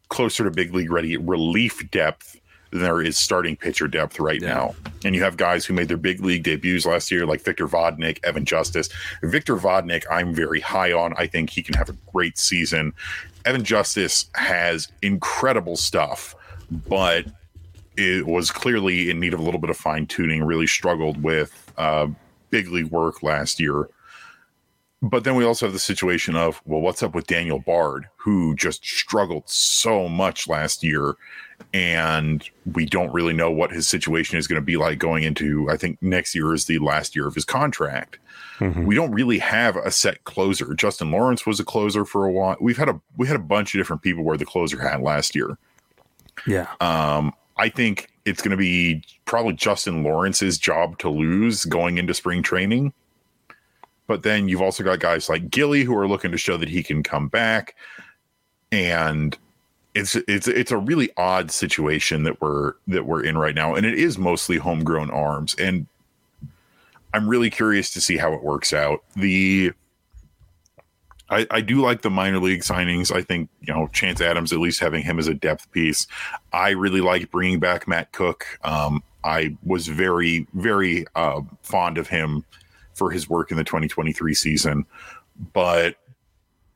closer 0.08 0.44
to 0.44 0.50
big 0.50 0.74
league 0.74 0.90
ready 0.90 1.16
relief 1.16 1.90
depth 1.90 2.38
than 2.70 2.82
there 2.82 3.00
is 3.00 3.16
starting 3.16 3.56
pitcher 3.56 3.88
depth 3.88 4.18
right 4.18 4.42
yeah. 4.42 4.54
now. 4.54 4.74
And 5.04 5.14
you 5.14 5.22
have 5.22 5.36
guys 5.36 5.64
who 5.64 5.74
made 5.74 5.88
their 5.88 5.96
big 5.96 6.20
league 6.20 6.42
debuts 6.42 6.84
last 6.84 7.10
year, 7.10 7.24
like 7.24 7.40
Victor 7.40 7.68
Vodnik, 7.68 8.18
Evan 8.24 8.44
Justice. 8.44 8.88
Victor 9.22 9.56
Vodnik, 9.56 10.04
I'm 10.10 10.34
very 10.34 10.60
high 10.60 10.92
on. 10.92 11.14
I 11.16 11.26
think 11.26 11.50
he 11.50 11.62
can 11.62 11.74
have 11.74 11.88
a 11.88 11.96
great 12.12 12.36
season. 12.36 12.92
Evan 13.44 13.64
Justice 13.64 14.28
has 14.34 14.88
incredible 15.02 15.76
stuff, 15.76 16.34
but 16.88 17.26
it 17.96 18.26
was 18.26 18.50
clearly 18.50 19.08
in 19.08 19.20
need 19.20 19.34
of 19.34 19.40
a 19.40 19.42
little 19.42 19.60
bit 19.60 19.70
of 19.70 19.76
fine 19.76 20.06
tuning. 20.06 20.42
Really 20.42 20.66
struggled 20.66 21.22
with 21.22 21.72
uh, 21.78 22.08
big 22.50 22.68
league 22.68 22.86
work 22.86 23.22
last 23.22 23.60
year. 23.60 23.88
But 25.04 25.24
then 25.24 25.34
we 25.34 25.44
also 25.44 25.66
have 25.66 25.74
the 25.74 25.78
situation 25.78 26.34
of, 26.34 26.62
well, 26.64 26.80
what's 26.80 27.02
up 27.02 27.14
with 27.14 27.26
Daniel 27.26 27.58
Bard, 27.58 28.08
who 28.16 28.54
just 28.54 28.82
struggled 28.82 29.42
so 29.46 30.08
much 30.08 30.48
last 30.48 30.82
year, 30.82 31.14
and 31.74 32.48
we 32.72 32.86
don't 32.86 33.12
really 33.12 33.34
know 33.34 33.50
what 33.50 33.70
his 33.70 33.86
situation 33.86 34.38
is 34.38 34.46
going 34.46 34.60
to 34.60 34.64
be 34.64 34.78
like 34.78 34.98
going 34.98 35.22
into. 35.22 35.68
I 35.70 35.76
think 35.76 36.00
next 36.00 36.34
year 36.34 36.54
is 36.54 36.64
the 36.64 36.78
last 36.78 37.14
year 37.14 37.28
of 37.28 37.34
his 37.34 37.44
contract. 37.44 38.18
Mm-hmm. 38.60 38.86
We 38.86 38.94
don't 38.94 39.12
really 39.12 39.38
have 39.40 39.76
a 39.76 39.90
set 39.90 40.24
closer. 40.24 40.72
Justin 40.72 41.10
Lawrence 41.10 41.44
was 41.44 41.60
a 41.60 41.64
closer 41.64 42.06
for 42.06 42.24
a 42.24 42.32
while. 42.32 42.56
We've 42.58 42.78
had 42.78 42.88
a 42.88 42.98
we 43.18 43.26
had 43.26 43.36
a 43.36 43.40
bunch 43.40 43.74
of 43.74 43.80
different 43.80 44.00
people 44.00 44.24
where 44.24 44.38
the 44.38 44.46
closer 44.46 44.80
had 44.80 45.02
last 45.02 45.34
year. 45.34 45.58
Yeah. 46.46 46.68
Um, 46.80 47.34
I 47.58 47.68
think 47.68 48.10
it's 48.24 48.40
going 48.40 48.52
to 48.52 48.56
be 48.56 49.04
probably 49.26 49.52
Justin 49.52 50.02
Lawrence's 50.02 50.56
job 50.56 50.98
to 51.00 51.10
lose 51.10 51.66
going 51.66 51.98
into 51.98 52.14
spring 52.14 52.42
training. 52.42 52.94
But 54.06 54.22
then 54.22 54.48
you've 54.48 54.62
also 54.62 54.82
got 54.82 55.00
guys 55.00 55.28
like 55.28 55.50
Gilly 55.50 55.82
who 55.82 55.96
are 55.96 56.08
looking 56.08 56.30
to 56.30 56.38
show 56.38 56.56
that 56.56 56.68
he 56.68 56.82
can 56.82 57.02
come 57.02 57.28
back, 57.28 57.74
and 58.70 59.36
it's 59.94 60.16
it's 60.28 60.48
it's 60.48 60.72
a 60.72 60.76
really 60.76 61.10
odd 61.16 61.50
situation 61.50 62.24
that 62.24 62.40
we're 62.40 62.74
that 62.88 63.06
we're 63.06 63.22
in 63.24 63.38
right 63.38 63.54
now, 63.54 63.74
and 63.74 63.86
it 63.86 63.94
is 63.94 64.18
mostly 64.18 64.56
homegrown 64.56 65.10
arms. 65.10 65.54
And 65.54 65.86
I'm 67.14 67.28
really 67.28 67.48
curious 67.48 67.92
to 67.92 68.00
see 68.00 68.16
how 68.16 68.32
it 68.34 68.42
works 68.42 68.72
out. 68.72 69.04
The 69.16 69.72
I, 71.30 71.46
I 71.50 71.60
do 71.60 71.80
like 71.80 72.02
the 72.02 72.10
minor 72.10 72.38
league 72.38 72.62
signings. 72.62 73.14
I 73.14 73.22
think 73.22 73.48
you 73.62 73.72
know 73.72 73.88
Chance 73.92 74.20
Adams, 74.20 74.52
at 74.52 74.58
least 74.58 74.80
having 74.80 75.02
him 75.02 75.18
as 75.18 75.28
a 75.28 75.34
depth 75.34 75.70
piece. 75.70 76.06
I 76.52 76.70
really 76.70 77.00
like 77.00 77.30
bringing 77.30 77.60
back 77.60 77.88
Matt 77.88 78.12
Koch. 78.12 78.44
Um, 78.64 79.02
I 79.22 79.56
was 79.64 79.86
very 79.86 80.46
very 80.54 81.06
uh, 81.14 81.40
fond 81.62 81.98
of 81.98 82.08
him 82.08 82.44
for 82.94 83.10
his 83.10 83.28
work 83.28 83.50
in 83.50 83.56
the 83.56 83.64
2023 83.64 84.34
season, 84.34 84.86
but 85.52 85.96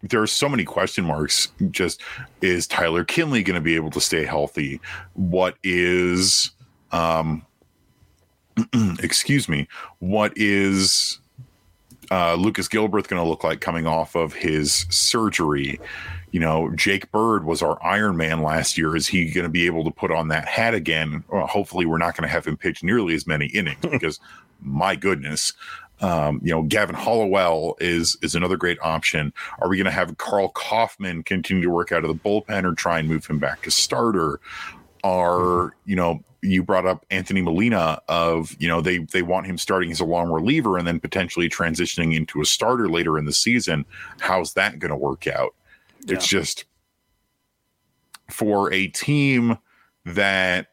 there 0.03 0.23
are 0.23 0.29
so 0.29 0.49
many 0.49 0.65
question 0.65 1.05
marks. 1.05 1.49
Just 1.71 2.01
is 2.41 2.67
Tyler 2.67 3.05
Kinley 3.05 3.43
going 3.43 3.57
to 3.57 3.61
be 3.61 3.75
able 3.75 3.91
to 3.91 4.01
stay 4.01 4.25
healthy? 4.25 4.81
What 5.15 5.57
is 5.65 6.53
um, 6.93 7.45
excuse 9.01 9.49
me, 9.49 9.69
what 9.99 10.33
is 10.37 11.19
uh, 12.11 12.35
Lucas 12.35 12.69
Gilbreth 12.69 13.09
going 13.09 13.23
to 13.23 13.29
look 13.29 13.45
like 13.45 13.61
coming 13.61 13.87
off 13.87 14.15
of 14.15 14.33
his 14.35 14.87
surgery? 14.91 15.81
You 16.31 16.41
know, 16.41 16.71
Jake 16.75 17.11
Bird 17.11 17.45
was 17.45 17.63
our 17.63 17.83
Iron 17.83 18.17
Man 18.17 18.43
last 18.43 18.77
year. 18.77 18.95
Is 18.95 19.09
he 19.09 19.31
going 19.31 19.45
to 19.45 19.51
be 19.51 19.67
able 19.67 19.85
to 19.85 19.91
put 19.91 20.11
on 20.11 20.29
that 20.29 20.47
hat 20.47 20.75
again? 20.75 21.25
Well, 21.29 21.47
hopefully, 21.47 21.87
we're 21.87 21.99
not 21.99 22.17
going 22.17 22.29
to 22.29 22.33
have 22.33 22.47
him 22.47 22.57
pitch 22.57 22.83
nearly 22.83 23.15
as 23.15 23.27
many 23.27 23.47
innings 23.47 23.81
because, 23.91 24.21
my 24.61 24.95
goodness, 24.95 25.53
um, 26.01 26.41
you 26.43 26.53
know, 26.53 26.63
Gavin 26.63 26.95
Hollowell 26.95 27.77
is 27.81 28.17
is 28.23 28.35
another 28.35 28.57
great 28.57 28.79
option. 28.83 29.33
Are 29.61 29.69
we 29.69 29.77
going 29.77 29.87
to 29.87 29.91
have 29.91 30.17
Karl 30.19 30.51
Kauffmann 30.51 31.25
continue 31.25 31.65
to 31.65 31.71
work 31.71 31.93
out 31.93 32.05
of 32.05 32.09
the 32.09 32.15
bullpen 32.15 32.65
or 32.65 32.75
try 32.75 32.99
and 32.99 33.09
move 33.09 33.27
him 33.27 33.39
back 33.39 33.63
to 33.63 33.71
starter? 33.71 34.41
Are 35.05 35.75
you 35.85 35.97
know 35.97 36.23
you 36.43 36.63
brought 36.63 36.87
up 36.87 37.05
Anthony 37.11 37.43
Molina 37.43 38.01
of 38.09 38.57
you 38.59 38.69
know 38.69 38.81
they 38.81 38.99
they 38.99 39.23
want 39.23 39.47
him 39.47 39.59
starting 39.59 39.91
as 39.91 40.01
a 40.01 40.05
long 40.05 40.31
reliever 40.31 40.79
and 40.79 40.87
then 40.87 41.01
potentially 41.01 41.49
transitioning 41.49 42.15
into 42.15 42.41
a 42.41 42.45
starter 42.45 42.89
later 42.89 43.19
in 43.19 43.25
the 43.25 43.33
season. 43.33 43.85
How's 44.21 44.55
that 44.55 44.79
going 44.79 44.91
to 44.91 44.97
work 44.97 45.27
out? 45.27 45.55
Yeah. 46.07 46.15
It's 46.15 46.27
just 46.27 46.65
for 48.31 48.73
a 48.73 48.89
team 48.89 49.59
that 50.05 50.69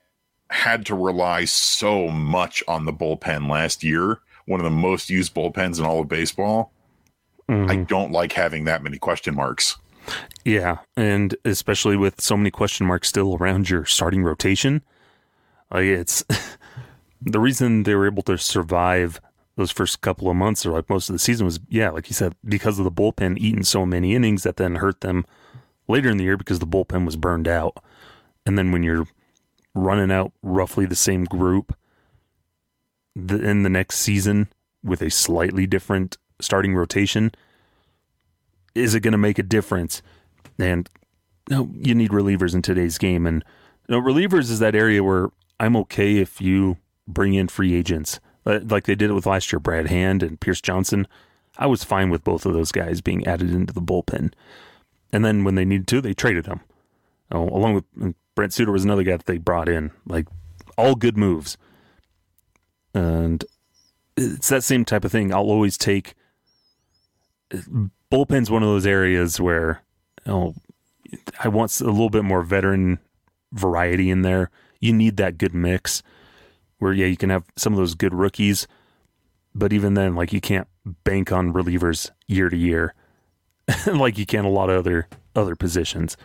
had 0.50 0.86
to 0.86 0.96
rely 0.96 1.46
so 1.46 2.08
much 2.10 2.64
on 2.68 2.86
the 2.86 2.94
bullpen 2.94 3.50
last 3.50 3.84
year, 3.84 4.20
one 4.46 4.60
of 4.60 4.64
the 4.64 4.70
most 4.70 5.10
used 5.10 5.34
bullpens 5.34 5.80
in 5.80 5.86
all 5.86 6.02
of 6.02 6.08
baseball. 6.08 6.72
Mm-hmm. 7.50 7.72
I 7.72 7.76
don't 7.78 8.12
like 8.12 8.34
having 8.34 8.66
that 8.66 8.84
many 8.84 8.98
question 8.98 9.36
marks. 9.36 9.78
Yeah, 10.44 10.80
and 10.96 11.36
especially 11.46 11.98
with 11.98 12.22
so 12.22 12.38
many 12.38 12.52
question 12.52 12.86
marks 12.86 13.10
still 13.10 13.36
around 13.36 13.70
your 13.70 13.86
starting 13.86 14.24
rotation 14.24 14.84
like 15.72 15.86
it's 15.86 16.24
the 17.22 17.40
reason 17.40 17.84
they 17.84 17.96
were 17.96 18.08
able 18.08 18.24
to 18.24 18.38
survive 18.38 19.20
those 19.56 19.72
first 19.72 20.02
couple 20.02 20.30
of 20.30 20.36
months 20.36 20.66
or 20.66 20.72
like 20.72 20.90
most 20.90 21.10
of 21.10 21.14
the 21.14 21.20
season 21.20 21.46
was 21.46 21.60
yeah, 21.70 21.90
like 21.90 22.10
you 22.10 22.14
said, 22.14 22.36
because 22.46 22.78
of 22.78 22.86
the 22.86 22.92
bullpen 22.92 23.38
eating 23.38 23.64
so 23.64 23.86
many 23.86 24.16
innings 24.16 24.44
that 24.44 24.58
then 24.58 24.76
hurt 24.76 25.02
them 25.02 25.26
later 25.88 26.10
in 26.10 26.18
the 26.18 26.24
year 26.24 26.38
because 26.38 26.60
the 26.60 26.68
bullpen 26.68 27.06
was 27.06 27.16
burned 27.16 27.48
out. 27.48 27.84
And 28.46 28.58
then 28.58 28.72
when 28.72 28.84
you're 28.84 29.08
running 29.74 30.12
out 30.12 30.32
roughly 30.42 30.86
the 30.86 30.96
same 30.96 31.26
group 31.26 31.76
the, 33.16 33.42
in 33.42 33.64
the 33.64 33.70
next 33.70 34.00
season 34.00 34.50
with 34.84 35.02
a 35.02 35.10
slightly 35.10 35.66
different 35.66 36.18
starting 36.40 36.76
rotation, 36.76 37.32
is 38.74 38.94
it 38.94 39.02
going 39.02 39.14
to 39.14 39.18
make 39.18 39.40
a 39.40 39.44
difference? 39.44 40.02
And 40.60 40.90
no, 41.50 41.70
you 41.74 41.96
need 41.96 42.12
relievers 42.12 42.54
in 42.54 42.62
today's 42.62 42.98
game. 42.98 43.26
And 43.26 43.44
you 43.88 43.96
know, 43.96 44.02
relievers 44.02 44.50
is 44.52 44.60
that 44.60 44.76
area 44.76 45.04
where 45.04 45.30
I'm 45.60 45.76
okay 45.78 46.18
if 46.18 46.42
you 46.42 46.78
bring 47.08 47.34
in 47.34 47.48
free 47.48 47.74
agents, 47.74 48.20
uh, 48.46 48.60
like 48.64 48.86
they 48.86 48.96
did 48.96 49.10
it 49.10 49.14
with 49.14 49.26
last 49.26 49.52
year, 49.52 49.60
Brad 49.60 49.88
Hand 49.88 50.24
and 50.24 50.40
Pierce 50.40 50.62
Johnson. 50.62 51.08
I 51.58 51.68
was 51.68 51.84
fine 51.84 52.10
with 52.10 52.24
both 52.24 52.46
of 52.46 52.54
those 52.54 52.72
guys 52.72 53.02
being 53.02 53.26
added 53.26 53.52
into 53.52 53.74
the 53.74 53.82
bullpen. 53.82 54.34
And 55.14 55.24
then 55.24 55.44
when 55.44 55.56
they 55.56 55.66
needed 55.66 55.88
to, 55.88 56.02
they 56.02 56.14
traded 56.14 56.46
them. 56.46 56.60
Oh, 57.32 57.48
along 57.48 57.76
with 57.76 58.16
Brent 58.36 58.54
Suter 58.54 58.72
was 58.72 58.84
another 58.84 59.04
guy 59.04 59.16
that 59.18 59.26
they 59.26 59.38
brought 59.38 59.70
in. 59.70 59.92
Like 60.06 60.28
all 60.78 60.96
good 60.96 61.18
moves. 61.18 61.58
And 62.96 63.44
it's 64.18 64.48
that 64.48 64.64
same 64.64 64.86
type 64.86 65.04
of 65.04 65.12
thing. 65.12 65.34
I'll 65.34 65.42
always 65.42 65.78
take 65.78 66.16
bullpen's 68.12 68.50
one 68.50 68.64
of 68.64 68.70
those 68.70 68.86
areas 68.86 69.40
where 69.40 69.84
you 70.26 70.32
know, 70.32 70.56
I 71.44 71.50
want 71.50 71.80
a 71.82 71.86
little 71.86 72.10
bit 72.10 72.24
more 72.24 72.42
veteran 72.42 73.00
variety 73.52 74.10
in 74.10 74.22
there. 74.22 74.50
You 74.80 74.94
need 74.94 75.18
that 75.18 75.38
good 75.38 75.54
mix 75.54 76.02
where 76.80 76.94
yeah, 76.94 77.06
you 77.06 77.18
can 77.18 77.30
have 77.30 77.44
some 77.56 77.74
of 77.74 77.78
those 77.78 77.96
good 77.96 78.14
rookies, 78.14 78.68
but 79.54 79.74
even 79.74 79.94
then, 79.94 80.16
like 80.16 80.34
you 80.34 80.42
can't 80.42 80.68
bank 81.04 81.32
on 81.32 81.54
relievers 81.54 82.12
year 82.28 82.50
to 82.50 82.58
year, 82.58 82.94
like 83.88 84.18
you 84.18 84.26
can 84.26 84.46
a 84.46 84.50
lot 84.50 84.70
of 84.70 84.80
other 84.80 85.08
other 85.36 85.56
positions 85.56 86.16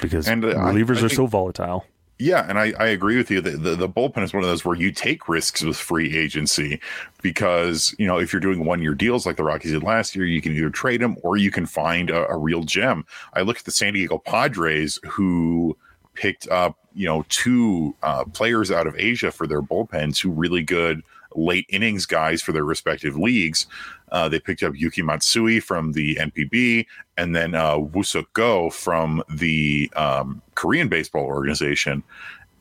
because 0.00 0.26
and, 0.26 0.44
uh, 0.44 0.54
relievers 0.54 0.98
I, 0.98 1.02
I 1.02 1.04
are 1.06 1.08
so 1.08 1.26
volatile. 1.26 1.84
Yeah, 2.18 2.46
and 2.48 2.58
I, 2.58 2.72
I 2.78 2.86
agree 2.86 3.18
with 3.18 3.30
you. 3.30 3.42
The, 3.42 3.50
the, 3.50 3.76
the 3.76 3.88
bullpen 3.88 4.22
is 4.22 4.32
one 4.32 4.42
of 4.42 4.48
those 4.48 4.64
where 4.64 4.74
you 4.74 4.90
take 4.90 5.28
risks 5.28 5.62
with 5.62 5.76
free 5.76 6.16
agency 6.16 6.80
because 7.20 7.94
you 7.98 8.06
know 8.06 8.18
if 8.18 8.32
you're 8.32 8.40
doing 8.40 8.64
one 8.64 8.80
year 8.80 8.94
deals 8.94 9.26
like 9.26 9.36
the 9.36 9.44
Rockies 9.44 9.72
did 9.72 9.82
last 9.82 10.16
year, 10.16 10.24
you 10.24 10.40
can 10.40 10.52
either 10.52 10.70
trade 10.70 11.02
them 11.02 11.16
or 11.22 11.36
you 11.36 11.50
can 11.50 11.66
find 11.66 12.08
a, 12.08 12.26
a 12.28 12.36
real 12.38 12.62
gem. 12.62 13.04
I 13.34 13.42
look 13.42 13.58
at 13.58 13.64
the 13.64 13.70
San 13.70 13.92
Diego 13.92 14.16
Padres 14.16 14.98
who 15.04 15.76
picked 16.14 16.48
up 16.48 16.78
you 16.94 17.06
know 17.06 17.22
two 17.28 17.94
uh, 18.02 18.24
players 18.24 18.70
out 18.70 18.86
of 18.86 18.96
Asia 18.98 19.30
for 19.30 19.46
their 19.46 19.60
bullpen, 19.60 20.16
two 20.16 20.30
really 20.30 20.62
good 20.62 21.02
late 21.36 21.66
innings 21.68 22.06
guys 22.06 22.42
for 22.42 22.52
their 22.52 22.64
respective 22.64 23.16
leagues. 23.16 23.66
Uh, 24.12 24.28
they 24.28 24.38
picked 24.38 24.62
up 24.62 24.74
Yuki 24.76 25.02
Matsui 25.02 25.60
from 25.60 25.92
the 25.92 26.16
NPB 26.16 26.86
and 27.16 27.34
then 27.34 27.54
uh, 27.54 27.78
Woo-Suk 27.78 28.32
Go 28.32 28.70
from 28.70 29.22
the 29.28 29.90
um, 29.96 30.42
Korean 30.54 30.88
baseball 30.88 31.24
organization. 31.24 32.02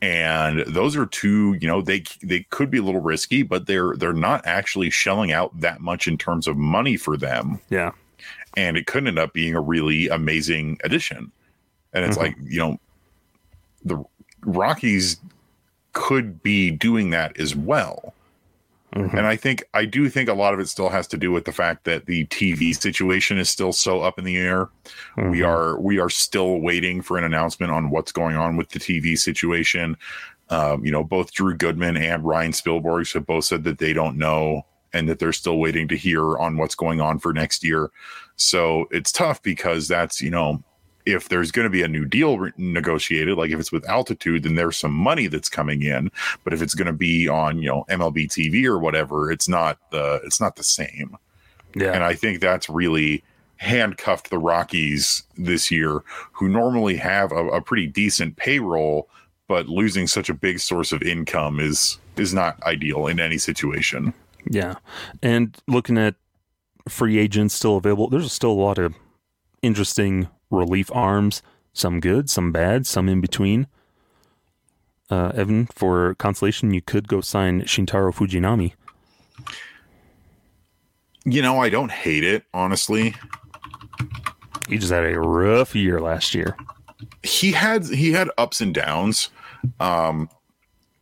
And 0.01 0.59
those 0.67 0.95
are 0.95 1.05
two, 1.05 1.57
you 1.59 1.67
know, 1.67 1.81
they 1.81 2.03
they 2.21 2.45
could 2.49 2.69
be 2.69 2.77
a 2.77 2.83
little 2.83 3.01
risky, 3.01 3.43
but 3.43 3.65
they're 3.65 3.95
they're 3.95 4.13
not 4.13 4.45
actually 4.45 4.89
shelling 4.89 5.31
out 5.31 5.57
that 5.59 5.81
much 5.81 6.07
in 6.07 6.17
terms 6.17 6.47
of 6.47 6.57
money 6.57 6.97
for 6.97 7.17
them. 7.17 7.59
Yeah, 7.69 7.91
and 8.57 8.77
it 8.77 8.87
could 8.87 9.07
end 9.07 9.17
up 9.17 9.33
being 9.33 9.55
a 9.55 9.61
really 9.61 10.09
amazing 10.09 10.79
addition. 10.83 11.31
And 11.93 12.05
it's 12.05 12.17
mm-hmm. 12.17 12.25
like 12.25 12.35
you 12.43 12.59
know, 12.59 12.77
the 13.83 14.03
Rockies 14.45 15.17
could 15.93 16.43
be 16.43 16.71
doing 16.71 17.09
that 17.11 17.39
as 17.39 17.55
well. 17.55 18.13
Mm-hmm. 18.95 19.17
And 19.17 19.27
I 19.27 19.35
think 19.35 19.63
I 19.73 19.83
do 19.83 20.09
think 20.09 20.29
a 20.29 20.33
lot 20.33 20.53
of 20.53 20.59
it 20.59 20.69
still 20.69 20.89
has 20.89 21.05
to 21.07 21.17
do 21.17 21.31
with 21.31 21.43
the 21.43 21.51
fact 21.51 21.83
that 21.83 22.05
the 22.05 22.25
TV 22.27 22.73
situation 22.73 23.37
is 23.37 23.49
still 23.49 23.73
so 23.73 24.01
up 24.01 24.17
in 24.17 24.23
the 24.23 24.37
air. 24.37 24.69
Mm-hmm. 25.17 25.31
We 25.31 25.43
are 25.43 25.79
we 25.79 25.99
are 25.99 26.09
still 26.09 26.59
waiting 26.61 27.01
for 27.01 27.17
an 27.17 27.25
announcement 27.25 27.73
on 27.73 27.89
what's 27.89 28.13
going 28.13 28.37
on 28.37 28.55
with 28.55 28.69
the 28.69 28.79
TV 28.79 29.17
situation. 29.17 29.97
Um, 30.49 30.85
you 30.85 30.91
know, 30.91 31.03
both 31.03 31.33
Drew 31.33 31.55
Goodman 31.55 31.97
and 31.97 32.23
Ryan 32.23 32.51
Spilborghs 32.51 33.13
have 33.15 33.25
both 33.25 33.45
said 33.45 33.63
that 33.65 33.79
they 33.79 33.91
don't 33.91 34.17
know 34.17 34.65
and 34.93 35.09
that 35.09 35.19
they're 35.19 35.33
still 35.33 35.57
waiting 35.57 35.89
to 35.89 35.97
hear 35.97 36.37
on 36.37 36.55
what's 36.55 36.75
going 36.75 37.01
on 37.01 37.19
for 37.19 37.33
next 37.33 37.63
year. 37.65 37.91
So 38.37 38.87
it's 38.91 39.11
tough 39.11 39.43
because 39.43 39.89
that's 39.89 40.21
you 40.21 40.29
know 40.29 40.63
if 41.05 41.29
there's 41.29 41.51
going 41.51 41.65
to 41.65 41.69
be 41.69 41.83
a 41.83 41.87
new 41.87 42.05
deal 42.05 42.39
re- 42.39 42.51
negotiated, 42.57 43.37
like 43.37 43.51
if 43.51 43.59
it's 43.59 43.71
with 43.71 43.87
altitude, 43.87 44.43
then 44.43 44.55
there's 44.55 44.77
some 44.77 44.93
money 44.93 45.27
that's 45.27 45.49
coming 45.49 45.81
in. 45.81 46.11
But 46.43 46.53
if 46.53 46.61
it's 46.61 46.73
going 46.73 46.87
to 46.87 46.93
be 46.93 47.27
on, 47.27 47.59
you 47.59 47.69
know, 47.69 47.85
MLB 47.89 48.27
TV 48.27 48.65
or 48.65 48.79
whatever, 48.79 49.31
it's 49.31 49.47
not 49.47 49.77
the 49.91 50.21
it's 50.23 50.41
not 50.41 50.55
the 50.55 50.63
same. 50.63 51.17
Yeah. 51.75 51.91
And 51.91 52.03
I 52.03 52.13
think 52.13 52.39
that's 52.39 52.69
really 52.69 53.23
handcuffed 53.57 54.29
the 54.29 54.39
Rockies 54.39 55.23
this 55.37 55.71
year, 55.71 56.03
who 56.31 56.49
normally 56.49 56.95
have 56.97 57.31
a, 57.31 57.47
a 57.47 57.61
pretty 57.61 57.87
decent 57.87 58.35
payroll, 58.37 59.09
but 59.47 59.67
losing 59.67 60.07
such 60.07 60.29
a 60.29 60.33
big 60.33 60.59
source 60.59 60.91
of 60.91 61.01
income 61.01 61.59
is 61.59 61.99
is 62.17 62.33
not 62.33 62.61
ideal 62.63 63.07
in 63.07 63.19
any 63.19 63.37
situation. 63.37 64.13
Yeah. 64.49 64.75
And 65.21 65.55
looking 65.67 65.97
at 65.97 66.15
free 66.87 67.17
agents 67.17 67.53
still 67.53 67.77
available, 67.77 68.09
there's 68.09 68.31
still 68.31 68.51
a 68.51 68.53
lot 68.53 68.77
of 68.77 68.93
interesting 69.61 70.29
relief 70.49 70.89
arms, 70.93 71.41
some 71.73 71.99
good, 71.99 72.29
some 72.29 72.51
bad, 72.51 72.87
some 72.87 73.09
in 73.09 73.21
between. 73.21 73.67
Uh, 75.09 75.31
Evan, 75.35 75.67
for 75.67 76.15
consolation, 76.15 76.73
you 76.73 76.81
could 76.81 77.07
go 77.07 77.21
sign 77.21 77.61
Shintaro 77.61 78.13
Fujinami. 78.13 78.73
You 81.25 81.41
know, 81.41 81.59
I 81.59 81.69
don't 81.69 81.91
hate 81.91 82.23
it, 82.23 82.43
honestly. 82.53 83.15
He 84.69 84.77
just 84.77 84.91
had 84.91 85.05
a 85.05 85.19
rough 85.19 85.75
year 85.75 85.99
last 85.99 86.33
year. 86.33 86.55
He 87.23 87.51
had 87.51 87.85
he 87.85 88.11
had 88.11 88.29
ups 88.37 88.61
and 88.61 88.73
downs. 88.73 89.29
Um, 89.79 90.29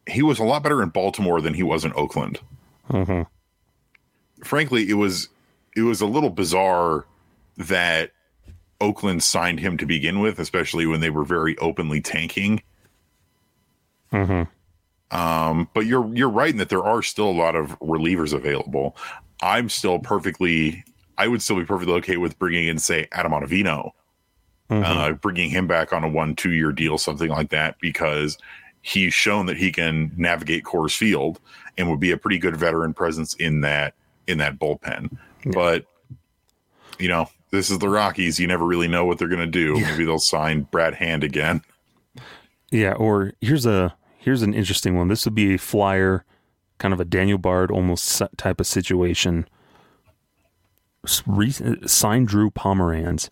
he 0.07 0.21
was 0.21 0.39
a 0.39 0.43
lot 0.43 0.63
better 0.63 0.81
in 0.81 0.89
Baltimore 0.89 1.41
than 1.41 1.53
he 1.53 1.63
was 1.63 1.85
in 1.85 1.93
Oakland. 1.95 2.39
Mm-hmm. 2.89 3.23
Frankly, 4.43 4.89
it 4.89 4.95
was 4.95 5.29
it 5.75 5.81
was 5.81 6.01
a 6.01 6.05
little 6.05 6.29
bizarre 6.29 7.05
that 7.57 8.11
Oakland 8.83 9.23
signed 9.23 9.61
him 9.61 9.77
to 9.77 9.85
begin 9.85 10.19
with, 10.19 10.39
especially 10.39 10.85
when 10.85 10.99
they 10.99 11.09
were 11.09 11.23
very 11.23 11.57
openly 11.59 12.01
tanking. 12.01 12.61
Mm-hmm. 14.11 15.17
Um, 15.17 15.69
but 15.73 15.85
you're 15.85 16.13
you're 16.13 16.29
right 16.29 16.51
in 16.51 16.57
that 16.57 16.67
there 16.67 16.83
are 16.83 17.01
still 17.01 17.29
a 17.29 17.31
lot 17.31 17.55
of 17.55 17.79
relievers 17.79 18.33
available. 18.33 18.97
I'm 19.41 19.69
still 19.69 19.99
perfectly, 19.99 20.83
I 21.17 21.29
would 21.29 21.41
still 21.41 21.55
be 21.55 21.65
perfectly 21.65 21.93
okay 21.95 22.17
with 22.17 22.37
bringing 22.37 22.67
in, 22.67 22.77
say, 22.77 23.07
Adam 23.13 23.31
Ottavino, 23.31 23.91
mm-hmm. 24.69 24.83
uh, 24.83 25.13
bringing 25.13 25.49
him 25.49 25.65
back 25.65 25.93
on 25.93 26.03
a 26.03 26.09
one 26.09 26.35
two 26.35 26.51
year 26.51 26.73
deal, 26.73 26.97
something 26.97 27.29
like 27.29 27.51
that, 27.51 27.79
because 27.79 28.37
he's 28.81 29.13
shown 29.13 29.45
that 29.45 29.55
he 29.55 29.71
can 29.71 30.11
navigate 30.17 30.65
Coors 30.65 30.95
Field 30.95 31.39
and 31.77 31.89
would 31.89 32.01
be 32.01 32.11
a 32.11 32.17
pretty 32.17 32.37
good 32.37 32.57
veteran 32.57 32.93
presence 32.93 33.33
in 33.35 33.61
that 33.61 33.93
in 34.27 34.39
that 34.39 34.59
bullpen. 34.59 35.17
Yeah. 35.45 35.51
But 35.53 35.85
you 36.99 37.07
know, 37.07 37.29
this 37.53 37.69
is 37.69 37.77
the 37.77 37.87
Rockies. 37.87 38.39
You 38.39 38.47
never 38.47 38.65
really 38.65 38.87
know 38.87 39.05
what 39.05 39.19
they're 39.19 39.27
going 39.27 39.39
to 39.39 39.45
do. 39.45 39.79
Yeah. 39.79 39.91
Maybe 39.91 40.05
they'll 40.05 40.17
sign 40.17 40.63
Brad 40.63 40.95
Hand 40.95 41.23
again. 41.23 41.61
Yeah, 42.71 42.93
or 42.93 43.33
here's 43.41 43.67
a 43.67 43.95
here's 44.17 44.41
an 44.41 44.55
interesting 44.55 44.97
one. 44.97 45.07
This 45.07 45.23
would 45.25 45.35
be 45.35 45.53
a 45.53 45.59
flyer, 45.59 46.25
kind 46.79 46.93
of 46.95 46.99
a 46.99 47.05
Daniel 47.05 47.37
Bard 47.37 47.69
almost 47.69 48.21
type 48.37 48.59
of 48.59 48.65
situation. 48.65 49.47
Re- 51.27 51.51
sign 51.85 52.25
Drew 52.25 52.49
Pomeranz. 52.49 53.29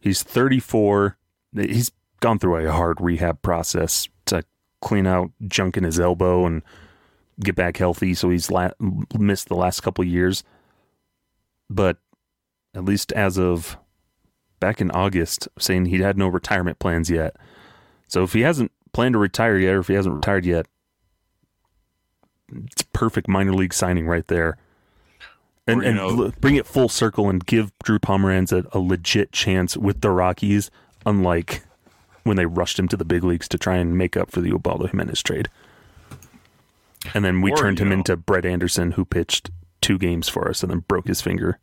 He's 0.00 0.24
34. 0.24 1.16
He's 1.54 1.92
gone 2.18 2.40
through 2.40 2.66
a 2.66 2.72
hard 2.72 3.00
rehab 3.00 3.42
process 3.42 4.08
to 4.26 4.42
clean 4.80 5.06
out 5.06 5.30
junk 5.46 5.76
in 5.76 5.84
his 5.84 6.00
elbow 6.00 6.46
and 6.46 6.62
get 7.38 7.54
back 7.54 7.76
healthy. 7.76 8.14
So 8.14 8.30
he's 8.30 8.50
la- 8.50 8.70
missed 9.16 9.48
the 9.48 9.54
last 9.54 9.82
couple 9.82 10.02
years. 10.04 10.42
But 11.68 11.98
at 12.74 12.84
least 12.84 13.12
as 13.12 13.38
of 13.38 13.76
back 14.60 14.80
in 14.80 14.90
August, 14.90 15.48
saying 15.58 15.86
he 15.86 16.00
had 16.00 16.18
no 16.18 16.28
retirement 16.28 16.78
plans 16.78 17.10
yet. 17.10 17.36
So 18.08 18.22
if 18.22 18.32
he 18.32 18.42
hasn't 18.42 18.72
planned 18.92 19.14
to 19.14 19.18
retire 19.18 19.56
yet, 19.58 19.74
or 19.74 19.80
if 19.80 19.88
he 19.88 19.94
hasn't 19.94 20.14
retired 20.14 20.44
yet, 20.44 20.66
it's 22.52 22.82
perfect 22.92 23.28
minor 23.28 23.54
league 23.54 23.72
signing 23.72 24.06
right 24.06 24.26
there. 24.26 24.58
And, 25.66 25.82
and 25.84 25.96
know, 25.96 26.32
bring 26.40 26.56
it 26.56 26.66
full 26.66 26.88
circle 26.88 27.28
and 27.28 27.44
give 27.46 27.72
Drew 27.84 27.98
Pomeranz 27.98 28.52
a, 28.52 28.66
a 28.76 28.80
legit 28.80 29.30
chance 29.30 29.76
with 29.76 30.00
the 30.00 30.10
Rockies, 30.10 30.70
unlike 31.06 31.62
when 32.24 32.36
they 32.36 32.46
rushed 32.46 32.78
him 32.78 32.88
to 32.88 32.96
the 32.96 33.04
big 33.04 33.22
leagues 33.22 33.48
to 33.48 33.58
try 33.58 33.76
and 33.76 33.96
make 33.96 34.16
up 34.16 34.30
for 34.30 34.40
the 34.40 34.50
Ubaldo 34.50 34.88
Jimenez 34.88 35.22
trade. 35.22 35.48
And 37.14 37.24
then 37.24 37.40
we 37.40 37.52
or, 37.52 37.56
turned 37.56 37.78
him 37.78 37.88
know, 37.90 37.96
into 37.96 38.16
Brett 38.16 38.44
Anderson, 38.44 38.92
who 38.92 39.04
pitched 39.04 39.50
two 39.80 39.96
games 39.96 40.28
for 40.28 40.48
us 40.48 40.62
and 40.62 40.70
then 40.70 40.80
broke 40.80 41.06
his 41.06 41.20
finger. 41.20 41.58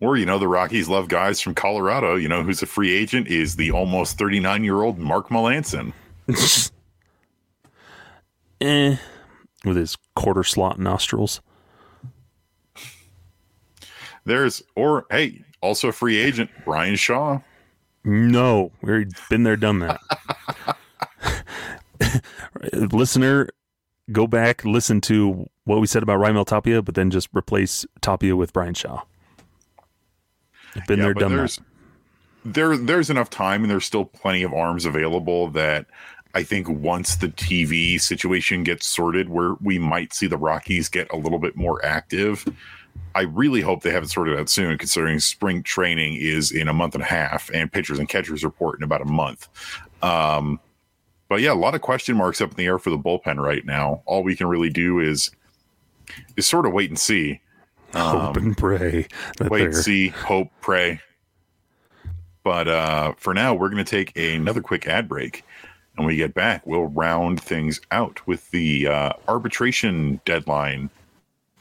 Or, 0.00 0.16
you 0.16 0.24
know, 0.24 0.38
the 0.38 0.48
Rockies 0.48 0.88
love 0.88 1.08
guys 1.08 1.40
from 1.40 1.54
Colorado. 1.54 2.16
You 2.16 2.28
know, 2.28 2.42
who's 2.42 2.62
a 2.62 2.66
free 2.66 2.94
agent 2.94 3.28
is 3.28 3.56
the 3.56 3.70
almost 3.70 4.18
39 4.18 4.64
year 4.64 4.82
old 4.82 4.98
Mark 4.98 5.28
Melancon. 5.28 5.92
eh, 8.60 8.96
with 9.64 9.76
his 9.76 9.96
quarter 10.16 10.42
slot 10.42 10.78
nostrils. 10.78 11.42
There's, 14.24 14.62
or 14.74 15.06
hey, 15.10 15.44
Also, 15.62 15.88
a 15.88 15.92
free 15.92 16.16
agent 16.16 16.50
Bryan 16.64 16.96
Shaw. 16.96 17.40
No, 18.04 18.72
we've 18.80 19.12
been 19.28 19.42
there, 19.42 19.56
done 19.56 19.80
that. 19.80 20.00
Listener, 22.92 23.50
go 24.10 24.26
back, 24.26 24.64
listen 24.64 25.02
to 25.02 25.46
what 25.64 25.80
we 25.80 25.86
said 25.86 26.02
about 26.02 26.18
Raimel 26.18 26.46
Tapia, 26.46 26.80
but 26.80 26.94
then 26.94 27.10
just 27.10 27.28
replace 27.36 27.84
Tapia 28.00 28.36
with 28.36 28.54
Bryan 28.54 28.72
Shaw. 28.74 29.02
Been 30.86 30.98
Yeah, 30.98 31.04
there, 31.04 31.14
done 31.14 31.32
that. 31.32 31.36
there's 31.38 31.60
there 32.44 32.76
there's 32.76 33.10
enough 33.10 33.30
time 33.30 33.62
and 33.62 33.70
there's 33.70 33.84
still 33.84 34.04
plenty 34.04 34.42
of 34.42 34.52
arms 34.54 34.84
available 34.84 35.48
that 35.50 35.86
I 36.34 36.42
think 36.42 36.68
once 36.68 37.16
the 37.16 37.28
TV 37.28 38.00
situation 38.00 38.62
gets 38.62 38.86
sorted 38.86 39.28
where 39.28 39.54
we 39.60 39.78
might 39.78 40.12
see 40.12 40.26
the 40.26 40.36
Rockies 40.38 40.88
get 40.88 41.10
a 41.12 41.16
little 41.16 41.38
bit 41.38 41.56
more 41.56 41.84
active. 41.84 42.46
I 43.14 43.22
really 43.22 43.60
hope 43.60 43.82
they 43.82 43.90
have 43.90 44.04
it 44.04 44.10
sorted 44.10 44.38
out 44.38 44.48
soon 44.48 44.76
considering 44.78 45.18
spring 45.20 45.62
training 45.62 46.16
is 46.16 46.52
in 46.52 46.68
a 46.68 46.72
month 46.72 46.94
and 46.94 47.02
a 47.02 47.06
half 47.06 47.50
and 47.52 47.70
pitchers 47.72 47.98
and 47.98 48.08
catchers 48.08 48.44
report 48.44 48.78
in 48.78 48.84
about 48.84 49.02
a 49.02 49.06
month. 49.06 49.48
Um 50.02 50.60
but 51.28 51.40
yeah, 51.40 51.52
a 51.52 51.54
lot 51.54 51.74
of 51.76 51.80
question 51.80 52.16
marks 52.16 52.40
up 52.40 52.50
in 52.50 52.56
the 52.56 52.66
air 52.66 52.78
for 52.78 52.90
the 52.90 52.98
bullpen 52.98 53.36
right 53.36 53.64
now. 53.64 54.02
All 54.06 54.22
we 54.22 54.34
can 54.34 54.46
really 54.48 54.70
do 54.70 54.98
is 54.98 55.30
is 56.36 56.46
sort 56.46 56.66
of 56.66 56.72
wait 56.72 56.90
and 56.90 56.98
see. 56.98 57.40
Hope 57.94 58.36
and 58.36 58.56
pray 58.56 59.06
that 59.38 59.50
wait, 59.50 59.60
they're 59.60 59.72
see, 59.72 60.08
hope, 60.08 60.48
pray. 60.60 61.00
But 62.42 62.68
uh, 62.68 63.14
for 63.16 63.34
now, 63.34 63.54
we're 63.54 63.68
going 63.68 63.84
to 63.84 63.90
take 63.90 64.16
another 64.16 64.60
quick 64.60 64.86
ad 64.86 65.08
break. 65.08 65.44
And 65.96 66.06
when 66.06 66.14
we 66.14 66.16
get 66.16 66.34
back, 66.34 66.66
we'll 66.66 66.86
round 66.86 67.40
things 67.42 67.80
out 67.90 68.26
with 68.26 68.50
the 68.50 68.86
uh, 68.86 69.12
arbitration 69.28 70.20
deadline 70.24 70.90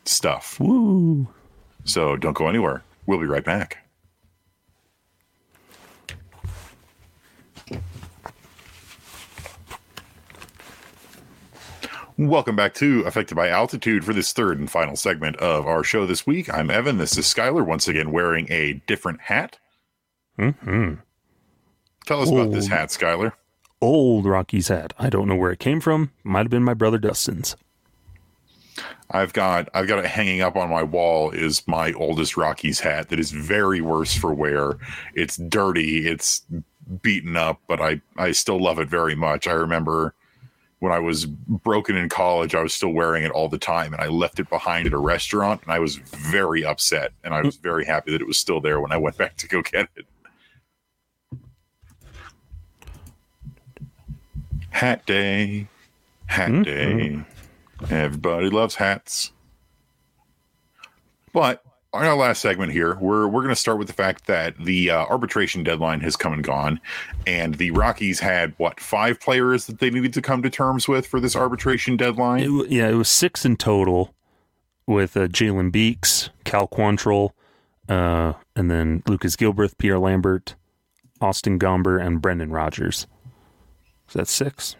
stuff. 0.06 0.60
woo. 0.60 1.28
So 1.84 2.16
don't 2.16 2.36
go 2.36 2.48
anywhere. 2.48 2.84
We'll 3.08 3.20
be 3.20 3.26
right 3.26 3.44
back. 3.44 3.89
Welcome 12.20 12.58
back 12.58 12.74
to 12.74 13.04
Affected 13.04 13.36
by 13.36 13.48
Altitude 13.48 14.04
for 14.04 14.12
this 14.12 14.34
third 14.34 14.60
and 14.60 14.70
final 14.70 14.98
segment 14.98 15.38
of 15.38 15.66
our 15.66 15.86
show 15.86 16.06
this 16.06 16.28
week. 16.28 16.54
I'm 16.54 16.70
Evan. 16.70 16.98
This 16.98 17.18
is 17.18 17.24
Skyler, 17.24 17.66
once 17.66 17.88
again 17.88 18.12
wearing 18.12 18.46
a 18.52 18.74
different 18.88 19.22
hat. 19.22 19.58
hmm 20.38 20.96
Tell 22.06 22.22
us 22.22 22.30
about 22.30 22.52
this 22.52 22.68
hat, 22.68 22.90
Skyler. 22.90 23.32
Old 23.80 24.26
Rockies 24.26 24.68
hat. 24.68 24.92
I 25.00 25.10
don't 25.10 25.30
know 25.30 25.36
where 25.38 25.54
it 25.54 25.60
came 25.60 25.80
from. 25.80 26.12
Might 26.26 26.40
have 26.40 26.50
been 26.50 26.62
my 26.62 26.74
brother 26.74 26.98
Dustin's. 26.98 27.56
I've 29.12 29.32
got 29.32 29.70
I've 29.74 29.88
got 29.88 30.00
it 30.00 30.06
hanging 30.08 30.42
up 30.42 30.58
on 30.58 30.70
my 30.70 30.84
wall 30.84 31.32
is 31.32 31.66
my 31.70 31.94
oldest 31.94 32.36
Rockies 32.36 32.82
hat 32.82 33.08
that 33.08 33.20
is 33.22 33.32
very 33.32 33.80
worse 33.80 34.14
for 34.14 34.34
wear. 34.34 34.74
It's 35.14 35.38
dirty, 35.38 36.06
it's 36.06 36.42
beaten 37.02 37.38
up, 37.38 37.62
but 37.70 37.80
I 37.80 38.02
I 38.18 38.34
still 38.34 38.62
love 38.62 38.78
it 38.78 38.90
very 38.90 39.16
much. 39.16 39.48
I 39.48 39.54
remember 39.54 40.14
when 40.80 40.94
I 40.94 41.00
was 41.00 41.26
broken 41.26 41.98
in 41.98 42.08
college, 42.10 42.56
I 42.56 42.64
was 42.64 42.74
still 42.74 42.94
wearing 42.94 43.24
it 43.24 43.32
all 43.32 43.50
the 43.50 43.58
time 43.58 43.94
and 43.94 44.02
I 44.02 44.08
left 44.08 44.40
it 44.40 44.50
behind 44.50 44.88
at 44.88 44.94
a 44.94 44.98
restaurant 44.98 45.62
and 45.64 45.72
I 45.72 45.80
was 45.80 45.98
very 45.98 46.64
upset 46.66 47.12
and 47.24 47.34
I 47.34 47.42
was 47.42 47.58
hmm. 47.58 47.64
very 47.64 47.86
happy 47.86 48.12
that 48.12 48.22
it 48.22 48.28
was 48.28 48.38
still 48.38 48.62
there 48.62 48.80
when 48.80 48.92
I 48.92 48.98
went 48.98 49.18
back 49.18 49.36
to 49.38 49.48
go 49.48 49.62
get 49.62 49.90
it. 49.96 50.06
Hat 54.70 55.06
day. 55.06 55.68
Hat 56.28 56.50
hmm? 56.50 56.62
day. 56.64 57.20
Everybody 57.90 58.50
loves 58.50 58.76
hats. 58.76 59.34
But 61.34 61.64
on 61.94 62.06
our 62.06 62.16
last 62.16 62.42
segment 62.42 62.72
here, 62.72 62.96
we're 62.96 63.28
we're 63.28 63.42
going 63.42 63.50
to 63.50 63.56
start 63.56 63.80
with 63.80 63.88
the 63.88 63.94
fact 63.94 64.28
that 64.28 64.56
the 64.58 64.92
uh, 64.92 65.06
arbitration 65.06 65.64
deadline 65.64 66.02
has 66.02 66.16
come 66.16 66.34
and 66.34 66.44
gone, 66.44 66.80
and 67.26 67.56
the 67.56 67.72
Rockies 67.72 68.20
had 68.20 68.54
what 68.58 68.80
five 68.80 69.20
players 69.20 69.66
that 69.66 69.80
they 69.80 69.90
needed 69.90 70.14
to 70.14 70.22
come 70.22 70.44
to 70.44 70.50
terms 70.50 70.88
with 70.88 71.08
for 71.08 71.20
this 71.20 71.36
arbitration 71.36 71.98
deadline. 71.98 72.42
It, 72.42 72.70
yeah, 72.70 72.90
it 72.90 72.94
was 72.94 73.10
six 73.10 73.44
in 73.44 73.58
total 73.58 74.14
with 74.86 75.18
uh, 75.18 75.28
Jalen 75.28 75.72
Beeks, 75.72 76.30
Cal 76.44 76.68
Quantrill, 76.68 77.32
uh, 77.88 78.34
and 78.56 78.70
then 78.70 79.02
Lucas 79.08 79.36
Gilbreth, 79.36 79.78
Pierre 79.78 80.00
Lambert, 80.00 80.56
Austin 81.22 81.58
Gomber, 81.58 82.04
and 82.04 82.22
Brendan 82.22 82.52
Rodgers. 82.52 83.08
Is 84.08 84.14
that 84.14 84.28
six? 84.28 84.76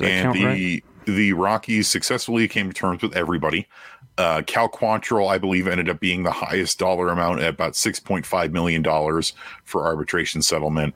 I 0.00 0.06
and 0.06 0.24
count 0.24 0.36
the 0.38 0.44
right? 0.44 0.84
The 1.06 1.32
Rockies 1.32 1.88
successfully 1.88 2.48
came 2.48 2.68
to 2.68 2.74
terms 2.74 3.02
with 3.02 3.16
everybody. 3.16 3.66
Uh, 4.18 4.42
Cal 4.46 4.68
Quantrill, 4.68 5.28
I 5.28 5.38
believe, 5.38 5.68
ended 5.68 5.88
up 5.88 6.00
being 6.00 6.22
the 6.22 6.30
highest 6.30 6.78
dollar 6.78 7.08
amount 7.08 7.40
at 7.40 7.50
about 7.50 7.76
six 7.76 8.00
point 8.00 8.26
five 8.26 8.52
million 8.52 8.82
dollars 8.82 9.32
for 9.64 9.84
arbitration 9.84 10.42
settlement. 10.42 10.94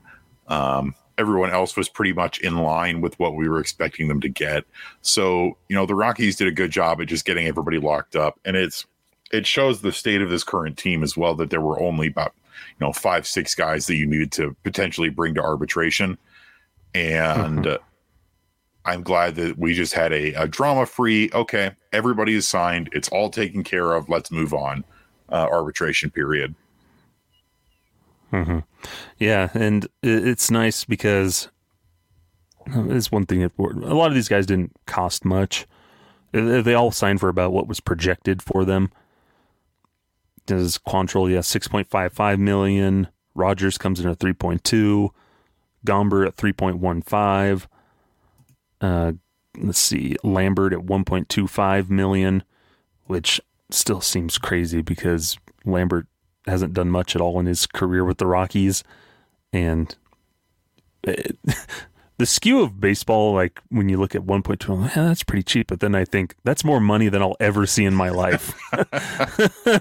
Um, 0.49 0.95
everyone 1.19 1.51
else 1.51 1.77
was 1.77 1.89
pretty 1.89 2.13
much 2.13 2.41
in 2.41 2.57
line 2.59 3.01
with 3.03 3.19
what 3.19 3.37
we 3.37 3.49
were 3.49 3.61
expecting 3.61 4.09
them 4.09 4.21
to 4.23 4.29
get. 4.29 4.65
So 5.03 5.59
you 5.69 5.77
know 5.77 5.87
the 5.87 5.95
Rockies 5.95 6.37
did 6.37 6.49
a 6.49 6.53
good 6.53 6.71
job 6.71 7.01
at 7.01 7.09
just 7.09 7.25
getting 7.25 7.47
everybody 7.47 7.79
locked 7.79 8.17
up, 8.17 8.41
and 8.45 8.57
it's 8.57 8.87
it 9.33 9.47
shows 9.47 9.81
the 9.81 9.93
state 9.93 10.23
of 10.23 10.31
this 10.31 10.43
current 10.43 10.77
team 10.77 11.03
as 11.03 11.17
well 11.17 11.35
that 11.37 11.51
there 11.51 11.61
were 11.61 11.81
only 11.81 12.09
about 12.09 12.33
you 12.79 12.87
know 12.87 12.93
five 12.93 13.27
six 13.27 13.55
guys 13.55 13.87
that 13.87 13.97
you 13.97 14.07
needed 14.07 14.33
to 14.33 14.57
potentially 14.65 15.11
bring 15.11 15.35
to 15.35 15.43
arbitration, 15.43 16.19
and. 16.95 17.79
Uh, 18.85 18.91
I'm 18.91 19.03
glad 19.03 19.35
that 19.37 19.59
we 19.59 19.75
just 19.75 19.95
had 19.95 20.13
a, 20.13 20.33
a 20.35 20.49
drama 20.49 20.87
free, 20.87 21.31
okay, 21.33 21.73
everybody 21.93 22.35
is 22.35 22.49
signed. 22.49 22.89
It's 22.93 23.09
all 23.09 23.31
taken 23.31 23.65
care 23.65 23.93
of. 23.93 24.09
Let's 24.09 24.31
move 24.31 24.55
on. 24.55 24.85
Uh, 25.29 25.47
arbitration 25.51 26.11
period. 26.11 26.55
hmm 28.31 28.61
Yeah, 29.19 29.51
and 29.55 29.89
it's 30.03 30.51
nice 30.51 30.85
because 30.85 31.49
it's 32.67 33.13
one 33.13 33.27
thing. 33.27 33.41
That, 33.41 33.53
a 33.59 33.95
lot 33.95 34.09
of 34.09 34.15
these 34.15 34.29
guys 34.29 34.47
didn't 34.47 34.73
cost 34.87 35.25
much. 35.25 35.67
They 36.33 36.61
they 36.61 36.75
all 36.75 36.91
signed 36.91 37.21
for 37.21 37.29
about 37.29 37.53
what 37.53 37.69
was 37.69 37.81
projected 37.81 38.43
for 38.43 38.65
them. 38.65 38.91
Does 40.47 40.79
Quantrill, 40.79 41.31
yeah, 41.31 41.41
six 41.43 41.69
point 41.69 41.89
five 41.89 42.13
five 42.13 42.39
million. 42.39 43.09
Rodgers 43.35 43.79
comes 43.79 44.01
in 44.01 44.09
at 44.09 44.19
three 44.19 44.33
point 44.33 44.65
two. 44.65 45.13
Gomber 45.87 46.27
at 46.27 46.35
three 46.35 46.53
point 46.53 46.79
one 46.79 47.03
five. 47.03 47.69
Uh, 48.81 49.13
let's 49.59 49.79
see, 49.79 50.17
Lambert 50.23 50.73
at 50.73 50.85
one 50.85 51.05
point 51.05 51.29
two 51.29 51.47
five 51.47 51.91
million, 51.91 52.43
which 53.07 53.41
still 53.71 54.01
seems 54.01 54.39
crazy 54.39 54.83
because 54.83 55.39
Lambert 55.65 56.07
hasn't 56.47 56.75
done 56.75 56.91
much 56.91 57.15
at 57.15 57.21
all 57.23 57.39
in 57.39 57.47
his 57.47 57.67
career 57.67 58.05
with 58.05 58.19
the 58.19 58.27
Rockies, 58.27 58.83
and 59.53 59.95
it, 61.05 61.39
the 62.19 62.27
skew 62.27 62.61
of 62.63 62.81
baseball, 62.81 63.33
like 63.33 63.61
when 63.71 63.89
you 63.89 63.99
look 63.99 64.15
at 64.15 64.23
1.2, 64.23 64.69
I'm 64.69 64.83
like, 64.83 64.97
"Eh, 64.97 65.03
that's 65.03 65.23
pretty 65.23 65.43
cheap. 65.43 65.69
But 65.69 65.81
then 65.81 65.95
I 65.95 66.05
think 66.05 66.35
that's 66.45 66.65
more 66.65 66.81
money 66.81 67.09
than 67.09 67.23
I'll 67.23 67.37
ever 67.41 67.67
see 67.67 67.85
in 67.85 67.95
my 67.95 68.11
life. 68.11 68.53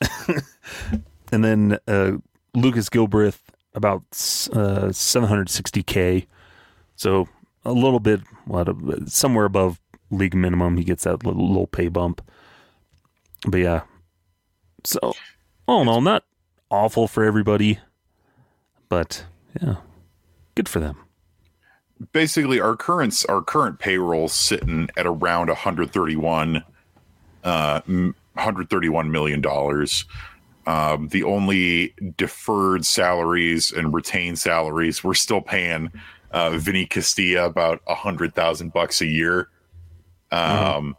and 1.32 1.44
then 1.44 1.78
uh, 1.86 2.12
Lucas 2.54 2.88
Gilbreth 2.88 3.38
about 3.74 4.02
uh, 4.52 4.90
760k, 4.90 6.26
so 6.96 7.28
a 7.64 7.72
little 7.72 8.00
bit, 8.00 8.20
what, 8.46 8.68
somewhere 9.08 9.44
above 9.44 9.80
league 10.10 10.34
minimum. 10.34 10.76
He 10.76 10.84
gets 10.84 11.04
that 11.04 11.24
little, 11.24 11.46
little 11.46 11.66
pay 11.66 11.88
bump. 11.88 12.22
But 13.46 13.58
yeah, 13.58 13.82
so 14.84 15.14
all 15.66 15.82
in 15.82 15.88
all, 15.88 16.00
not 16.00 16.24
awful 16.70 17.06
for 17.06 17.24
everybody, 17.24 17.78
but 18.88 19.24
yeah, 19.60 19.76
good 20.54 20.68
for 20.68 20.80
them. 20.80 20.96
Basically, 22.12 22.60
our 22.60 22.76
current 22.76 23.24
our 23.28 23.42
current 23.42 23.78
payroll 23.78 24.28
sitting 24.28 24.88
at 24.96 25.06
around 25.06 25.48
131, 25.48 26.64
uh, 27.44 27.80
131 27.80 29.10
million 29.10 29.40
dollars. 29.40 30.04
Um, 30.66 31.08
the 31.08 31.22
only 31.24 31.94
deferred 32.16 32.84
salaries 32.84 33.72
and 33.72 33.94
retained 33.94 34.38
salaries 34.38 35.02
we're 35.02 35.14
still 35.14 35.40
paying 35.40 35.90
uh, 36.30 36.50
Vinny 36.58 36.86
Castilla 36.86 37.46
about 37.46 37.80
a 37.86 37.94
hundred 37.94 38.34
thousand 38.34 38.72
bucks 38.72 39.00
a 39.00 39.06
year. 39.06 39.48
Um, 40.30 40.96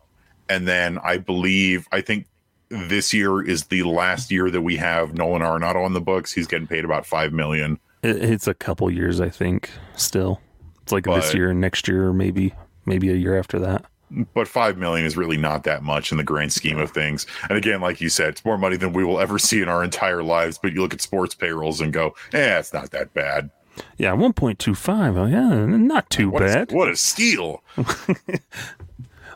and 0.50 0.68
then 0.68 0.98
I 1.04 1.18
believe 1.18 1.88
I 1.92 2.02
think 2.02 2.26
this 2.70 3.14
year 3.14 3.42
is 3.42 3.66
the 3.66 3.84
last 3.84 4.32
year 4.32 4.50
that 4.50 4.62
we 4.62 4.76
have 4.78 5.14
Nolan 5.16 5.42
Arenado 5.42 5.84
on 5.86 5.94
the 5.94 6.02
books. 6.02 6.32
He's 6.34 6.48
getting 6.48 6.68
paid 6.68 6.86
about 6.86 7.06
five 7.06 7.34
million. 7.34 7.80
It's 8.02 8.48
a 8.48 8.54
couple 8.54 8.90
years, 8.90 9.20
I 9.20 9.30
think. 9.30 9.70
Still, 9.96 10.40
it's 10.82 10.92
like 10.92 11.06
this 11.06 11.34
year 11.34 11.50
and 11.52 11.60
next 11.62 11.88
year, 11.88 12.08
or 12.08 12.14
maybe 12.14 12.54
maybe 12.86 13.10
a 13.10 13.16
year 13.16 13.38
after 13.38 13.60
that. 13.60 13.86
but 14.34 14.48
five 14.48 14.78
million 14.78 15.06
is 15.06 15.16
really 15.18 15.38
not 15.38 15.64
that 15.66 15.84
much 15.84 16.12
in 16.12 16.18
the 16.18 16.24
grand 16.24 16.52
scheme 16.52 16.80
of 16.80 16.90
things. 16.92 17.28
And 17.50 17.58
again, 17.58 17.82
like 17.82 18.02
you 18.02 18.10
said, 18.10 18.30
it's 18.30 18.46
more 18.46 18.58
money 18.58 18.78
than 18.78 18.94
we 18.94 19.04
will 19.04 19.20
ever 19.20 19.38
see 19.38 19.62
in 19.62 19.70
our 19.70 19.84
entire 19.84 20.24
lives. 20.24 20.58
But 20.58 20.74
you 20.74 20.82
look 20.82 20.94
at 20.94 21.02
sports 21.02 21.36
payrolls 21.36 21.82
and 21.82 21.94
go, 21.94 22.16
"Eh, 22.34 22.58
it's 22.58 22.74
not 22.74 22.90
that 22.92 23.14
bad." 23.14 23.52
Yeah, 23.98 24.14
one 24.14 24.34
point 24.34 24.60
two 24.60 24.76
five. 24.76 25.18
Oh 25.18 25.26
yeah, 25.26 25.66
not 25.66 26.10
too 26.10 26.30
What 26.30 26.42
a- 26.44 26.46
bad. 26.46 26.72
what 26.72 26.90
a 26.90 26.96
steal! 26.96 27.64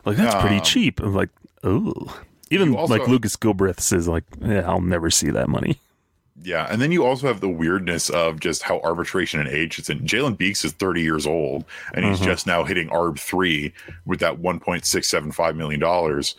Like 0.04 0.18
that's 0.18 0.34
pretty 0.40 0.56
Um, 0.58 0.62
cheap. 0.62 1.00
I'm 1.00 1.14
like, 1.14 1.30
oh, 1.62 2.20
Even 2.50 2.74
also- 2.76 2.94
like 2.94 3.08
Lucas 3.08 3.36
Gilbreth 3.36 3.80
says, 3.80 4.06
like, 4.06 4.24
yeah, 4.40 4.60
I'll 4.68 4.82
never 4.82 5.10
see 5.10 5.30
that 5.30 5.48
money. 5.48 5.80
Yeah, 6.42 6.66
and 6.70 6.82
then 6.82 6.92
you 6.92 7.06
also 7.06 7.26
have 7.26 7.40
the 7.40 7.48
weirdness 7.48 8.10
of 8.10 8.38
just 8.38 8.62
how 8.64 8.80
arbitration 8.80 9.40
and 9.40 9.48
age 9.48 9.78
is. 9.78 9.88
Jalen 9.88 10.36
Beeks 10.36 10.62
is 10.62 10.72
30 10.72 11.00
years 11.00 11.26
old, 11.26 11.64
and 11.94 12.04
he's 12.04 12.20
Mhm. 12.20 12.24
just 12.24 12.46
now 12.46 12.64
hitting 12.64 12.90
ARB 12.90 13.18
three 13.18 13.72
with 14.04 14.20
that 14.20 14.42
1.675 14.42 15.56
million 15.56 15.80
dollars. 15.80 16.34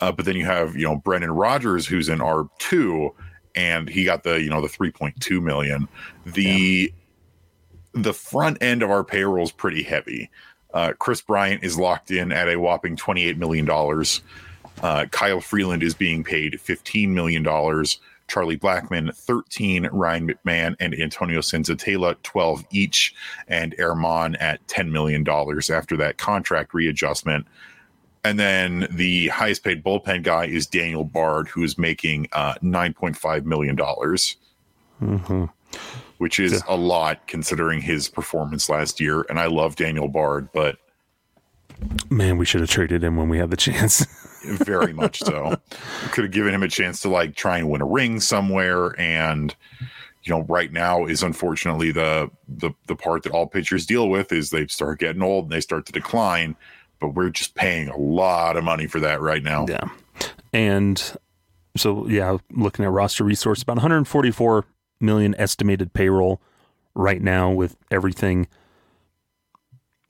Uh, 0.00 0.10
but 0.10 0.24
then 0.24 0.34
you 0.34 0.44
have 0.44 0.74
you 0.74 0.84
know 0.84 0.96
Brendan 0.96 1.30
Rodgers 1.30 1.86
who's 1.86 2.08
in 2.08 2.18
ARB 2.20 2.48
two, 2.58 3.12
and 3.54 3.88
he 3.88 4.02
got 4.02 4.24
the 4.24 4.42
you 4.42 4.50
know 4.50 4.60
the 4.60 4.66
3.2 4.68 5.40
million. 5.40 5.86
The 6.26 6.92
the 7.94 8.14
front 8.14 8.62
end 8.62 8.82
of 8.82 8.90
our 8.90 9.04
payroll 9.04 9.44
is 9.44 9.52
pretty 9.52 9.82
heavy. 9.82 10.30
Uh, 10.72 10.92
Kris 10.98 11.20
Bryant 11.20 11.62
is 11.62 11.78
locked 11.78 12.10
in 12.10 12.32
at 12.32 12.48
a 12.48 12.56
whopping 12.56 12.96
28 12.96 13.38
million 13.38 13.64
dollars. 13.64 14.22
Uh, 14.82 15.06
Kyle 15.12 15.40
Freeland 15.40 15.82
is 15.82 15.94
being 15.94 16.24
paid 16.24 16.60
15 16.60 17.14
million 17.14 17.42
dollars. 17.42 18.00
Charlie 18.26 18.58
Blackmon 18.58 19.14
13, 19.14 19.88
Ryan 19.92 20.28
McMahon 20.28 20.76
and 20.80 20.94
Antonio 20.94 21.40
Senzatela 21.40 22.16
12 22.22 22.64
each, 22.70 23.14
and 23.48 23.74
Erman 23.78 24.34
at 24.40 24.66
$10 24.66 24.90
million 24.90 25.28
after 25.28 25.96
that 25.98 26.16
contract 26.16 26.72
readjustment. 26.72 27.46
And 28.24 28.40
then 28.40 28.88
the 28.90 29.28
highest 29.28 29.62
paid 29.62 29.84
bullpen 29.84 30.22
guy 30.22 30.46
is 30.46 30.66
Daniel 30.66 31.04
Bard, 31.04 31.48
who 31.48 31.62
is 31.62 31.76
making 31.76 32.28
uh, 32.32 32.54
$9.5 32.62 33.44
million, 33.44 33.76
hmm 34.98 35.44
which 36.18 36.38
is 36.38 36.62
a 36.68 36.76
lot 36.76 37.26
considering 37.26 37.80
his 37.80 38.08
performance 38.08 38.68
last 38.68 39.00
year. 39.00 39.24
And 39.28 39.38
I 39.38 39.46
love 39.46 39.76
Daniel 39.76 40.08
Bard, 40.08 40.48
but 40.52 40.78
Man, 42.10 42.38
we 42.38 42.44
should 42.44 42.60
have 42.60 42.70
traded 42.70 43.02
him 43.02 43.16
when 43.16 43.28
we 43.28 43.38
had 43.38 43.50
the 43.50 43.56
chance. 43.56 44.06
very 44.44 44.92
much 44.92 45.20
so. 45.20 45.56
Could 46.12 46.24
have 46.24 46.32
given 46.32 46.54
him 46.54 46.62
a 46.62 46.68
chance 46.68 47.00
to 47.00 47.08
like 47.08 47.34
try 47.34 47.58
and 47.58 47.70
win 47.70 47.80
a 47.80 47.86
ring 47.86 48.20
somewhere, 48.20 48.98
and 49.00 49.54
you 50.22 50.32
know, 50.32 50.42
right 50.42 50.72
now 50.72 51.04
is 51.06 51.22
unfortunately 51.22 51.92
the 51.92 52.30
the 52.48 52.70
the 52.86 52.96
part 52.96 53.22
that 53.24 53.32
all 53.32 53.46
pitchers 53.46 53.86
deal 53.86 54.08
with 54.08 54.32
is 54.32 54.50
they 54.50 54.66
start 54.66 55.00
getting 55.00 55.22
old 55.22 55.46
and 55.46 55.52
they 55.52 55.60
start 55.60 55.86
to 55.86 55.92
decline. 55.92 56.56
But 57.00 57.08
we're 57.08 57.30
just 57.30 57.54
paying 57.54 57.88
a 57.88 57.96
lot 57.96 58.56
of 58.56 58.64
money 58.64 58.86
for 58.86 59.00
that 59.00 59.20
right 59.20 59.42
now. 59.42 59.66
yeah. 59.68 59.88
And 60.52 61.02
so, 61.76 62.06
yeah, 62.06 62.36
looking 62.52 62.84
at 62.84 62.90
roster 62.92 63.24
resource, 63.24 63.62
about 63.62 63.76
144 63.76 64.64
million 65.00 65.34
estimated 65.38 65.92
payroll 65.92 66.40
right 66.94 67.20
now 67.20 67.50
with 67.50 67.76
everything. 67.90 68.46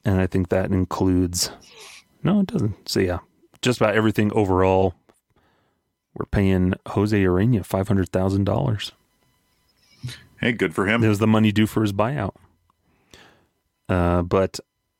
And 0.03 0.19
I 0.21 0.27
think 0.27 0.49
that 0.49 0.71
includes, 0.71 1.49
no, 2.23 2.41
it 2.41 2.47
doesn't. 2.47 2.87
So, 2.87 2.99
yeah, 2.99 3.19
just 3.61 3.79
about 3.81 3.95
everything 3.95 4.31
overall. 4.33 4.93
We're 6.13 6.25
paying 6.25 6.75
Jose 6.87 7.17
Urena 7.17 7.67
$500,000. 7.67 8.91
Hey, 10.39 10.51
good 10.53 10.73
for 10.73 10.87
him. 10.87 11.01
There's 11.01 11.19
the 11.19 11.27
money 11.27 11.51
due 11.51 11.65
for 11.67 11.81
his 11.81 11.91
buyout. 11.91 12.35
Uh, 13.89 14.21
but 14.21 14.59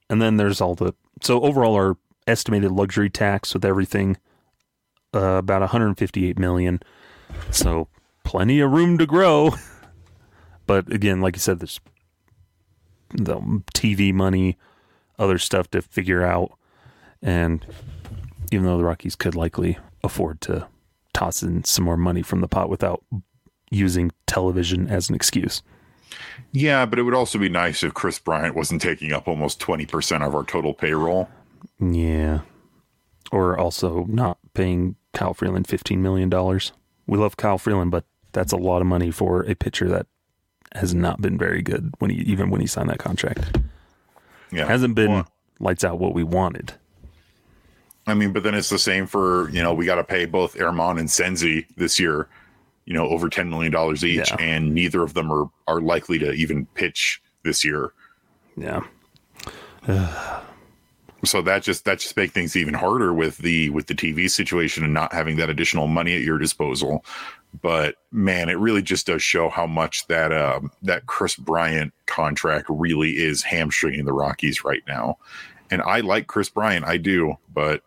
and 0.10 0.22
then 0.22 0.38
there's 0.38 0.62
all 0.62 0.76
the 0.76 0.94
so 1.22 1.42
overall 1.42 1.76
our 1.76 1.98
estimated 2.28 2.72
luxury 2.72 3.10
tax 3.10 3.54
with 3.54 3.66
everything 3.66 4.18
uh, 5.14 5.38
about 5.38 5.62
158 5.62 6.38
million. 6.38 6.80
So 7.52 7.88
plenty 8.24 8.60
of 8.60 8.72
room 8.72 8.98
to 8.98 9.06
grow. 9.06 9.54
But 10.66 10.92
again, 10.92 11.22
like 11.22 11.36
you 11.36 11.40
said, 11.40 11.60
there's 11.60 11.80
the 13.12 13.36
TV 13.74 14.14
money, 14.14 14.58
other 15.20 15.38
stuff 15.38 15.70
to 15.72 15.82
figure 15.82 16.24
out, 16.24 16.58
and 17.22 17.66
even 18.52 18.66
though 18.66 18.78
the 18.78 18.84
Rockies 18.84 19.16
could 19.16 19.36
likely 19.36 19.78
afford 20.04 20.42
to 20.42 20.68
toss 21.14 21.42
in 21.44 21.64
some 21.64 21.86
more 21.86 21.98
money 21.98 22.22
from 22.22 22.42
the 22.42 22.48
pot 22.48 22.70
without 22.70 23.04
using 23.72 24.12
television 24.28 24.88
as 24.88 25.10
an 25.10 25.16
excuse. 25.16 25.62
Yeah, 26.52 26.86
but 26.86 27.00
it 27.00 27.04
would 27.04 27.14
also 27.14 27.38
be 27.40 27.50
nice 27.50 27.84
if 27.84 27.94
Kris 27.94 28.20
Bryant 28.20 28.56
wasn't 28.56 28.82
taking 28.82 29.12
up 29.12 29.28
almost 29.28 29.60
twenty 29.60 29.86
percent 29.86 30.24
of 30.24 30.36
our 30.36 30.44
total 30.44 30.74
payroll. 30.74 31.30
Yeah. 31.80 32.42
Or 33.32 33.58
also 33.58 34.06
not 34.08 34.38
paying 34.54 34.96
Kyle 35.14 35.34
Freeland 35.34 35.68
$15 35.68 35.98
million. 35.98 36.30
We 37.08 37.18
love 37.18 37.38
Kyle 37.38 37.58
Freeland, 37.58 37.92
but 37.92 38.06
that's 38.34 38.54
a 38.54 38.58
lot 38.58 38.82
of 38.82 38.88
money 38.88 39.12
for 39.12 39.42
a 39.42 39.56
pitcher 39.56 39.90
that 39.90 40.08
has 40.76 40.94
not 40.94 41.22
been 41.22 41.38
very 41.38 41.62
good 41.62 41.94
when 42.00 42.12
he 42.12 42.18
even 42.18 42.50
when 42.50 42.62
he 42.62 42.68
signed 42.68 42.90
that 42.90 43.00
contract. 43.00 43.58
Yeah, 44.52 44.66
Hasn't 44.68 44.96
been 44.96 45.12
Well, 45.12 45.28
lights 45.60 45.84
out 45.84 46.00
what 46.00 46.14
we 46.14 46.24
wanted. 46.24 46.74
I 48.08 48.14
mean, 48.14 48.32
but 48.34 48.44
then 48.44 48.54
it's 48.54 48.70
the 48.70 48.78
same 48.80 49.08
for 49.08 49.50
you 49.50 49.64
know 49.64 49.74
we 49.74 49.86
got 49.86 49.96
to 49.96 50.04
pay 50.04 50.26
both 50.26 50.56
Erman 50.56 51.00
and 51.00 51.10
Senzi 51.10 51.66
this 51.76 52.00
year, 52.00 52.28
you 52.86 52.94
know, 52.94 53.08
over 53.08 53.30
ten 53.30 53.50
million 53.50 53.72
dollars 53.72 54.06
each, 54.06 54.30
Yeah. 54.32 54.38
and 54.40 54.74
neither 54.76 55.02
of 55.02 55.14
them 55.16 55.32
are 55.32 55.50
are 55.68 55.82
likely 55.82 56.20
to 56.20 56.32
even 56.34 56.66
pitch 56.76 57.22
this 57.44 57.64
year. 57.66 57.92
Yeah. 58.56 58.82
So 61.24 61.42
that 61.42 61.64
just 61.64 61.86
that 61.86 61.98
just 62.00 62.16
make 62.16 62.34
things 62.34 62.56
even 62.56 62.76
harder 62.76 63.12
with 63.12 63.40
the 63.40 63.72
with 63.72 63.88
the 63.88 63.96
TV 63.96 64.30
situation 64.30 64.84
and 64.84 64.94
not 64.94 65.12
having 65.12 65.38
that 65.38 65.50
additional 65.50 65.88
money 65.88 66.16
at 66.16 66.22
your 66.22 66.38
disposal. 66.38 67.04
But 67.62 67.96
man, 68.12 68.50
it 68.50 68.58
really 68.58 68.82
just 68.82 69.08
does 69.08 69.22
show 69.22 69.50
how 69.50 69.68
much 69.68 70.08
that 70.08 70.32
um, 70.34 70.72
that 70.82 71.06
Kris 71.06 71.36
Bryant 71.36 71.94
contract 72.06 72.68
really 72.70 73.12
is 73.12 73.44
hamstringing 73.44 74.06
the 74.06 74.14
Rockies 74.14 74.64
right 74.64 74.84
now. 74.88 75.18
And 75.72 75.82
I 75.82 76.00
like 76.02 76.28
Kris 76.28 76.50
Bryant, 76.50 76.86
I 76.86 76.98
do, 76.98 77.36
but 77.54 77.82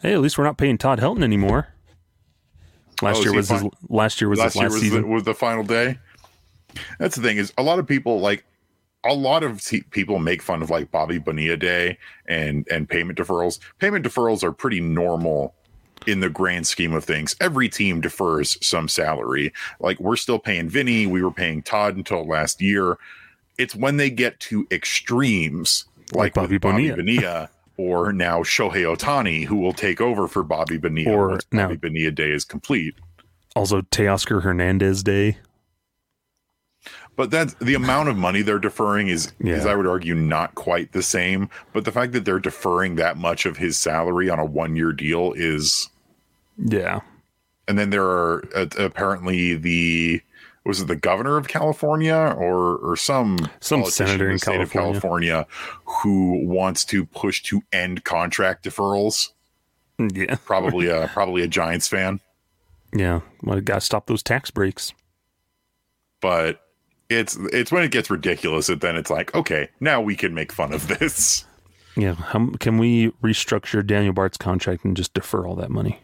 Hey, 0.00 0.14
at 0.14 0.20
least 0.20 0.38
we're 0.38 0.44
not 0.44 0.56
paying 0.56 0.78
Todd 0.78 0.98
Helton 0.98 1.22
anymore. 1.22 1.68
Last 3.02 3.18
Oh, 3.18 3.22
year 3.24 3.32
was 3.34 3.48
his 3.48 3.64
last 3.88 4.20
year 4.20 4.28
was 4.28 4.38
last 4.38 4.54
his 4.54 4.60
year 4.60 4.70
was 4.70 4.80
season. 4.80 5.02
the, 5.02 5.08
was 5.08 5.24
the 5.24 5.34
final 5.34 5.62
day. 5.64 5.98
That's 6.98 7.16
the 7.16 7.22
thing 7.22 7.36
is 7.38 7.52
a 7.58 7.62
lot 7.62 7.78
of 7.78 7.86
people 7.86 8.20
like 8.20 8.44
a 9.04 9.14
lot 9.14 9.42
of 9.42 9.62
people 9.90 10.18
make 10.18 10.42
fun 10.42 10.62
of 10.62 10.68
like 10.70 10.90
Bobby 10.90 11.18
Bonilla 11.18 11.56
Day 11.56 11.98
and 12.26 12.66
and 12.70 12.88
payment 12.88 13.18
deferrals. 13.18 13.58
Payment 13.78 14.04
deferrals 14.06 14.42
are 14.42 14.52
pretty 14.52 14.80
normal 14.80 15.54
in 16.06 16.20
the 16.20 16.28
grand 16.30 16.66
scheme 16.66 16.92
of 16.92 17.04
things. 17.04 17.34
Every 17.40 17.68
team 17.68 18.00
defers 18.00 18.56
some 18.66 18.88
salary. 18.88 19.52
Like 19.80 19.98
we're 20.00 20.16
still 20.16 20.38
paying 20.38 20.68
Vinny, 20.68 21.06
we 21.06 21.22
were 21.22 21.30
paying 21.30 21.62
Todd 21.62 21.96
until 21.96 22.26
last 22.26 22.60
year. 22.60 22.96
It's 23.58 23.74
when 23.76 23.96
they 23.98 24.10
get 24.10 24.40
to 24.40 24.66
extremes 24.70 25.84
Like 26.12 26.16
like, 26.16 26.34
Bobby 26.34 26.58
Bobby 26.58 26.90
Bonilla. 26.90 26.96
Bonilla. 26.96 27.50
Or 27.76 28.12
now 28.12 28.42
Shohei 28.42 28.84
Ohtani, 28.94 29.44
who 29.44 29.56
will 29.56 29.72
take 29.72 30.00
over 30.02 30.28
for 30.28 30.42
Bobby 30.42 30.76
Bonilla 30.76 31.12
Or 31.12 31.28
once 31.28 31.46
now- 31.52 31.68
Bobby 31.68 31.76
Bonilla 31.78 32.10
Day 32.10 32.30
is 32.30 32.44
complete. 32.44 32.94
also 33.56 33.80
Teoscar 33.82 34.42
Hernandez 34.42 35.02
Day. 35.02 35.38
But 37.20 37.30
that's 37.30 37.52
the 37.60 37.74
amount 37.74 38.08
of 38.08 38.16
money 38.16 38.40
they're 38.40 38.58
deferring 38.58 39.08
is, 39.08 39.30
is 39.40 39.66
I 39.66 39.74
would 39.74 39.86
argue, 39.86 40.14
not 40.14 40.54
quite 40.54 40.92
the 40.92 41.02
same. 41.02 41.50
But 41.74 41.84
the 41.84 41.92
fact 41.92 42.12
that 42.12 42.24
they're 42.24 42.38
deferring 42.40 42.94
that 42.94 43.18
much 43.18 43.44
of 43.44 43.58
his 43.58 43.76
salary 43.76 44.30
on 44.30 44.38
a 44.38 44.44
one 44.46 44.74
year 44.74 44.90
deal 44.94 45.34
is, 45.36 45.90
Yeah. 46.56 47.00
and 47.68 47.78
then 47.78 47.90
there 47.90 48.06
are 48.06 48.42
uh, 48.56 48.64
apparently 48.78 49.54
the 49.54 50.22
was 50.64 50.80
it 50.80 50.86
the 50.88 50.96
governor 50.96 51.36
of 51.36 51.46
California 51.46 52.14
or 52.38 52.76
or 52.78 52.96
some 52.96 53.36
Some 53.60 53.84
senator 53.84 54.28
in 54.28 54.36
the 54.36 54.38
state 54.38 54.58
of 54.62 54.70
California. 54.70 55.44
California 55.44 55.46
who 56.02 56.46
wants 56.48 56.86
to 56.86 57.04
push 57.04 57.42
to 57.42 57.60
end 57.70 58.02
contract 58.04 58.64
deferrals. 58.64 59.28
Yeah. 59.98 60.36
Probably 60.46 60.86
a 60.88 61.08
probably 61.12 61.42
a 61.42 61.48
Giants 61.48 61.86
fan, 61.86 62.20
Yeah. 62.94 63.20
Well, 63.42 63.60
got 63.60 63.74
to 63.74 63.80
stop 63.82 64.06
those 64.06 64.22
tax 64.22 64.50
breaks. 64.50 64.94
but 66.22 66.62
it's 67.10 67.36
it's 67.52 67.70
when 67.70 67.82
it 67.82 67.90
gets 67.90 68.08
ridiculous 68.08 68.68
that 68.68 68.80
then 68.80 68.96
it's 68.96 69.10
like 69.10 69.34
okay 69.34 69.68
now 69.80 70.00
we 70.00 70.16
can 70.16 70.32
make 70.34 70.52
fun 70.52 70.72
of 70.72 70.88
this. 70.88 71.44
Yeah. 71.96 72.14
How, 72.14 72.50
can 72.60 72.78
we 72.78 73.10
restructure 73.22 73.84
Daniel 73.84 74.12
Bard's 74.12 74.38
contract 74.38 74.84
and 74.84 74.96
just 74.96 75.12
defer 75.12 75.46
all 75.46 75.56
that 75.56 75.70
money? 75.70 76.00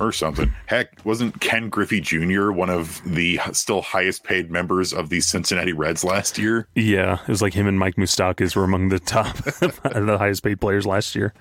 or 0.00 0.12
something. 0.12 0.52
Heck, 0.66 1.04
wasn't 1.04 1.40
Ken 1.40 1.68
Griffey 1.68 2.00
Jr. 2.00 2.50
one 2.50 2.70
of 2.70 3.02
the 3.04 3.40
still 3.52 3.82
highest 3.82 4.24
paid 4.24 4.50
members 4.50 4.92
of 4.92 5.08
the 5.08 5.20
Cincinnati 5.20 5.72
Reds 5.72 6.04
last 6.04 6.38
year? 6.38 6.68
Yeah. 6.74 7.18
It 7.22 7.28
was 7.28 7.42
like 7.42 7.54
him 7.54 7.66
and 7.66 7.78
Mike 7.78 7.96
Moustakas 7.96 8.54
were 8.54 8.64
among 8.64 8.88
the 8.88 9.00
top, 9.00 9.36
the 9.44 10.16
highest 10.18 10.42
paid 10.42 10.60
players 10.60 10.86
last 10.86 11.14
year. 11.14 11.34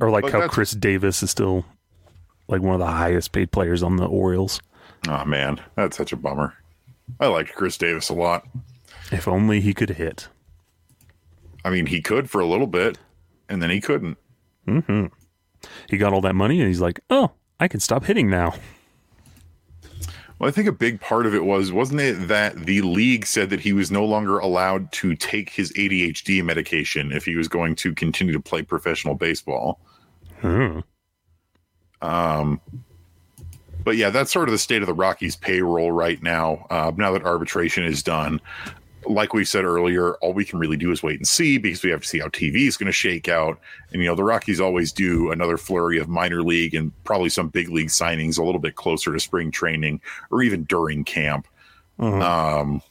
Or 0.00 0.10
like 0.10 0.22
But 0.22 0.32
how 0.32 0.48
Chris 0.48 0.72
Davis 0.72 1.22
is 1.22 1.30
still 1.30 1.64
like 2.48 2.62
one 2.62 2.74
of 2.74 2.80
the 2.80 2.86
highest 2.86 3.32
paid 3.32 3.50
players 3.50 3.82
on 3.82 3.96
the 3.96 4.06
Orioles. 4.06 4.60
Oh 5.08 5.24
man, 5.24 5.60
that's 5.74 5.96
such 5.96 6.12
a 6.12 6.16
bummer. 6.16 6.54
I 7.20 7.26
liked 7.26 7.54
Chris 7.54 7.78
Davis 7.78 8.08
a 8.08 8.14
lot. 8.14 8.46
If 9.12 9.28
only 9.28 9.60
he 9.60 9.72
could 9.72 9.90
hit. 9.90 10.28
I 11.64 11.70
mean, 11.70 11.86
he 11.86 12.00
could 12.00 12.28
for 12.28 12.40
a 12.40 12.46
little 12.46 12.66
bit, 12.66 12.98
and 13.48 13.62
then 13.62 13.70
he 13.70 13.80
couldn't. 13.80 14.18
He 15.88 15.98
got 15.98 16.12
all 16.12 16.20
that 16.22 16.34
money 16.34 16.60
and 16.60 16.68
he's 16.68 16.80
like, 16.80 17.00
oh, 17.10 17.32
I 17.60 17.68
can 17.68 17.80
stop 17.80 18.04
hitting 18.04 18.28
now. 18.28 18.54
Well, 20.38 20.48
I 20.48 20.50
think 20.50 20.68
a 20.68 20.72
big 20.72 21.00
part 21.00 21.24
of 21.24 21.34
it 21.34 21.44
was, 21.44 21.72
wasn't 21.72 22.00
it 22.00 22.28
that 22.28 22.66
the 22.66 22.82
league 22.82 23.24
said 23.24 23.48
that 23.50 23.60
he 23.60 23.72
was 23.72 23.90
no 23.90 24.04
longer 24.04 24.38
allowed 24.38 24.92
to 24.92 25.16
take 25.16 25.48
his 25.50 25.72
ADHD 25.72 26.44
medication 26.44 27.10
if 27.10 27.24
he 27.24 27.36
was 27.36 27.48
going 27.48 27.74
to 27.76 27.94
continue 27.94 28.34
to 28.34 28.40
play 28.40 28.62
professional 28.62 29.14
baseball? 29.14 29.80
Hmm. 30.40 30.80
Um, 32.02 32.60
but 33.86 33.96
yeah, 33.96 34.10
that's 34.10 34.32
sort 34.32 34.48
of 34.48 34.52
the 34.52 34.58
state 34.58 34.82
of 34.82 34.88
the 34.88 34.94
Rockies 34.94 35.36
payroll 35.36 35.92
right 35.92 36.20
now. 36.20 36.66
Uh, 36.70 36.90
now 36.96 37.12
that 37.12 37.22
arbitration 37.22 37.84
is 37.84 38.02
done, 38.02 38.40
like 39.08 39.32
we 39.32 39.44
said 39.44 39.64
earlier, 39.64 40.14
all 40.16 40.32
we 40.32 40.44
can 40.44 40.58
really 40.58 40.76
do 40.76 40.90
is 40.90 41.04
wait 41.04 41.20
and 41.20 41.28
see 41.28 41.56
because 41.56 41.84
we 41.84 41.90
have 41.90 42.00
to 42.00 42.08
see 42.08 42.18
how 42.18 42.26
TV 42.26 42.66
is 42.66 42.76
going 42.76 42.88
to 42.88 42.92
shake 42.92 43.28
out. 43.28 43.60
And 43.92 44.02
you 44.02 44.08
know, 44.08 44.16
the 44.16 44.24
Rockies 44.24 44.60
always 44.60 44.90
do 44.90 45.30
another 45.30 45.56
flurry 45.56 46.00
of 46.00 46.08
minor 46.08 46.42
league 46.42 46.74
and 46.74 46.90
probably 47.04 47.28
some 47.28 47.46
big 47.46 47.68
league 47.68 47.86
signings 47.86 48.40
a 48.40 48.42
little 48.42 48.60
bit 48.60 48.74
closer 48.74 49.12
to 49.12 49.20
spring 49.20 49.52
training 49.52 50.00
or 50.32 50.42
even 50.42 50.64
during 50.64 51.04
camp. 51.04 51.46
Mhm. 52.00 52.20
Um, 52.20 52.82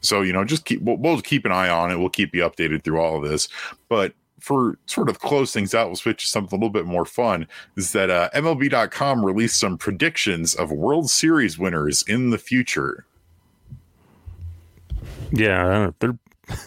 so 0.00 0.22
you 0.22 0.32
know, 0.32 0.42
just 0.42 0.64
keep 0.64 0.80
we'll, 0.80 0.96
we'll 0.96 1.20
keep 1.20 1.44
an 1.44 1.52
eye 1.52 1.68
on 1.68 1.90
it. 1.90 1.98
We'll 1.98 2.08
keep 2.08 2.34
you 2.34 2.44
updated 2.44 2.82
through 2.82 2.98
all 2.98 3.22
of 3.22 3.30
this. 3.30 3.46
But 3.90 4.14
for 4.44 4.76
sort 4.84 5.08
of 5.08 5.20
close 5.20 5.54
things 5.54 5.74
out, 5.74 5.86
we'll 5.86 5.96
switch 5.96 6.24
to 6.24 6.28
something 6.28 6.54
a 6.54 6.60
little 6.60 6.68
bit 6.68 6.84
more 6.84 7.06
fun. 7.06 7.46
Is 7.78 7.92
that 7.92 8.10
uh, 8.10 8.28
MLB.com 8.34 9.24
released 9.24 9.58
some 9.58 9.78
predictions 9.78 10.54
of 10.54 10.70
World 10.70 11.10
Series 11.10 11.58
winners 11.58 12.04
in 12.06 12.28
the 12.28 12.36
future. 12.36 13.06
Yeah, 15.32 15.92
they're. 15.98 16.18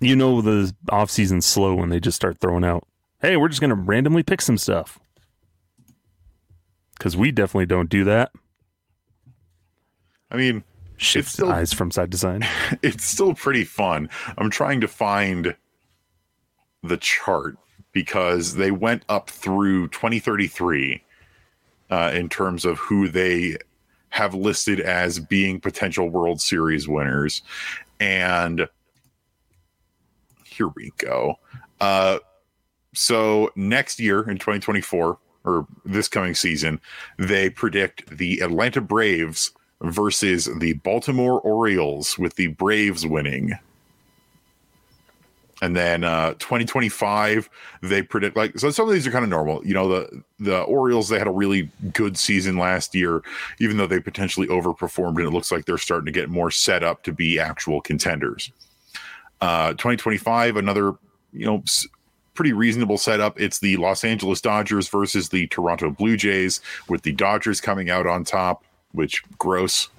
you 0.00 0.16
know 0.16 0.40
the 0.40 0.74
off 0.90 1.10
season's 1.10 1.44
slow 1.44 1.74
when 1.74 1.90
they 1.90 2.00
just 2.00 2.16
start 2.16 2.38
throwing 2.40 2.64
out. 2.64 2.86
Hey, 3.20 3.36
we're 3.36 3.48
just 3.48 3.60
gonna 3.60 3.74
randomly 3.74 4.22
pick 4.22 4.40
some 4.40 4.56
stuff 4.56 4.98
because 6.96 7.18
we 7.18 7.30
definitely 7.32 7.66
don't 7.66 7.90
do 7.90 8.04
that. 8.04 8.32
I 10.30 10.36
mean, 10.38 10.64
Shift 10.96 11.28
still- 11.28 11.52
eyes 11.52 11.74
from 11.74 11.90
side 11.90 12.10
to 12.12 12.18
side. 12.18 12.46
it's 12.82 13.04
still 13.04 13.34
pretty 13.34 13.64
fun. 13.64 14.08
I'm 14.38 14.48
trying 14.48 14.80
to 14.80 14.88
find 14.88 15.54
the 16.82 16.96
chart 16.96 17.56
because 17.92 18.54
they 18.54 18.70
went 18.70 19.04
up 19.08 19.30
through 19.30 19.88
2033 19.88 21.02
uh, 21.90 22.12
in 22.14 22.28
terms 22.28 22.64
of 22.64 22.78
who 22.78 23.08
they 23.08 23.56
have 24.10 24.34
listed 24.34 24.80
as 24.80 25.18
being 25.18 25.60
potential 25.60 26.08
World 26.08 26.40
Series 26.40 26.88
winners. 26.88 27.42
And 28.00 28.68
here 30.44 30.68
we 30.68 30.92
go. 30.98 31.38
Uh, 31.80 32.18
so 32.94 33.50
next 33.54 34.00
year 34.00 34.28
in 34.28 34.38
2024, 34.38 35.18
or 35.44 35.66
this 35.84 36.08
coming 36.08 36.34
season, 36.34 36.80
they 37.18 37.48
predict 37.50 38.16
the 38.16 38.40
Atlanta 38.40 38.80
Braves 38.80 39.52
versus 39.80 40.48
the 40.58 40.74
Baltimore 40.74 41.40
Orioles, 41.40 42.18
with 42.18 42.34
the 42.34 42.48
Braves 42.48 43.06
winning. 43.06 43.52
And 45.60 45.74
then 45.74 46.04
uh 46.04 46.34
2025, 46.34 47.50
they 47.82 48.02
predict 48.02 48.36
like 48.36 48.58
so 48.58 48.70
some 48.70 48.86
of 48.86 48.94
these 48.94 49.06
are 49.06 49.10
kind 49.10 49.24
of 49.24 49.28
normal. 49.30 49.60
You 49.66 49.74
know, 49.74 49.88
the 49.88 50.22
the 50.38 50.60
Orioles, 50.62 51.08
they 51.08 51.18
had 51.18 51.26
a 51.26 51.32
really 51.32 51.68
good 51.92 52.16
season 52.16 52.58
last 52.58 52.94
year, 52.94 53.22
even 53.58 53.76
though 53.76 53.86
they 53.88 53.98
potentially 54.00 54.46
overperformed, 54.46 55.16
and 55.16 55.26
it 55.26 55.30
looks 55.30 55.50
like 55.50 55.64
they're 55.64 55.76
starting 55.78 56.06
to 56.06 56.12
get 56.12 56.28
more 56.30 56.50
set 56.52 56.84
up 56.84 57.02
to 57.04 57.12
be 57.12 57.40
actual 57.40 57.80
contenders. 57.80 58.52
Uh 59.40 59.70
2025, 59.70 60.56
another, 60.56 60.94
you 61.32 61.46
know, 61.46 61.64
pretty 62.34 62.52
reasonable 62.52 62.96
setup. 62.98 63.40
It's 63.40 63.58
the 63.58 63.76
Los 63.78 64.04
Angeles 64.04 64.40
Dodgers 64.40 64.88
versus 64.88 65.28
the 65.28 65.48
Toronto 65.48 65.90
Blue 65.90 66.16
Jays, 66.16 66.60
with 66.88 67.02
the 67.02 67.10
Dodgers 67.12 67.60
coming 67.60 67.90
out 67.90 68.06
on 68.06 68.22
top, 68.22 68.62
which 68.92 69.24
gross. 69.38 69.88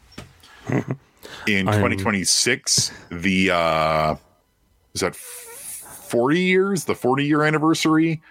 In 1.47 1.67
I'm- 1.67 1.77
2026, 1.79 2.91
the 3.11 3.51
uh 3.51 4.15
is 4.93 5.01
that 5.01 5.15
40 6.09 6.39
years, 6.39 6.85
the 6.85 6.95
40 6.95 7.23
year 7.25 7.43
anniversary 7.43 8.21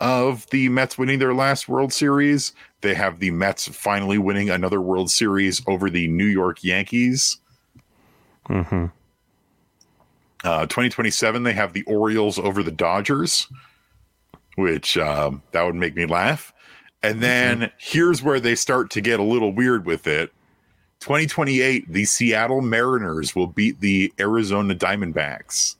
of 0.00 0.46
the 0.50 0.68
Mets 0.68 0.96
winning 0.96 1.18
their 1.18 1.34
last 1.34 1.68
World 1.68 1.92
Series. 1.92 2.52
They 2.80 2.94
have 2.94 3.18
the 3.18 3.30
Mets 3.30 3.68
finally 3.68 4.18
winning 4.18 4.50
another 4.50 4.80
World 4.80 5.10
Series 5.10 5.62
over 5.66 5.90
the 5.90 6.08
New 6.08 6.26
York 6.26 6.62
Yankees. 6.62 7.38
hmm 8.46 8.86
Uh, 10.44 10.66
2027, 10.66 11.42
they 11.42 11.52
have 11.52 11.72
the 11.72 11.82
Orioles 11.84 12.38
over 12.38 12.62
the 12.62 12.70
Dodgers, 12.70 13.48
which 14.54 14.96
um, 14.96 15.42
that 15.50 15.62
would 15.62 15.74
make 15.74 15.96
me 15.96 16.06
laugh. 16.06 16.52
And 17.02 17.20
then 17.20 17.70
here's 17.78 18.22
where 18.22 18.40
they 18.40 18.54
start 18.54 18.90
to 18.90 19.00
get 19.00 19.20
a 19.20 19.24
little 19.24 19.52
weird 19.52 19.84
with 19.86 20.06
it. 20.06 20.32
2028, 21.00 21.92
the 21.92 22.04
Seattle 22.04 22.60
Mariners 22.60 23.36
will 23.36 23.46
beat 23.46 23.80
the 23.80 24.12
Arizona 24.18 24.74
Diamondbacks. 24.74 25.76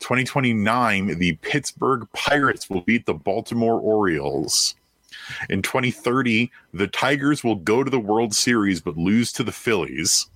2029, 0.00 1.18
the 1.18 1.34
Pittsburgh 1.42 2.06
Pirates 2.12 2.68
will 2.68 2.82
beat 2.82 3.06
the 3.06 3.14
Baltimore 3.14 3.80
Orioles. 3.80 4.74
In 5.48 5.62
2030, 5.62 6.50
the 6.72 6.86
Tigers 6.86 7.42
will 7.42 7.56
go 7.56 7.82
to 7.82 7.90
the 7.90 7.98
World 7.98 8.34
Series 8.34 8.80
but 8.80 8.96
lose 8.96 9.32
to 9.32 9.42
the 9.42 9.52
Phillies. 9.52 10.28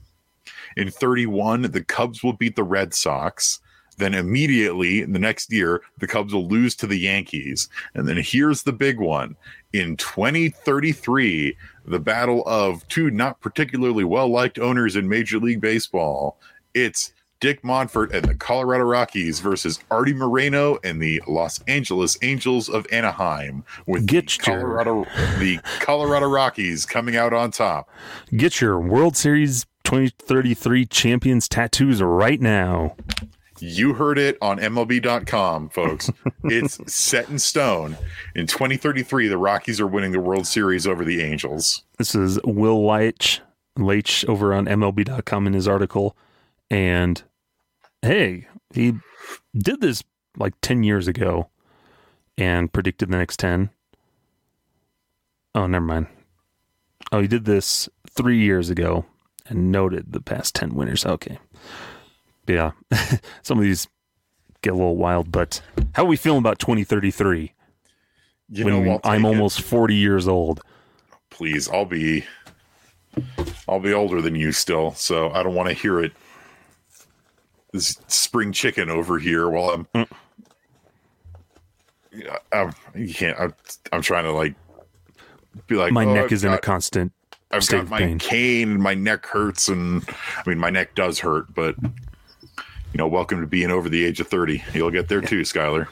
In 0.76 0.90
31, 0.90 1.62
the 1.62 1.84
Cubs 1.84 2.22
will 2.22 2.32
beat 2.32 2.56
the 2.56 2.64
Red 2.64 2.94
Sox. 2.94 3.61
Then 3.98 4.14
immediately 4.14 5.04
the 5.04 5.18
next 5.18 5.52
year, 5.52 5.82
the 5.98 6.06
Cubs 6.06 6.32
will 6.32 6.48
lose 6.48 6.74
to 6.76 6.86
the 6.86 6.98
Yankees. 6.98 7.68
And 7.94 8.08
then 8.08 8.16
here's 8.16 8.62
the 8.62 8.72
big 8.72 8.98
one. 8.98 9.36
In 9.72 9.96
2033, 9.96 11.56
the 11.84 11.98
battle 11.98 12.42
of 12.46 12.86
two 12.88 13.11
not 13.11 13.40
particularly 13.40 14.04
well 14.04 14.28
liked 14.28 14.58
owners 14.58 14.96
in 14.96 15.08
Major 15.08 15.38
League 15.38 15.61
Baseball. 15.61 16.38
It's 16.72 17.12
Dick 17.41 17.62
Monfort 17.62 18.12
and 18.12 18.24
the 18.26 18.34
Colorado 18.34 18.84
Rockies 18.84 19.41
versus 19.41 19.80
Arte 19.91 20.12
Moreno 20.12 20.78
and 20.84 21.01
the 21.03 21.22
Los 21.26 21.61
Angeles 21.62 22.18
Angels 22.22 22.68
of 22.68 22.86
Anaheim, 22.93 23.64
with 23.86 24.07
Get 24.07 24.28
the 24.28 24.53
your- 24.53 24.61
Colorado 24.61 25.07
the 25.38 25.59
Colorado 25.80 26.28
Rockies 26.28 26.84
coming 26.86 27.16
out 27.16 27.32
on 27.32 27.51
top. 27.51 27.88
Get 28.36 28.61
your 28.61 28.78
World 28.78 29.16
Series 29.16 29.64
2033 29.84 30.84
champions 30.86 31.49
tattoos 31.49 32.03
right 32.03 32.41
now. 32.41 32.95
You 33.59 33.95
heard 33.95 34.18
it 34.18 34.38
on 34.41 34.59
MLB.com, 34.59 35.68
folks. 35.70 36.11
it's 36.45 36.93
set 36.93 37.28
in 37.28 37.38
stone. 37.38 37.97
In 38.34 38.47
2033, 38.47 39.28
the 39.28 39.36
Rockies 39.36 39.80
are 39.80 39.86
winning 39.86 40.12
the 40.12 40.20
World 40.20 40.47
Series 40.47 40.86
over 40.86 41.05
the 41.05 41.20
Angels. 41.22 41.82
This 41.99 42.14
is 42.14 42.38
Will 42.45 42.82
Leitch, 42.82 43.41
Leitch 43.78 44.24
over 44.26 44.55
on 44.55 44.66
MLB.com 44.66 45.47
in 45.47 45.53
his 45.53 45.68
article. 45.68 46.16
And 46.70 47.22
hey, 48.03 48.46
he 48.72 48.94
did 49.57 49.80
this 49.80 50.03
like 50.36 50.55
10 50.62 50.82
years 50.82 51.09
ago 51.09 51.48
and 52.38 52.72
predicted 52.72 53.11
the 53.11 53.16
next 53.16 53.38
10. 53.38 53.70
Oh, 55.55 55.66
never 55.66 55.84
mind. 55.84 56.07
Oh, 57.12 57.20
he 57.20 57.26
did 57.28 57.44
this 57.44 57.88
three 58.09 58.38
years 58.38 58.70
ago 58.70 59.05
and 59.48 59.72
noted 59.72 60.12
the 60.12 60.20
past 60.20 60.55
10 60.55 60.74
winners. 60.74 61.05
Okay. 61.05 61.38
But 62.46 62.53
yeah, 62.55 62.70
some 63.42 63.59
of 63.59 63.64
these 63.64 63.88
get 64.62 64.72
a 64.72 64.76
little 64.76 64.96
wild, 64.96 65.32
but 65.32 65.61
how 65.94 66.05
are 66.05 66.09
we 66.09 66.16
feeling 66.16 66.38
about 66.38 66.59
2033 66.59 67.53
You 68.51 68.64
when 68.64 68.84
know, 68.84 69.01
I'm 69.05 69.22
take 69.22 69.24
it. 69.24 69.26
almost 69.26 69.61
40 69.62 69.94
years 69.94 70.28
old? 70.28 70.61
Please, 71.30 71.68
I'll 71.68 71.84
be, 71.86 72.24
I'll 73.68 73.80
be 73.80 73.92
older 73.92 74.20
than 74.20 74.34
you 74.34 74.53
still, 74.53 74.92
so 74.94 75.30
I 75.30 75.42
don't 75.42 75.55
want 75.55 75.68
to 75.68 75.74
hear 75.74 76.01
it. 76.01 76.12
This 77.72 78.00
spring 78.08 78.52
chicken 78.52 78.90
over 78.90 79.18
here 79.18 79.48
while 79.48 79.70
I'm. 79.70 79.86
Mm. 79.94 80.08
I'm, 82.52 82.72
you 82.94 83.14
can't. 83.14 83.38
I'm, 83.38 83.54
I'm 83.92 84.02
trying 84.02 84.24
to 84.24 84.32
like 84.32 84.54
be 85.66 85.76
like 85.76 85.92
My 85.92 86.04
"Oh, 86.04 86.14
neck 86.14 86.24
I've 86.24 86.32
is 86.32 86.44
in 86.44 86.52
a 86.52 86.58
constant 86.58 87.12
I've 87.52 87.64
state 87.64 87.82
got 87.82 87.88
my 87.88 87.98
pain. 87.98 88.18
cane, 88.18 88.80
my 88.80 88.94
neck 88.94 89.26
hurts, 89.26 89.68
and 89.68 90.02
I 90.36 90.48
mean 90.48 90.58
my 90.58 90.70
neck 90.70 90.94
does 90.94 91.20
hurt, 91.20 91.54
but 91.54 91.76
you 91.82 92.98
know, 92.98 93.06
welcome 93.06 93.40
to 93.40 93.46
being 93.46 93.70
over 93.70 93.88
the 93.88 94.04
age 94.04 94.18
of 94.20 94.26
thirty. 94.28 94.62
You'll 94.74 94.90
get 94.90 95.08
there 95.08 95.20
too, 95.20 95.42
Skyler. 95.42 95.86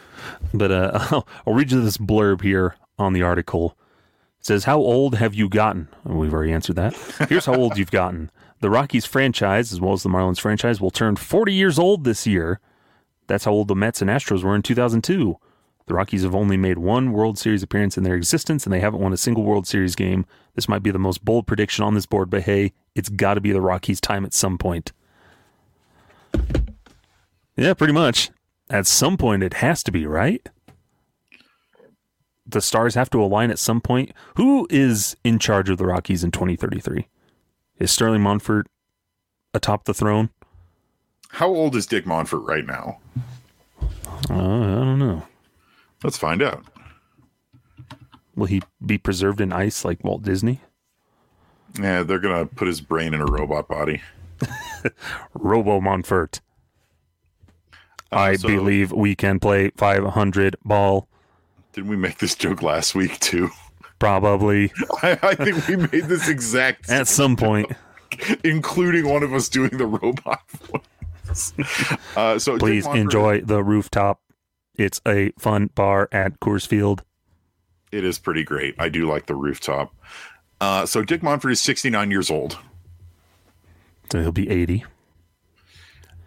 But 0.53 0.73
uh, 0.73 0.91
I'll, 1.11 1.29
I'll 1.47 1.55
read 1.55 1.71
you 1.71 1.81
this 1.81 1.99
blurb 1.99 2.43
here 2.43 2.75
on 2.99 3.13
the 3.13 3.23
article. 3.23 3.77
It 4.41 4.47
says, 4.47 4.65
How 4.65 4.79
old 4.79 5.17
have 5.17 5.35
you 5.35 5.49
gotten? 5.49 5.89
We've 6.05 6.33
already 6.33 6.53
answered 6.53 6.77
that. 6.77 6.95
Here's 7.29 7.47
how 7.47 7.55
old 7.55 7.77
you've 7.77 7.91
gotten. 7.91 8.31
The 8.61 8.71
Rockies 8.71 9.07
franchise, 9.07 9.73
as 9.73 9.81
well 9.81 9.93
as 9.93 10.03
the 10.03 10.09
Marlins 10.09 10.41
franchise, 10.41 10.81
will 10.81 10.91
turn 10.91 11.17
40 11.17 11.53
years 11.53 11.79
old 11.79 12.05
this 12.05 12.27
year. 12.27 12.61
That's 13.29 13.45
how 13.45 13.53
old 13.53 13.69
the 13.69 13.77
Mets 13.77 14.03
and 14.03 14.11
Astros 14.11 14.43
were 14.43 14.57
in 14.57 14.63
2002. 14.63 15.37
The 15.87 15.95
Rockies 15.95 16.23
have 16.23 16.35
only 16.35 16.57
made 16.57 16.79
one 16.79 17.13
World 17.13 17.39
Series 17.39 17.63
appearance 17.63 17.97
in 17.97 18.03
their 18.03 18.15
existence, 18.15 18.65
and 18.65 18.73
they 18.73 18.81
haven't 18.81 19.01
won 19.01 19.13
a 19.13 19.17
single 19.17 19.45
World 19.45 19.67
Series 19.67 19.95
game. 19.95 20.27
This 20.55 20.69
might 20.69 20.83
be 20.83 20.91
the 20.91 20.99
most 20.99 21.25
bold 21.25 21.47
prediction 21.47 21.85
on 21.85 21.95
this 21.95 22.05
board, 22.05 22.31
but 22.31 22.43
hey, 22.43 22.73
it's 22.95 23.09
got 23.09 23.35
to 23.35 23.41
be 23.41 23.53
the 23.53 23.61
Rockies' 23.61 24.01
time 24.01 24.25
at 24.25 24.35
some 24.35 24.59
point. 24.59 24.93
Yeah, 27.57 27.75
pretty 27.75 27.93
much. 27.93 28.31
At 28.69 28.87
some 28.87 29.17
point, 29.17 29.43
it 29.43 29.55
has 29.55 29.83
to 29.85 29.93
be, 29.93 30.05
right? 30.05 30.47
The 32.47 32.61
stars 32.61 32.95
have 32.95 33.11
to 33.11 33.23
align 33.23 33.51
at 33.51 33.59
some 33.59 33.81
point. 33.81 34.13
Who 34.37 34.67
is 34.69 35.17
in 35.25 35.39
charge 35.39 35.71
of 35.71 35.79
the 35.79 35.87
Rockies 35.87 36.25
in 36.25 36.33
2033? 36.33 37.07
Is 37.79 37.91
Sterling 37.93 38.23
Monfort 38.23 38.65
atop 39.55 39.85
the 39.85 39.95
throne? 39.95 40.31
How 41.31 41.49
old 41.49 41.77
is 41.77 41.87
Dick 41.87 42.05
Monfort 42.05 42.47
right 42.47 42.67
now? 42.67 42.99
Uh, 44.29 44.35
I 44.35 44.85
don't 44.85 44.99
know. 44.99 45.27
Let's 46.03 46.17
find 46.19 46.43
out. 46.43 46.65
Will 48.35 48.47
he 48.47 48.63
be 48.85 48.99
preserved 48.99 49.41
in 49.41 49.53
ice 49.53 49.85
like 49.85 50.03
Walt 50.05 50.23
Disney? 50.23 50.61
Yeah, 51.81 52.03
they're 52.03 52.19
gonna 52.19 52.47
put 52.47 52.67
his 52.69 52.81
brain 52.81 53.15
in 53.15 53.21
a 53.21 53.27
robot 53.27 53.69
body. 53.69 54.01
Robo 55.35 55.81
Monfort. 55.81 56.41
I 58.11 58.37
so- 58.37 58.49
believe 58.49 58.93
we 58.93 59.15
can 59.15 59.39
play 59.39 59.71
500 59.77 60.57
ball. 60.65 61.09
Didn't 61.73 61.91
we 61.91 61.97
make 61.97 62.19
this 62.19 62.35
joke 62.35 62.63
last 62.63 62.95
week 62.95 63.19
too? 63.21 63.51
Probably 63.99 64.73
I, 65.03 65.19
I 65.23 65.35
think 65.35 65.67
we 65.67 65.77
made 65.77 66.05
this 66.05 66.29
exact, 66.29 66.89
at 66.91 67.09
some 67.09 67.37
point. 67.37 67.73
including 68.45 69.09
one 69.09 69.23
of 69.23 69.35
us 69.35 69.49
doing 69.49 69.77
the 69.77 69.87
robot 69.87 70.43
voice. 71.27 71.53
Uh, 72.17 72.39
so 72.39 72.59
Please 72.59 72.87
enjoy 72.87 73.41
the 73.41 73.63
rooftop. 73.63 74.21
It's 74.77 75.01
a 75.07 75.33
fun 75.39 75.71
bar 75.75 76.09
at 76.13 76.39
Coors 76.41 76.67
Field. 76.67 77.03
It 77.91 78.05
is 78.05 78.19
pretty 78.19 78.45
great. 78.45 78.75
I 78.79 78.89
do 78.89 79.09
like 79.09 79.27
the 79.27 79.35
rooftop. 79.35 79.95
Uh, 80.61 80.87
so 80.87 81.03
Dick 81.03 81.23
Monfort 81.23 81.53
is 81.53 81.61
69 81.61 82.11
years 82.11 82.31
old. 82.31 82.59
So 84.11 84.21
he'll 84.23 84.33
be 84.33 84.49
80. 84.49 84.85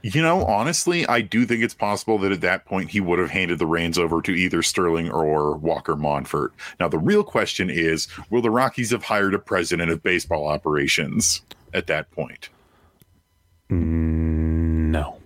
You 0.04 0.22
know, 0.22 0.44
honestly, 0.46 1.08
I 1.08 1.22
do 1.22 1.46
think 1.46 1.64
it's 1.64 1.76
possible 1.76 2.18
that 2.20 2.32
at 2.32 2.42
that 2.42 2.66
point 2.66 2.90
he 2.90 3.00
would 3.00 3.20
have 3.20 3.30
handed 3.30 3.60
the 3.60 3.68
reins 3.68 4.00
over 4.00 4.22
to 4.24 4.32
either 4.32 4.64
Sterling 4.64 5.12
or 5.12 5.56
Walker 5.58 5.96
Monfort. 5.96 6.52
Now, 6.80 6.88
the 6.88 6.98
real 6.98 7.24
question 7.24 7.70
is 7.70 8.08
will 8.30 8.42
the 8.42 8.50
Rockies 8.50 8.92
have 8.92 9.04
hired 9.04 9.36
a 9.36 9.40
president 9.40 9.92
of 9.92 10.02
baseball 10.02 10.48
operations 10.48 11.42
at 11.74 11.88
that 11.88 12.10
point? 12.12 12.50
No. 13.70 15.18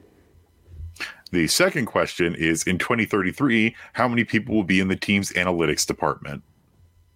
The 1.32 1.48
second 1.48 1.86
question 1.86 2.36
is 2.36 2.64
in 2.64 2.78
2033, 2.78 3.76
how 3.94 4.08
many 4.08 4.24
people 4.24 4.56
will 4.56 4.64
be 4.64 4.80
in 4.80 4.90
the 4.90 4.96
team's 4.96 5.32
analytics 5.34 5.86
department? 5.86 6.44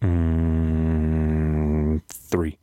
Mm, 0.01 2.01
three. 2.07 2.57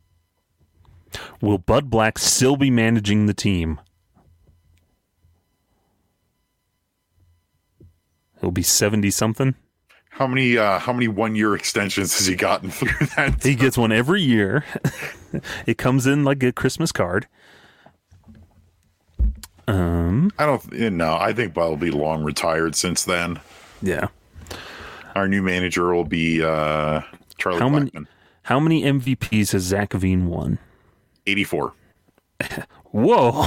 Will 1.41 1.59
Bud 1.59 1.91
Black 1.91 2.19
still 2.19 2.57
be 2.57 2.71
managing 2.71 3.27
the 3.27 3.35
team? 3.35 3.81
He'll 8.47 8.53
be 8.53 8.63
70 8.63 9.11
something. 9.11 9.57
How 10.11 10.29
many 10.29 10.57
uh 10.57 10.79
how 10.79 10.93
many 10.93 11.09
one 11.09 11.35
year 11.35 11.57
extensions 11.57 12.17
has 12.17 12.27
he 12.29 12.37
gotten 12.37 12.71
through 12.79 13.09
that? 13.17 13.43
He 13.43 13.57
gets 13.57 13.77
one 13.77 13.91
every 13.91 14.23
year. 14.23 14.65
it 15.67 15.79
comes 15.79 16.07
in 16.07 16.23
like 16.23 16.41
a 16.45 16.53
Christmas 16.53 16.93
card. 16.93 17.27
Um, 19.67 20.31
I 20.39 20.47
don't 20.47 20.73
no, 20.93 21.17
I 21.17 21.33
think 21.33 21.55
Bob 21.55 21.71
will 21.71 21.77
be 21.77 21.91
long 21.91 22.23
retired 22.23 22.77
since 22.77 23.03
then. 23.03 23.41
yeah. 23.83 24.07
Our 25.17 25.27
new 25.27 25.43
manager 25.43 25.93
will 25.93 26.05
be 26.05 26.41
uh 26.41 27.01
Charlie 27.39 27.59
How 27.59 27.69
many- 27.69 27.91
How 28.45 28.61
many 28.61 28.85
MVPs 28.85 29.51
has 29.53 29.63
Zach 29.65 29.93
Veen 29.93 30.29
won? 30.29 30.61
84. 31.27 31.73
Whoa. 32.93 33.45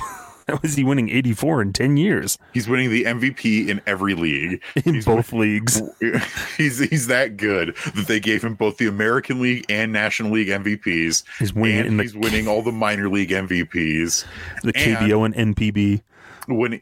How 0.50 0.60
is 0.64 0.76
he 0.76 0.84
winning 0.84 1.10
84 1.10 1.62
in 1.62 1.74
10 1.74 1.98
years 1.98 2.38
He's 2.54 2.68
winning 2.68 2.90
the 2.90 3.04
MVP 3.04 3.68
in 3.68 3.82
every 3.86 4.14
league. 4.16 4.62
in 4.86 4.96
He's 4.96 5.06
both 5.06 5.32
leagues? 5.34 5.82
he's 6.58 6.80
he's 6.80 7.08
that 7.08 7.38
good 7.38 7.76
that 7.96 8.08
they 8.08 8.20
gave 8.20 8.44
him 8.44 8.56
both 8.56 8.78
the 8.78 8.88
American 8.88 9.42
League 9.42 9.66
and 9.70 9.92
National 9.92 10.32
League 10.32 10.48
MVPs. 10.48 11.24
He's 11.38 11.54
winning 11.54 11.88
and 11.88 12.00
the- 12.00 12.04
he's 12.04 12.16
winning 12.16 12.48
all 12.48 12.62
the 12.62 12.72
minor 12.72 13.10
league 13.10 13.30
MVPs. 13.30 14.26
The 14.64 14.74
KBO 14.74 15.26
and 15.26 15.56
NPB. 15.56 16.02
When 16.48 16.82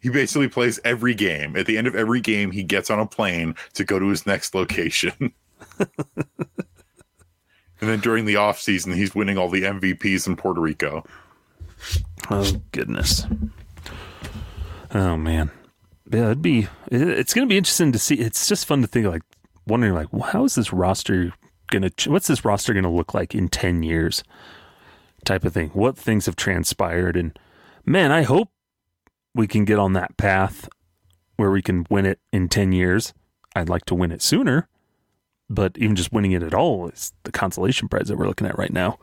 he 0.00 0.08
basically 0.08 0.48
plays 0.48 0.80
every 0.84 1.14
game, 1.14 1.56
at 1.56 1.66
the 1.66 1.78
end 1.78 1.86
of 1.86 1.94
every 1.94 2.20
game, 2.20 2.50
he 2.50 2.62
gets 2.64 2.90
on 2.90 2.98
a 2.98 3.06
plane 3.06 3.54
to 3.74 3.84
go 3.84 3.98
to 3.98 4.08
his 4.08 4.26
next 4.26 4.54
location. 4.54 5.32
and 5.78 5.88
then 7.80 8.00
during 8.00 8.24
the 8.24 8.36
off 8.36 8.60
season, 8.60 8.92
he's 8.92 9.14
winning 9.14 9.38
all 9.38 9.48
the 9.48 9.62
MVPs 9.62 10.26
in 10.26 10.36
Puerto 10.36 10.60
Rico. 10.60 11.04
Oh 12.30 12.52
goodness. 12.72 13.26
Oh 14.92 15.16
man. 15.16 15.50
Yeah, 16.10 16.26
it'd 16.26 16.42
be. 16.42 16.68
It's 16.90 17.34
gonna 17.34 17.46
be 17.46 17.56
interesting 17.56 17.92
to 17.92 17.98
see. 17.98 18.16
It's 18.16 18.46
just 18.48 18.66
fun 18.66 18.82
to 18.82 18.86
think 18.86 19.06
like 19.06 19.22
wondering 19.66 19.94
like 19.94 20.12
well, 20.12 20.22
how 20.22 20.44
is 20.44 20.54
this 20.54 20.72
roster 20.72 21.32
gonna? 21.70 21.90
What's 22.06 22.26
this 22.26 22.44
roster 22.44 22.74
gonna 22.74 22.92
look 22.92 23.14
like 23.14 23.34
in 23.34 23.48
ten 23.48 23.82
years? 23.82 24.22
Type 25.24 25.44
of 25.44 25.54
thing. 25.54 25.70
What 25.70 25.96
things 25.96 26.26
have 26.26 26.36
transpired 26.36 27.16
and 27.16 27.38
man, 27.86 28.10
I 28.12 28.22
hope 28.22 28.48
we 29.34 29.46
can 29.46 29.64
get 29.64 29.78
on 29.78 29.92
that 29.94 30.16
path 30.16 30.68
where 31.36 31.50
we 31.50 31.62
can 31.62 31.86
win 31.90 32.06
it 32.06 32.20
in 32.32 32.48
ten 32.48 32.72
years. 32.72 33.14
I'd 33.54 33.68
like 33.68 33.84
to 33.86 33.94
win 33.94 34.12
it 34.12 34.22
sooner, 34.22 34.68
but 35.48 35.76
even 35.78 35.96
just 35.96 36.12
winning 36.12 36.32
it 36.32 36.42
at 36.42 36.54
all 36.54 36.88
is 36.88 37.12
the 37.24 37.32
consolation 37.32 37.88
prize 37.88 38.08
that 38.08 38.16
we're 38.16 38.26
looking 38.26 38.46
at 38.46 38.58
right 38.58 38.72
now. 38.72 38.98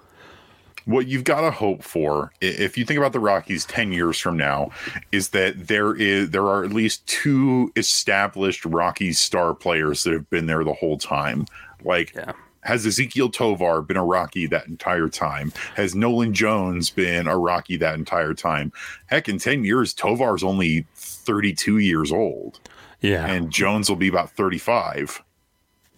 What 0.85 1.07
you've 1.07 1.23
got 1.23 1.41
to 1.41 1.51
hope 1.51 1.83
for 1.83 2.31
if 2.41 2.77
you 2.77 2.85
think 2.85 2.97
about 2.97 3.13
the 3.13 3.19
rockies 3.19 3.65
10 3.65 3.91
years 3.91 4.17
from 4.19 4.37
now 4.37 4.71
is 5.11 5.29
that 5.29 5.67
there 5.67 5.95
is 5.95 6.31
there 6.31 6.45
are 6.47 6.63
at 6.63 6.71
least 6.71 7.05
two 7.07 7.71
established 7.75 8.65
rockies 8.65 9.19
star 9.19 9.53
players 9.53 10.03
that 10.03 10.13
have 10.13 10.29
been 10.29 10.45
there 10.47 10.63
the 10.63 10.73
whole 10.73 10.97
time 10.97 11.45
like 11.83 12.13
Yeah. 12.15 12.31
has 12.61 12.85
ezequiel 12.85 13.31
tovar 13.31 13.81
been 13.81 13.97
a 13.97 14.03
rocky 14.05 14.45
that 14.47 14.67
entire 14.67 15.09
time 15.09 15.51
has 15.75 15.95
nolan 15.95 16.33
jones 16.33 16.89
been 16.89 17.27
a 17.27 17.37
rocky 17.37 17.77
that 17.77 17.95
entire 17.95 18.33
time 18.33 18.71
heck 19.07 19.29
in 19.29 19.37
10 19.39 19.63
years 19.65 19.93
tovar's 19.93 20.43
only 20.43 20.85
32 20.95 21.77
years 21.77 22.11
old 22.11 22.59
Yeah. 23.01 23.25
and 23.27 23.51
jones 23.51 23.89
will 23.89 23.95
be 23.97 24.07
about 24.07 24.31
35 24.31 25.23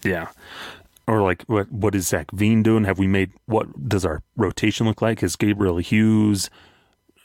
Yeah. 0.03 0.27
Or 1.11 1.21
like 1.21 1.43
what 1.47 1.69
what 1.69 1.93
is 1.93 2.07
Zach 2.07 2.31
Veen 2.31 2.63
doing? 2.63 2.85
Have 2.85 2.97
we 2.97 3.05
made 3.05 3.33
what 3.45 3.89
does 3.89 4.05
our 4.05 4.23
rotation 4.37 4.87
look 4.87 5.01
like? 5.01 5.19
Has 5.19 5.35
Gabriel 5.35 5.77
Hughes, 5.79 6.49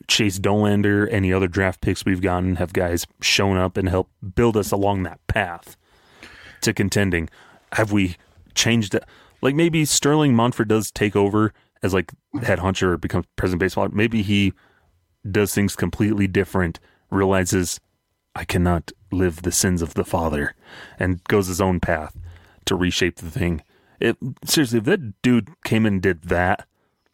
Chase 0.09 0.41
Dollander, 0.41 1.07
any 1.13 1.33
other 1.33 1.47
draft 1.47 1.81
picks 1.81 2.05
we've 2.05 2.21
gotten 2.21 2.57
have 2.57 2.73
guys 2.73 3.07
shown 3.21 3.57
up 3.57 3.77
and 3.77 3.89
helped 3.89 4.11
build 4.35 4.57
us 4.57 4.73
along 4.73 5.05
that 5.05 5.25
path 5.29 5.77
to 6.63 6.75
contending? 6.75 7.29
Have 7.75 7.93
we 7.93 8.17
changed 8.57 8.93
it? 8.97 9.05
Like 9.41 9.55
maybe 9.55 9.85
Sterling 9.85 10.35
Monfort 10.35 10.67
does 10.67 10.91
take 10.91 11.15
over 11.15 11.53
as 11.81 11.95
like 11.95 12.11
head 12.43 12.59
hunter 12.59 12.95
or 12.95 12.97
becomes 12.97 13.27
president 13.37 13.61
baseball. 13.61 13.87
Maybe 13.93 14.23
he 14.23 14.53
does 15.31 15.55
things 15.55 15.77
completely 15.77 16.27
different, 16.27 16.81
realizes 17.09 17.79
I 18.35 18.45
cannot 18.47 18.91
live 19.13 19.43
the 19.43 19.53
sins 19.53 19.81
of 19.81 19.95
the 19.95 20.05
father, 20.05 20.57
and 20.99 21.23
goes 21.23 21.47
his 21.47 21.61
own 21.61 21.79
path 21.79 22.19
to 22.65 22.75
reshape 22.75 23.19
the 23.19 23.31
thing. 23.31 23.63
It 24.01 24.17
seriously, 24.45 24.79
if 24.79 24.85
that 24.85 25.21
dude 25.23 25.51
came 25.65 25.87
and 25.87 26.01
did 26.03 26.23
that, 26.25 26.67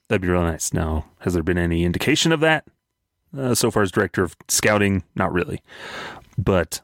that'd 0.09 0.23
be 0.23 0.29
really 0.29 0.45
nice. 0.51 0.73
Now, 0.73 1.07
has 1.21 1.35
there 1.35 1.43
been 1.43 1.59
any 1.59 1.85
indication 1.85 2.33
of 2.33 2.41
that? 2.41 2.65
Uh, 3.37 3.55
so 3.55 3.71
far 3.71 3.83
as 3.83 3.91
director 3.91 4.23
of 4.23 4.37
scouting, 4.49 5.05
not 5.15 5.33
really. 5.33 5.63
But 6.37 6.83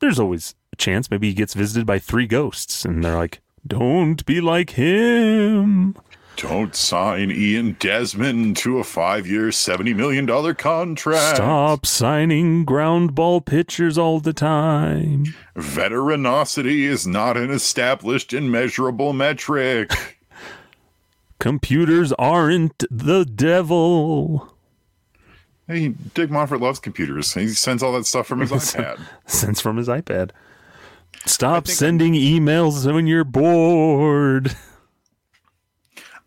there's 0.00 0.18
always 0.18 0.54
a 0.72 0.76
chance. 0.76 1.10
Maybe 1.10 1.28
he 1.28 1.34
gets 1.34 1.54
visited 1.54 1.86
by 1.86 1.98
three 1.98 2.26
ghosts, 2.26 2.84
and 2.84 3.04
they're 3.04 3.16
like, 3.16 3.40
"Don't 3.66 4.24
be 4.26 4.40
like 4.40 4.70
him." 4.70 5.96
Don't 6.36 6.74
sign 6.74 7.30
ian 7.30 7.76
desmond 7.78 8.56
to 8.56 8.78
a 8.78 8.84
five-year 8.84 9.48
$70 9.48 9.94
million 9.94 10.26
contract 10.54 11.36
Stop 11.36 11.86
signing 11.86 12.64
ground 12.64 13.14
ball 13.14 13.40
pitchers 13.40 13.96
all 13.96 14.20
the 14.20 14.32
time. 14.32 15.24
Veteranosity 15.56 16.80
is 16.82 17.06
not 17.06 17.36
an 17.36 17.50
established 17.50 18.32
and 18.32 18.50
measurable 18.50 19.12
metric. 19.12 19.90
Computers 21.38 22.12
aren't 22.14 22.84
the 22.90 23.24
devil. 23.24 24.54
hey, 25.68 25.88
Dick 26.14 26.30
Monfort 26.30 26.60
loves 26.60 26.78
computers. 26.80 27.34
He 27.34 27.48
sends 27.48 27.82
all 27.82 27.92
that 27.92 28.06
stuff 28.06 28.26
from 28.26 28.40
his 28.40 28.50
iPad. 28.52 29.00
Sends 29.26 29.60
from 29.60 29.76
his 29.76 29.88
iPad. 29.88 30.30
Stop 31.26 31.66
sending 31.68 32.14
emails 32.14 32.90
when 32.92 33.06
you're 33.06 33.24
bored. 33.24 34.54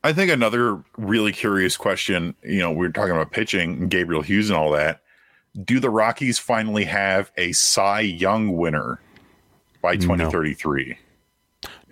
I 0.07 0.13
think 0.13 0.31
another 0.31 0.81
really 0.95 1.33
curious 1.33 1.75
question, 1.75 2.33
you 2.41 2.59
know, 2.59 2.71
we 2.71 2.87
are 2.87 2.91
talking 2.91 3.11
about 3.11 3.33
pitching, 3.33 3.73
and 3.73 3.89
Gabriel 3.89 4.21
Hughes 4.21 4.49
and 4.49 4.57
all 4.57 4.71
that. 4.71 5.01
Do 5.65 5.81
the 5.81 5.89
Rockies 5.89 6.39
finally 6.39 6.85
have 6.85 7.29
a 7.35 7.51
Cy 7.51 7.99
Young 7.99 8.55
winner 8.55 9.01
by 9.81 9.97
2033? 9.97 10.97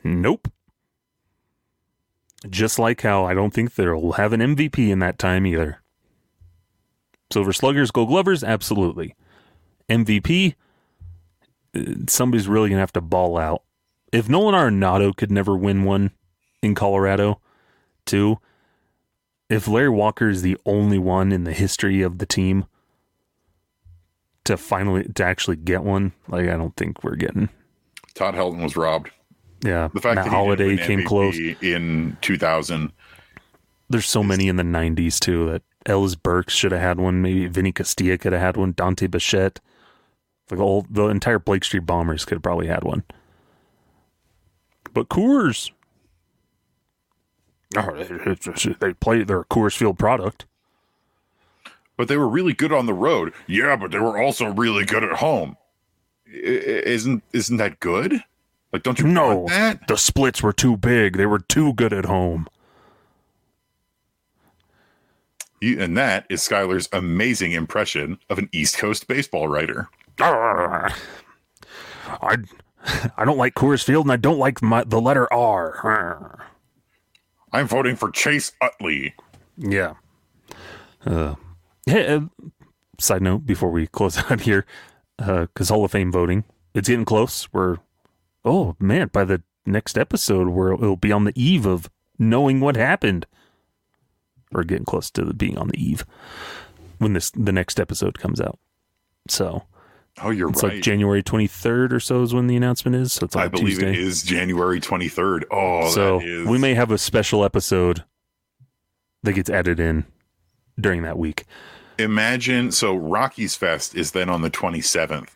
Nope. 0.05 0.47
Just 2.49 2.79
like 2.79 3.01
how 3.01 3.25
I 3.25 3.33
don't 3.33 3.53
think 3.53 3.75
they'll 3.75 4.13
have 4.13 4.31
an 4.31 4.39
MVP 4.39 4.89
in 4.89 4.99
that 4.99 5.19
time 5.19 5.45
either. 5.45 5.81
Silver 7.33 7.51
Sluggers, 7.51 7.91
Gold 7.91 8.07
Glovers, 8.07 8.45
absolutely. 8.45 9.13
MVP, 9.89 10.55
uh, 11.75 11.81
somebody's 12.07 12.47
really 12.47 12.69
going 12.69 12.77
to 12.77 12.81
have 12.81 12.93
to 12.93 13.01
ball 13.01 13.37
out. 13.37 13.63
If 14.13 14.29
Nolan 14.29 14.55
Arenado 14.55 15.13
could 15.13 15.31
never 15.31 15.57
win 15.57 15.83
one 15.83 16.11
in 16.61 16.75
Colorado, 16.75 17.41
too, 18.05 18.39
if 19.49 19.67
Larry 19.67 19.89
Walker 19.89 20.29
is 20.29 20.41
the 20.41 20.57
only 20.65 20.97
one 20.99 21.31
in 21.31 21.43
the 21.43 21.53
history 21.53 22.01
of 22.01 22.17
the 22.17 22.25
team 22.25 22.65
to 24.43 24.57
finally 24.57 25.03
to 25.15 25.23
actually 25.23 25.55
get 25.57 25.83
one, 25.83 26.13
like 26.27 26.47
I 26.47 26.55
don't 26.57 26.75
think 26.75 27.03
we're 27.03 27.15
getting 27.15 27.49
Todd 28.13 28.35
Helton 28.35 28.63
was 28.63 28.75
robbed. 28.77 29.11
Yeah, 29.63 29.89
The 29.93 30.01
fact 30.01 30.15
Matt 30.15 30.25
that 30.25 30.31
Holliday 30.31 30.77
came 30.77 30.99
MVP 30.99 31.05
close. 31.07 31.37
in 31.61 32.17
2000. 32.21 32.91
There's 33.89 34.07
so 34.07 34.21
many 34.23 34.47
in 34.47 34.55
the 34.57 34.63
'90s 34.63 35.19
too 35.19 35.49
that 35.51 35.63
Ellis 35.85 36.15
Burks 36.15 36.53
should 36.53 36.71
have 36.71 36.81
had 36.81 36.99
one. 36.99 37.21
Maybe 37.21 37.47
Vinny 37.47 37.71
Castilla 37.71 38.17
could 38.17 38.33
have 38.33 38.41
had 38.41 38.57
one. 38.57 38.73
Dante 38.73 39.07
Bichette, 39.07 39.59
like 40.51 40.59
all 40.59 40.85
the 40.89 41.05
entire 41.07 41.39
Blake 41.39 41.63
Street 41.63 41.85
Bombers 41.85 42.25
could 42.25 42.35
have 42.35 42.43
probably 42.43 42.67
had 42.67 42.83
one. 42.83 43.03
But 44.93 45.09
Coors, 45.09 45.71
oh, 47.77 48.03
they 48.79 48.93
play 48.93 49.23
their 49.23 49.43
Coors 49.45 49.75
Field 49.75 49.97
product. 49.99 50.45
But 51.97 52.07
they 52.09 52.17
were 52.17 52.27
really 52.27 52.53
good 52.53 52.73
on 52.73 52.85
the 52.87 52.93
road. 52.93 53.33
Yeah, 53.47 53.75
but 53.77 53.91
they 53.91 53.99
were 53.99 54.21
also 54.21 54.45
really 54.47 54.83
good 54.85 55.03
at 55.03 55.13
home. 55.17 55.55
I- 56.27 56.31
Isn't 56.31 57.23
isn't 57.31 57.57
that 57.57 57.79
good? 57.79 58.23
Like, 58.73 58.83
don't 58.83 58.99
you 58.99 59.07
know 59.07 59.45
that? 59.47 59.87
the 59.87 59.95
splits 59.95 60.43
were 60.43 60.51
too 60.51 60.75
big. 60.75 61.15
They 61.15 61.25
were 61.25 61.39
too 61.39 61.73
good 61.73 61.93
at 61.93 62.05
home. 62.05 62.47
And 65.61 65.97
that 65.97 66.25
is 66.29 66.41
Skyler's 66.41 66.89
amazing 66.91 67.53
impression 67.53 68.19
of 68.29 68.37
an 68.37 68.49
East 68.51 68.77
Coast 68.77 69.07
baseball 69.07 69.47
writer. 69.47 69.87
Ah. 70.19 70.95
I 72.21 72.35
I 73.17 73.25
don't 73.25 73.37
like 73.37 73.55
Coors 73.55 73.83
Field 73.83 74.05
and 74.05 74.11
I 74.11 74.17
don't 74.17 74.37
like 74.37 74.61
my 74.61 74.83
the 74.83 74.99
letter 75.01 75.31
R. 75.33 76.45
I'm 77.55 77.69
voting 77.69 77.95
for 77.95 78.11
Chase 78.11 78.51
Utley. 78.61 79.15
Yeah. 79.57 79.93
Uh, 81.05 81.35
hey, 81.85 82.05
uh, 82.07 82.21
side 82.99 83.21
note 83.21 83.45
before 83.45 83.71
we 83.71 83.87
close 83.87 84.17
out 84.29 84.41
here, 84.41 84.65
because 85.17 85.69
Hall 85.69 85.85
of 85.85 85.91
Fame 85.91 86.11
voting, 86.11 86.43
it's 86.73 86.89
getting 86.89 87.05
close. 87.05 87.47
We're, 87.53 87.77
oh 88.43 88.75
man, 88.77 89.07
by 89.07 89.23
the 89.23 89.41
next 89.65 89.97
episode, 89.97 90.49
where 90.49 90.73
it'll 90.73 90.97
be 90.97 91.13
on 91.13 91.23
the 91.23 91.41
eve 91.41 91.65
of 91.65 91.89
knowing 92.19 92.59
what 92.59 92.75
happened. 92.75 93.25
Or 94.53 94.63
getting 94.65 94.85
close 94.85 95.09
to 95.11 95.33
being 95.33 95.57
on 95.57 95.69
the 95.69 95.81
eve 95.81 96.05
when 96.97 97.13
this 97.13 97.31
the 97.31 97.51
next 97.51 97.79
episode 97.79 98.19
comes 98.19 98.41
out. 98.41 98.59
So 99.29 99.63
Oh, 100.21 100.29
you're 100.29 100.47
right. 100.47 100.55
it's 100.55 100.63
right. 100.63 100.73
like 100.75 100.83
January 100.83 101.21
23rd 101.21 101.91
or 101.91 101.99
so 101.99 102.21
is 102.21 102.33
when 102.33 102.47
the 102.47 102.55
announcement 102.55 102.95
is. 102.95 103.13
So 103.13 103.25
it's 103.25 103.35
on 103.35 103.43
I 103.43 103.47
believe 103.49 103.79
Tuesday. 103.79 103.89
it 103.91 103.99
is 103.99 104.23
January 104.23 104.79
23rd. 104.79 105.43
Oh, 105.51 105.89
so 105.89 106.19
that 106.19 106.27
is. 106.27 106.47
we 106.47 106.57
may 106.57 106.73
have 106.73 106.91
a 106.91 106.97
special 106.97 107.43
episode 107.43 108.03
that 109.23 109.33
gets 109.33 109.49
added 109.49 109.79
in 109.79 110.05
during 110.79 111.01
that 111.03 111.17
week. 111.17 111.43
imagine. 111.99 112.71
So 112.71 112.95
Rockies 112.95 113.55
Fest 113.55 113.95
is 113.95 114.11
then 114.11 114.29
on 114.29 114.41
the 114.41 114.49
27th. 114.51 115.29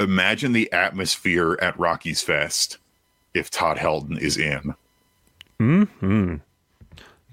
Imagine 0.00 0.52
the 0.52 0.70
atmosphere 0.72 1.56
at 1.62 1.78
Rockies 1.78 2.20
Fest 2.20 2.78
if 3.32 3.50
Todd 3.50 3.76
Helton 3.78 4.18
is 4.18 4.36
in. 4.36 4.74
Hmm. 5.58 6.36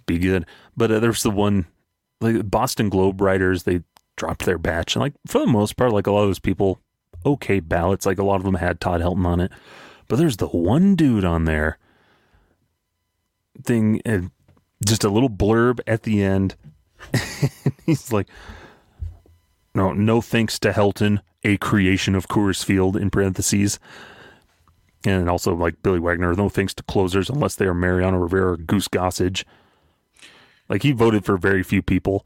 Be 0.05 0.17
good. 0.19 0.45
But 0.77 0.91
uh, 0.91 0.99
there's 0.99 1.23
the 1.23 1.31
one, 1.31 1.65
like 2.21 2.49
Boston 2.49 2.89
Globe 2.89 3.19
writers, 3.21 3.63
they 3.63 3.81
dropped 4.15 4.45
their 4.45 4.57
batch. 4.57 4.95
And 4.95 5.01
like 5.01 5.13
for 5.27 5.39
the 5.39 5.47
most 5.47 5.75
part, 5.75 5.91
like 5.91 6.07
a 6.07 6.11
lot 6.11 6.21
of 6.21 6.29
those 6.29 6.39
people, 6.39 6.79
okay 7.25 7.59
ballots. 7.59 8.05
Like 8.05 8.19
a 8.19 8.23
lot 8.23 8.37
of 8.37 8.43
them 8.43 8.55
had 8.55 8.79
Todd 8.79 9.01
Helton 9.01 9.25
on 9.25 9.39
it. 9.39 9.51
But 10.07 10.17
there's 10.17 10.37
the 10.37 10.47
one 10.47 10.95
dude 10.95 11.25
on 11.25 11.45
there 11.45 11.77
thing, 13.63 14.01
and 14.05 14.31
just 14.85 15.03
a 15.03 15.09
little 15.09 15.29
blurb 15.29 15.79
at 15.87 16.03
the 16.03 16.23
end. 16.23 16.55
He's 17.85 18.11
like, 18.11 18.27
no, 19.75 19.91
no 19.93 20.21
thanks 20.21 20.59
to 20.59 20.71
Helton, 20.71 21.21
a 21.43 21.57
creation 21.57 22.15
of 22.15 22.27
Coors 22.27 22.63
Field 22.63 22.95
in 22.95 23.09
parentheses. 23.09 23.79
And 25.05 25.29
also 25.29 25.53
like 25.53 25.83
Billy 25.83 25.99
Wagner, 25.99 26.33
no 26.33 26.47
thanks 26.47 26.73
to 26.75 26.83
closers 26.83 27.29
unless 27.29 27.55
they 27.55 27.65
are 27.65 27.73
Mariano 27.73 28.17
Rivera 28.17 28.53
or 28.53 28.57
Goose 28.57 28.87
Gossage. 28.87 29.43
Like 30.69 30.83
he 30.83 30.91
voted 30.91 31.25
for 31.25 31.37
very 31.37 31.63
few 31.63 31.81
people, 31.81 32.25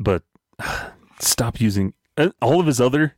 but 0.00 0.22
stop 1.20 1.60
using 1.60 1.92
uh, 2.16 2.30
all 2.40 2.60
of 2.60 2.66
his 2.66 2.80
other 2.80 3.16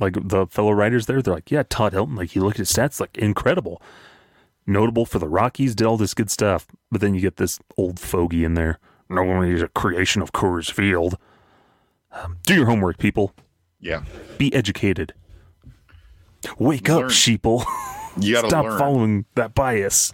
like 0.00 0.16
the 0.28 0.46
fellow 0.46 0.72
writers 0.72 1.06
there. 1.06 1.20
They're 1.22 1.34
like, 1.34 1.50
yeah, 1.50 1.62
Todd 1.68 1.92
Helton. 1.92 2.16
Like 2.16 2.34
you 2.34 2.42
look 2.42 2.54
at 2.54 2.58
his 2.58 2.72
stats, 2.72 3.00
like 3.00 3.16
incredible, 3.18 3.80
notable 4.66 5.04
for 5.06 5.18
the 5.18 5.28
Rockies, 5.28 5.74
did 5.74 5.86
all 5.86 5.96
this 5.96 6.14
good 6.14 6.30
stuff. 6.30 6.66
But 6.90 7.00
then 7.00 7.14
you 7.14 7.20
get 7.20 7.36
this 7.36 7.58
old 7.76 7.98
fogey 8.00 8.44
in 8.44 8.54
there. 8.54 8.78
No 9.08 9.22
one 9.24 9.46
is 9.48 9.62
a 9.62 9.68
creation 9.68 10.22
of 10.22 10.32
Coors 10.32 10.70
Field. 10.70 11.16
Um, 12.12 12.38
do 12.44 12.54
your 12.54 12.66
homework, 12.66 12.98
people. 12.98 13.32
Yeah. 13.80 14.04
Be 14.38 14.52
educated. 14.54 15.14
Wake 16.58 16.88
up, 16.88 17.00
Learn. 17.00 17.08
sheeple. 17.10 17.64
You 18.20 18.34
got 18.34 18.42
to 18.42 18.48
Stop 18.48 18.64
learn 18.64 18.78
following 18.78 19.24
that 19.36 19.54
bias. 19.54 20.12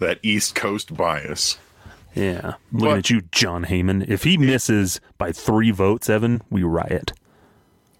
that 0.00 0.18
East 0.24 0.56
Coast 0.56 0.92
bias. 0.96 1.56
Yeah. 2.16 2.54
Looking 2.72 2.88
But- 2.88 2.98
at 2.98 3.10
you, 3.10 3.20
Jon 3.30 3.66
Heyman. 3.66 4.08
If 4.08 4.24
he 4.24 4.36
misses 4.36 5.00
by 5.16 5.30
three 5.30 5.70
votes, 5.70 6.10
Evan, 6.10 6.42
we 6.50 6.64
riot. 6.64 7.12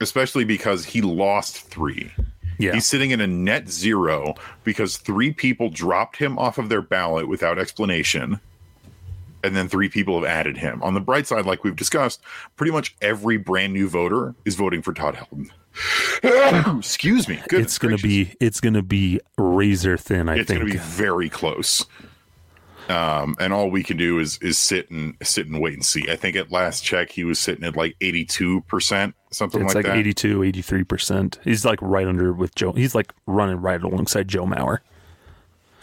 Especially 0.01 0.45
because 0.45 0.85
he 0.85 1.01
lost 1.03 1.59
three. 1.63 2.13
Yeah. 2.59 2.73
He's 2.75 2.87
sitting 2.87 3.11
in 3.11 3.21
a 3.21 3.27
net 3.27 3.71
zero 3.71 4.35
because 4.65 4.99
three 4.99 5.33
people 5.33 5.71
dropped 5.71 6.17
him 6.17 6.39
off 6.39 6.59
of 6.59 6.69
their 6.69 6.83
ballot 6.83 7.27
without 7.27 7.59
explanation. 7.59 8.39
And 9.43 9.57
then 9.57 9.69
three 9.69 9.89
people 9.89 10.21
have 10.21 10.29
added 10.29 10.59
him. 10.59 10.83
On 10.83 10.93
the 10.93 11.01
bright 11.01 11.27
side, 11.27 11.47
like 11.47 11.65
we've 11.65 11.77
discussed, 11.77 12.21
pretty 12.57 12.73
much 12.73 12.95
every 13.01 13.39
brand 13.39 13.73
new 13.73 13.89
voter 13.89 14.35
is 14.45 14.55
voting 14.55 14.83
for 14.83 14.93
Todd 14.93 15.15
Helton. 15.15 15.49
Excuse 16.79 17.27
me. 17.27 17.37
Goodness 17.49 17.69
it's 17.69 17.79
gonna 17.79 17.93
gracious. 17.97 18.35
be 18.35 18.37
it's 18.41 18.61
gonna 18.61 18.83
be 18.83 19.21
razor 19.39 19.97
thin, 19.97 20.29
I 20.29 20.37
it's 20.37 20.49
think. 20.49 20.63
It's 20.63 20.73
going 20.73 20.73
to 20.73 20.73
be 20.73 20.79
very 20.79 21.31
close. 21.31 21.87
Um, 22.91 23.37
and 23.39 23.53
all 23.53 23.71
we 23.71 23.83
can 23.85 23.97
do 23.97 24.19
is 24.19 24.39
is 24.39 24.59
sit 24.59 24.91
and 24.91 25.17
sit 25.23 25.47
and 25.47 25.61
wait 25.61 25.75
and 25.75 25.85
see. 25.85 26.11
I 26.11 26.17
think 26.17 26.37
at 26.37 26.51
last 26.51 26.83
check 26.83 27.11
he 27.11 27.25
was 27.25 27.39
sitting 27.39 27.65
at 27.65 27.77
like 27.77 27.97
eighty 28.01 28.25
two 28.25 28.63
percent, 28.63 29.15
something 29.31 29.63
it's 29.63 29.75
like, 29.75 29.85
like, 29.85 29.95
that. 29.95 29.99
82, 29.99 30.41
83%. 30.41 31.39
He's 31.45 31.65
like 31.65 31.81
right 31.81 32.07
under 32.07 32.33
with 32.33 32.55
Joe. 32.55 32.73
He's 32.73 32.95
like 32.95 33.13
running 33.27 33.61
right 33.61 33.81
alongside 33.81 34.29
Joe 34.29 34.45
Mauer. 34.45 34.79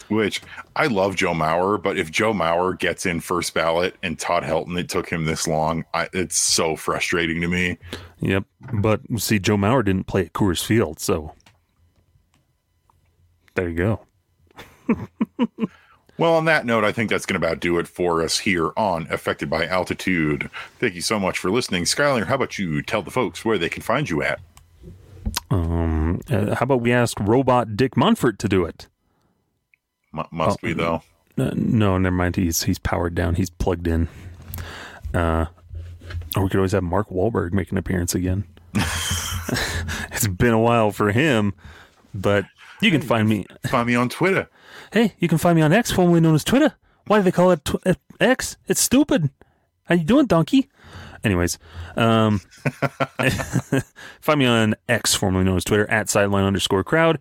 Which 0.08 0.40
I 0.74 0.86
love 0.86 1.16
Joe 1.16 1.34
Mauer, 1.34 1.82
but 1.82 1.98
if 1.98 2.10
Joe 2.10 2.32
Mauer 2.32 2.78
gets 2.78 3.04
in 3.04 3.20
first 3.20 3.52
ballot 3.52 3.94
and 4.02 4.18
Todd 4.18 4.42
Helton, 4.42 4.78
it 4.78 4.88
took 4.88 5.08
him 5.08 5.26
this 5.26 5.46
long. 5.46 5.84
I, 5.92 6.08
it's 6.14 6.36
so 6.36 6.76
frustrating 6.76 7.42
to 7.42 7.48
me. 7.48 7.78
Yep. 8.20 8.44
But 8.72 9.02
see, 9.18 9.38
Joe 9.38 9.58
Mauer 9.58 9.84
didn't 9.84 10.06
play 10.06 10.22
at 10.22 10.32
Coors 10.32 10.64
Field, 10.64 10.98
so 10.98 11.34
there 13.54 13.68
you 13.68 13.76
go. 13.76 14.00
Well, 16.18 16.34
on 16.34 16.46
that 16.46 16.66
note, 16.66 16.82
I 16.84 16.90
think 16.90 17.10
that's 17.10 17.24
going 17.26 17.40
to 17.40 17.46
about 17.46 17.60
do 17.60 17.78
it 17.78 17.86
for 17.86 18.22
us 18.22 18.38
here 18.38 18.72
on 18.76 19.06
Affected 19.08 19.48
by 19.48 19.66
Altitude. 19.66 20.50
Thank 20.80 20.94
you 20.94 21.00
so 21.00 21.18
much 21.20 21.38
for 21.38 21.48
listening. 21.50 21.84
Skyler, 21.84 22.26
how 22.26 22.34
about 22.34 22.58
you 22.58 22.82
tell 22.82 23.02
the 23.02 23.10
folks 23.12 23.44
where 23.44 23.56
they 23.56 23.68
can 23.68 23.82
find 23.82 24.10
you 24.10 24.22
at? 24.22 24.40
Um, 25.50 26.20
uh, 26.28 26.56
how 26.56 26.64
about 26.64 26.80
we 26.80 26.92
ask 26.92 27.18
Robot 27.20 27.76
Dick 27.76 27.94
Monfort 27.94 28.38
to 28.38 28.48
do 28.48 28.64
it? 28.64 28.88
M- 30.12 30.24
must 30.32 30.58
Oh, 30.60 30.66
be, 30.66 30.72
though. 30.72 31.02
Uh, 31.38 31.52
no, 31.54 31.98
never 31.98 32.16
mind. 32.16 32.34
He's 32.34 32.62
he's 32.64 32.80
powered 32.80 33.14
down. 33.14 33.36
He's 33.36 33.50
plugged 33.50 33.86
in. 33.86 34.08
Uh, 35.14 35.46
or 36.34 36.42
we 36.42 36.48
could 36.48 36.56
always 36.56 36.72
have 36.72 36.82
Mark 36.82 37.10
Wahlberg 37.10 37.52
make 37.52 37.70
an 37.70 37.78
appearance 37.78 38.14
again. 38.16 38.44
it's 38.74 40.26
been 40.26 40.52
a 40.52 40.58
while 40.58 40.90
for 40.90 41.12
him, 41.12 41.54
but 42.12 42.44
you 42.80 42.90
can 42.90 43.02
find 43.02 43.28
me. 43.28 43.46
Find 43.68 43.86
me 43.86 43.94
on 43.94 44.08
Twitter. 44.08 44.48
Hey, 44.92 45.14
you 45.18 45.28
can 45.28 45.38
find 45.38 45.56
me 45.56 45.62
on 45.62 45.72
X, 45.72 45.90
formerly 45.90 46.20
known 46.20 46.34
as 46.34 46.44
Twitter. 46.44 46.74
Why 47.06 47.18
do 47.18 47.22
they 47.24 47.32
call 47.32 47.50
it 47.50 47.64
tw- 47.64 47.86
uh, 47.86 47.94
X? 48.20 48.56
It's 48.66 48.80
stupid. 48.80 49.30
How 49.84 49.94
you 49.94 50.04
doing, 50.04 50.26
donkey? 50.26 50.68
Anyways, 51.24 51.58
um, 51.96 52.38
find 54.20 54.38
me 54.38 54.46
on 54.46 54.74
X, 54.88 55.14
formerly 55.14 55.44
known 55.44 55.56
as 55.56 55.64
Twitter, 55.64 55.90
at 55.90 56.08
sideline 56.08 56.44
underscore 56.44 56.84
crowd, 56.84 57.18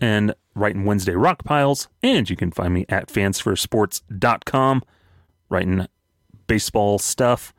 and 0.00 0.34
writing 0.54 0.84
Wednesday 0.84 1.14
rock 1.14 1.44
piles. 1.44 1.88
And 2.02 2.28
you 2.28 2.36
can 2.36 2.52
find 2.52 2.72
me 2.72 2.86
at 2.88 3.08
fansforsports.com, 3.08 4.82
writing 5.48 5.86
baseball 6.46 6.98
stuff. 6.98 7.52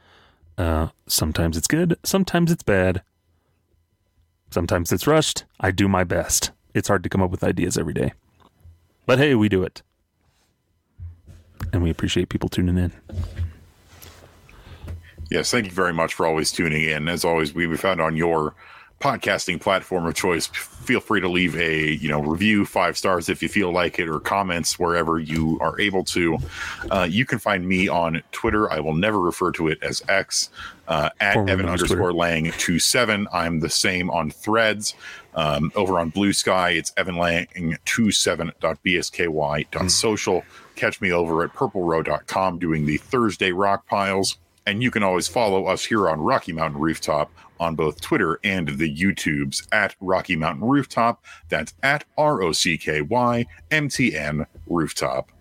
Uh, 0.58 0.90
sometimes 1.08 1.58
it's 1.58 1.68
good, 1.68 1.98
sometimes 2.04 2.52
it's 2.52 2.64
bad, 2.64 3.02
sometimes 4.52 4.92
it's 4.92 5.08
rushed. 5.08 5.46
I 5.60 5.72
do 5.72 5.88
my 5.88 6.04
best. 6.04 6.52
It's 6.74 6.88
hard 6.88 7.04
to 7.04 7.10
come 7.10 7.22
up 7.22 7.32
with 7.32 7.44
ideas 7.44 7.78
every 7.78 7.94
day. 7.94 8.14
But 9.06 9.20
hey, 9.20 9.36
we 9.36 9.50
do 9.50 9.64
it. 9.64 9.82
And 11.72 11.84
we 11.84 11.90
appreciate 11.90 12.30
people 12.30 12.50
tuning 12.50 12.78
in. 12.78 12.92
Yes, 15.30 15.50
thank 15.50 15.66
you 15.66 15.72
very 15.72 15.94
much 15.94 16.14
for 16.14 16.26
always 16.28 16.52
tuning 16.52 16.84
in. 16.84 17.08
As 17.08 17.26
always, 17.26 17.54
we 17.54 17.66
we 17.66 17.78
found 17.78 18.00
on 18.00 18.16
your 18.16 18.54
podcasting 19.00 19.60
platform 19.60 20.06
of 20.06 20.16
choice. 20.16 20.48
Feel 20.48 21.02
free 21.02 21.20
to 21.20 21.28
leave 21.28 21.58
a 21.58 21.94
you 21.94 22.08
know 22.08 22.22
review 22.22 22.66
five 22.66 22.98
stars 22.98 23.30
if 23.30 23.42
you 23.42 23.50
feel 23.50 23.72
like 23.72 24.00
it, 24.00 24.08
or 24.08 24.20
comments 24.20 24.78
wherever 24.78 25.20
you 25.20 25.58
are 25.60 25.80
able 25.80 26.04
to. 26.04 26.38
Uh, 26.92 27.08
you 27.10 27.26
can 27.26 27.40
find 27.40 27.68
me 27.68 27.88
on 27.88 28.22
Twitter. 28.32 28.72
I 28.72 28.80
will 28.80 28.94
never 28.94 29.20
refer 29.20 29.52
to 29.54 29.68
it 29.70 29.80
as 29.82 30.04
X 30.08 30.50
uh, 30.88 31.10
at 31.20 31.36
Evan 31.36 31.68
underscore 31.68 32.14
Lang 32.14 32.52
two 32.60 32.78
seven. 32.78 33.28
I'm 33.34 33.60
the 33.60 33.70
same 33.70 34.10
on 34.12 34.30
Threads. 34.30 34.94
Um, 35.36 35.72
over 35.76 36.00
on 36.00 36.10
Blue 36.10 36.34
Sky, 36.34 36.72
it's 36.72 36.92
Evan 36.98 37.18
Lang 37.18 37.78
27.bsky.social. 37.86 40.44
Catch 40.76 41.02
me 41.02 41.12
over 41.12 41.44
at 41.44 41.54
purplerow.com 41.54 42.60
doing 42.60 42.86
the 42.86 42.98
Thursday 42.98 43.52
rock 43.52 43.88
piles. 43.88 44.38
And 44.66 44.82
you 44.82 44.92
can 44.92 45.04
always 45.04 45.28
follow 45.28 45.66
us 45.66 45.84
here 45.84 46.10
on 46.10 46.22
Rocky 46.22 46.54
Mountain 46.54 46.80
Rooftop 46.80 47.30
on 47.60 47.76
both 47.76 48.00
Twitter 48.02 48.40
and 48.44 48.70
the 48.70 48.96
YouTubes 48.96 49.68
at 49.72 49.96
Rocky 50.00 50.36
Mountain 50.36 50.68
Rooftop. 50.68 51.24
That's 51.50 51.74
at 51.84 52.06
R 52.18 52.42
O 52.42 52.52
C 52.54 52.78
K 52.78 53.02
Y 53.02 53.46
M 53.72 53.90
T 53.90 54.16
N 54.16 54.46
Rooftop. 54.68 55.32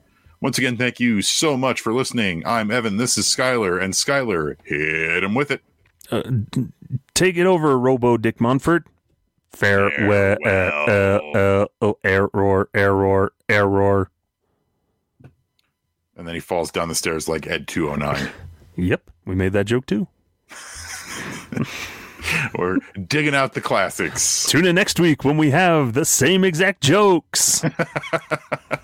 Once 0.40 0.58
again, 0.58 0.76
thank 0.76 0.98
you 0.98 1.22
so 1.22 1.56
much 1.56 1.80
for 1.80 1.92
listening. 1.92 2.44
I'm 2.44 2.72
Evan. 2.72 2.96
This 2.96 3.16
is 3.16 3.26
Skyler. 3.26 3.80
And 3.80 3.94
Skyler, 3.94 4.56
hit 4.64 5.22
him 5.22 5.36
with 5.36 5.52
it. 5.52 5.62
Uh, 6.10 6.22
take 7.14 7.36
it 7.36 7.46
over, 7.46 7.78
Robo 7.78 8.16
Dick 8.16 8.40
Monfort. 9.52 9.96
Farewell. 9.96 10.36
Uh, 10.44 10.48
uh, 10.48 11.38
uh, 11.38 11.66
oh, 11.80 11.98
error, 12.04 12.68
error, 12.74 13.32
error. 13.48 14.10
And 16.16 16.28
then 16.28 16.34
he 16.34 16.40
falls 16.40 16.70
down 16.70 16.88
the 16.88 16.94
stairs 16.94 17.28
like 17.28 17.46
Ed 17.46 17.68
209. 17.68 18.30
Yep, 18.74 19.10
we 19.26 19.34
made 19.34 19.52
that 19.52 19.66
joke 19.66 19.84
too. 19.84 20.08
We're 22.58 22.78
digging 23.06 23.34
out 23.34 23.52
the 23.52 23.60
classics. 23.60 24.46
Tune 24.48 24.64
in 24.64 24.74
next 24.74 24.98
week 24.98 25.24
when 25.24 25.36
we 25.36 25.50
have 25.50 25.92
the 25.92 26.06
same 26.06 26.42
exact 26.42 26.80
jokes. 26.82 27.62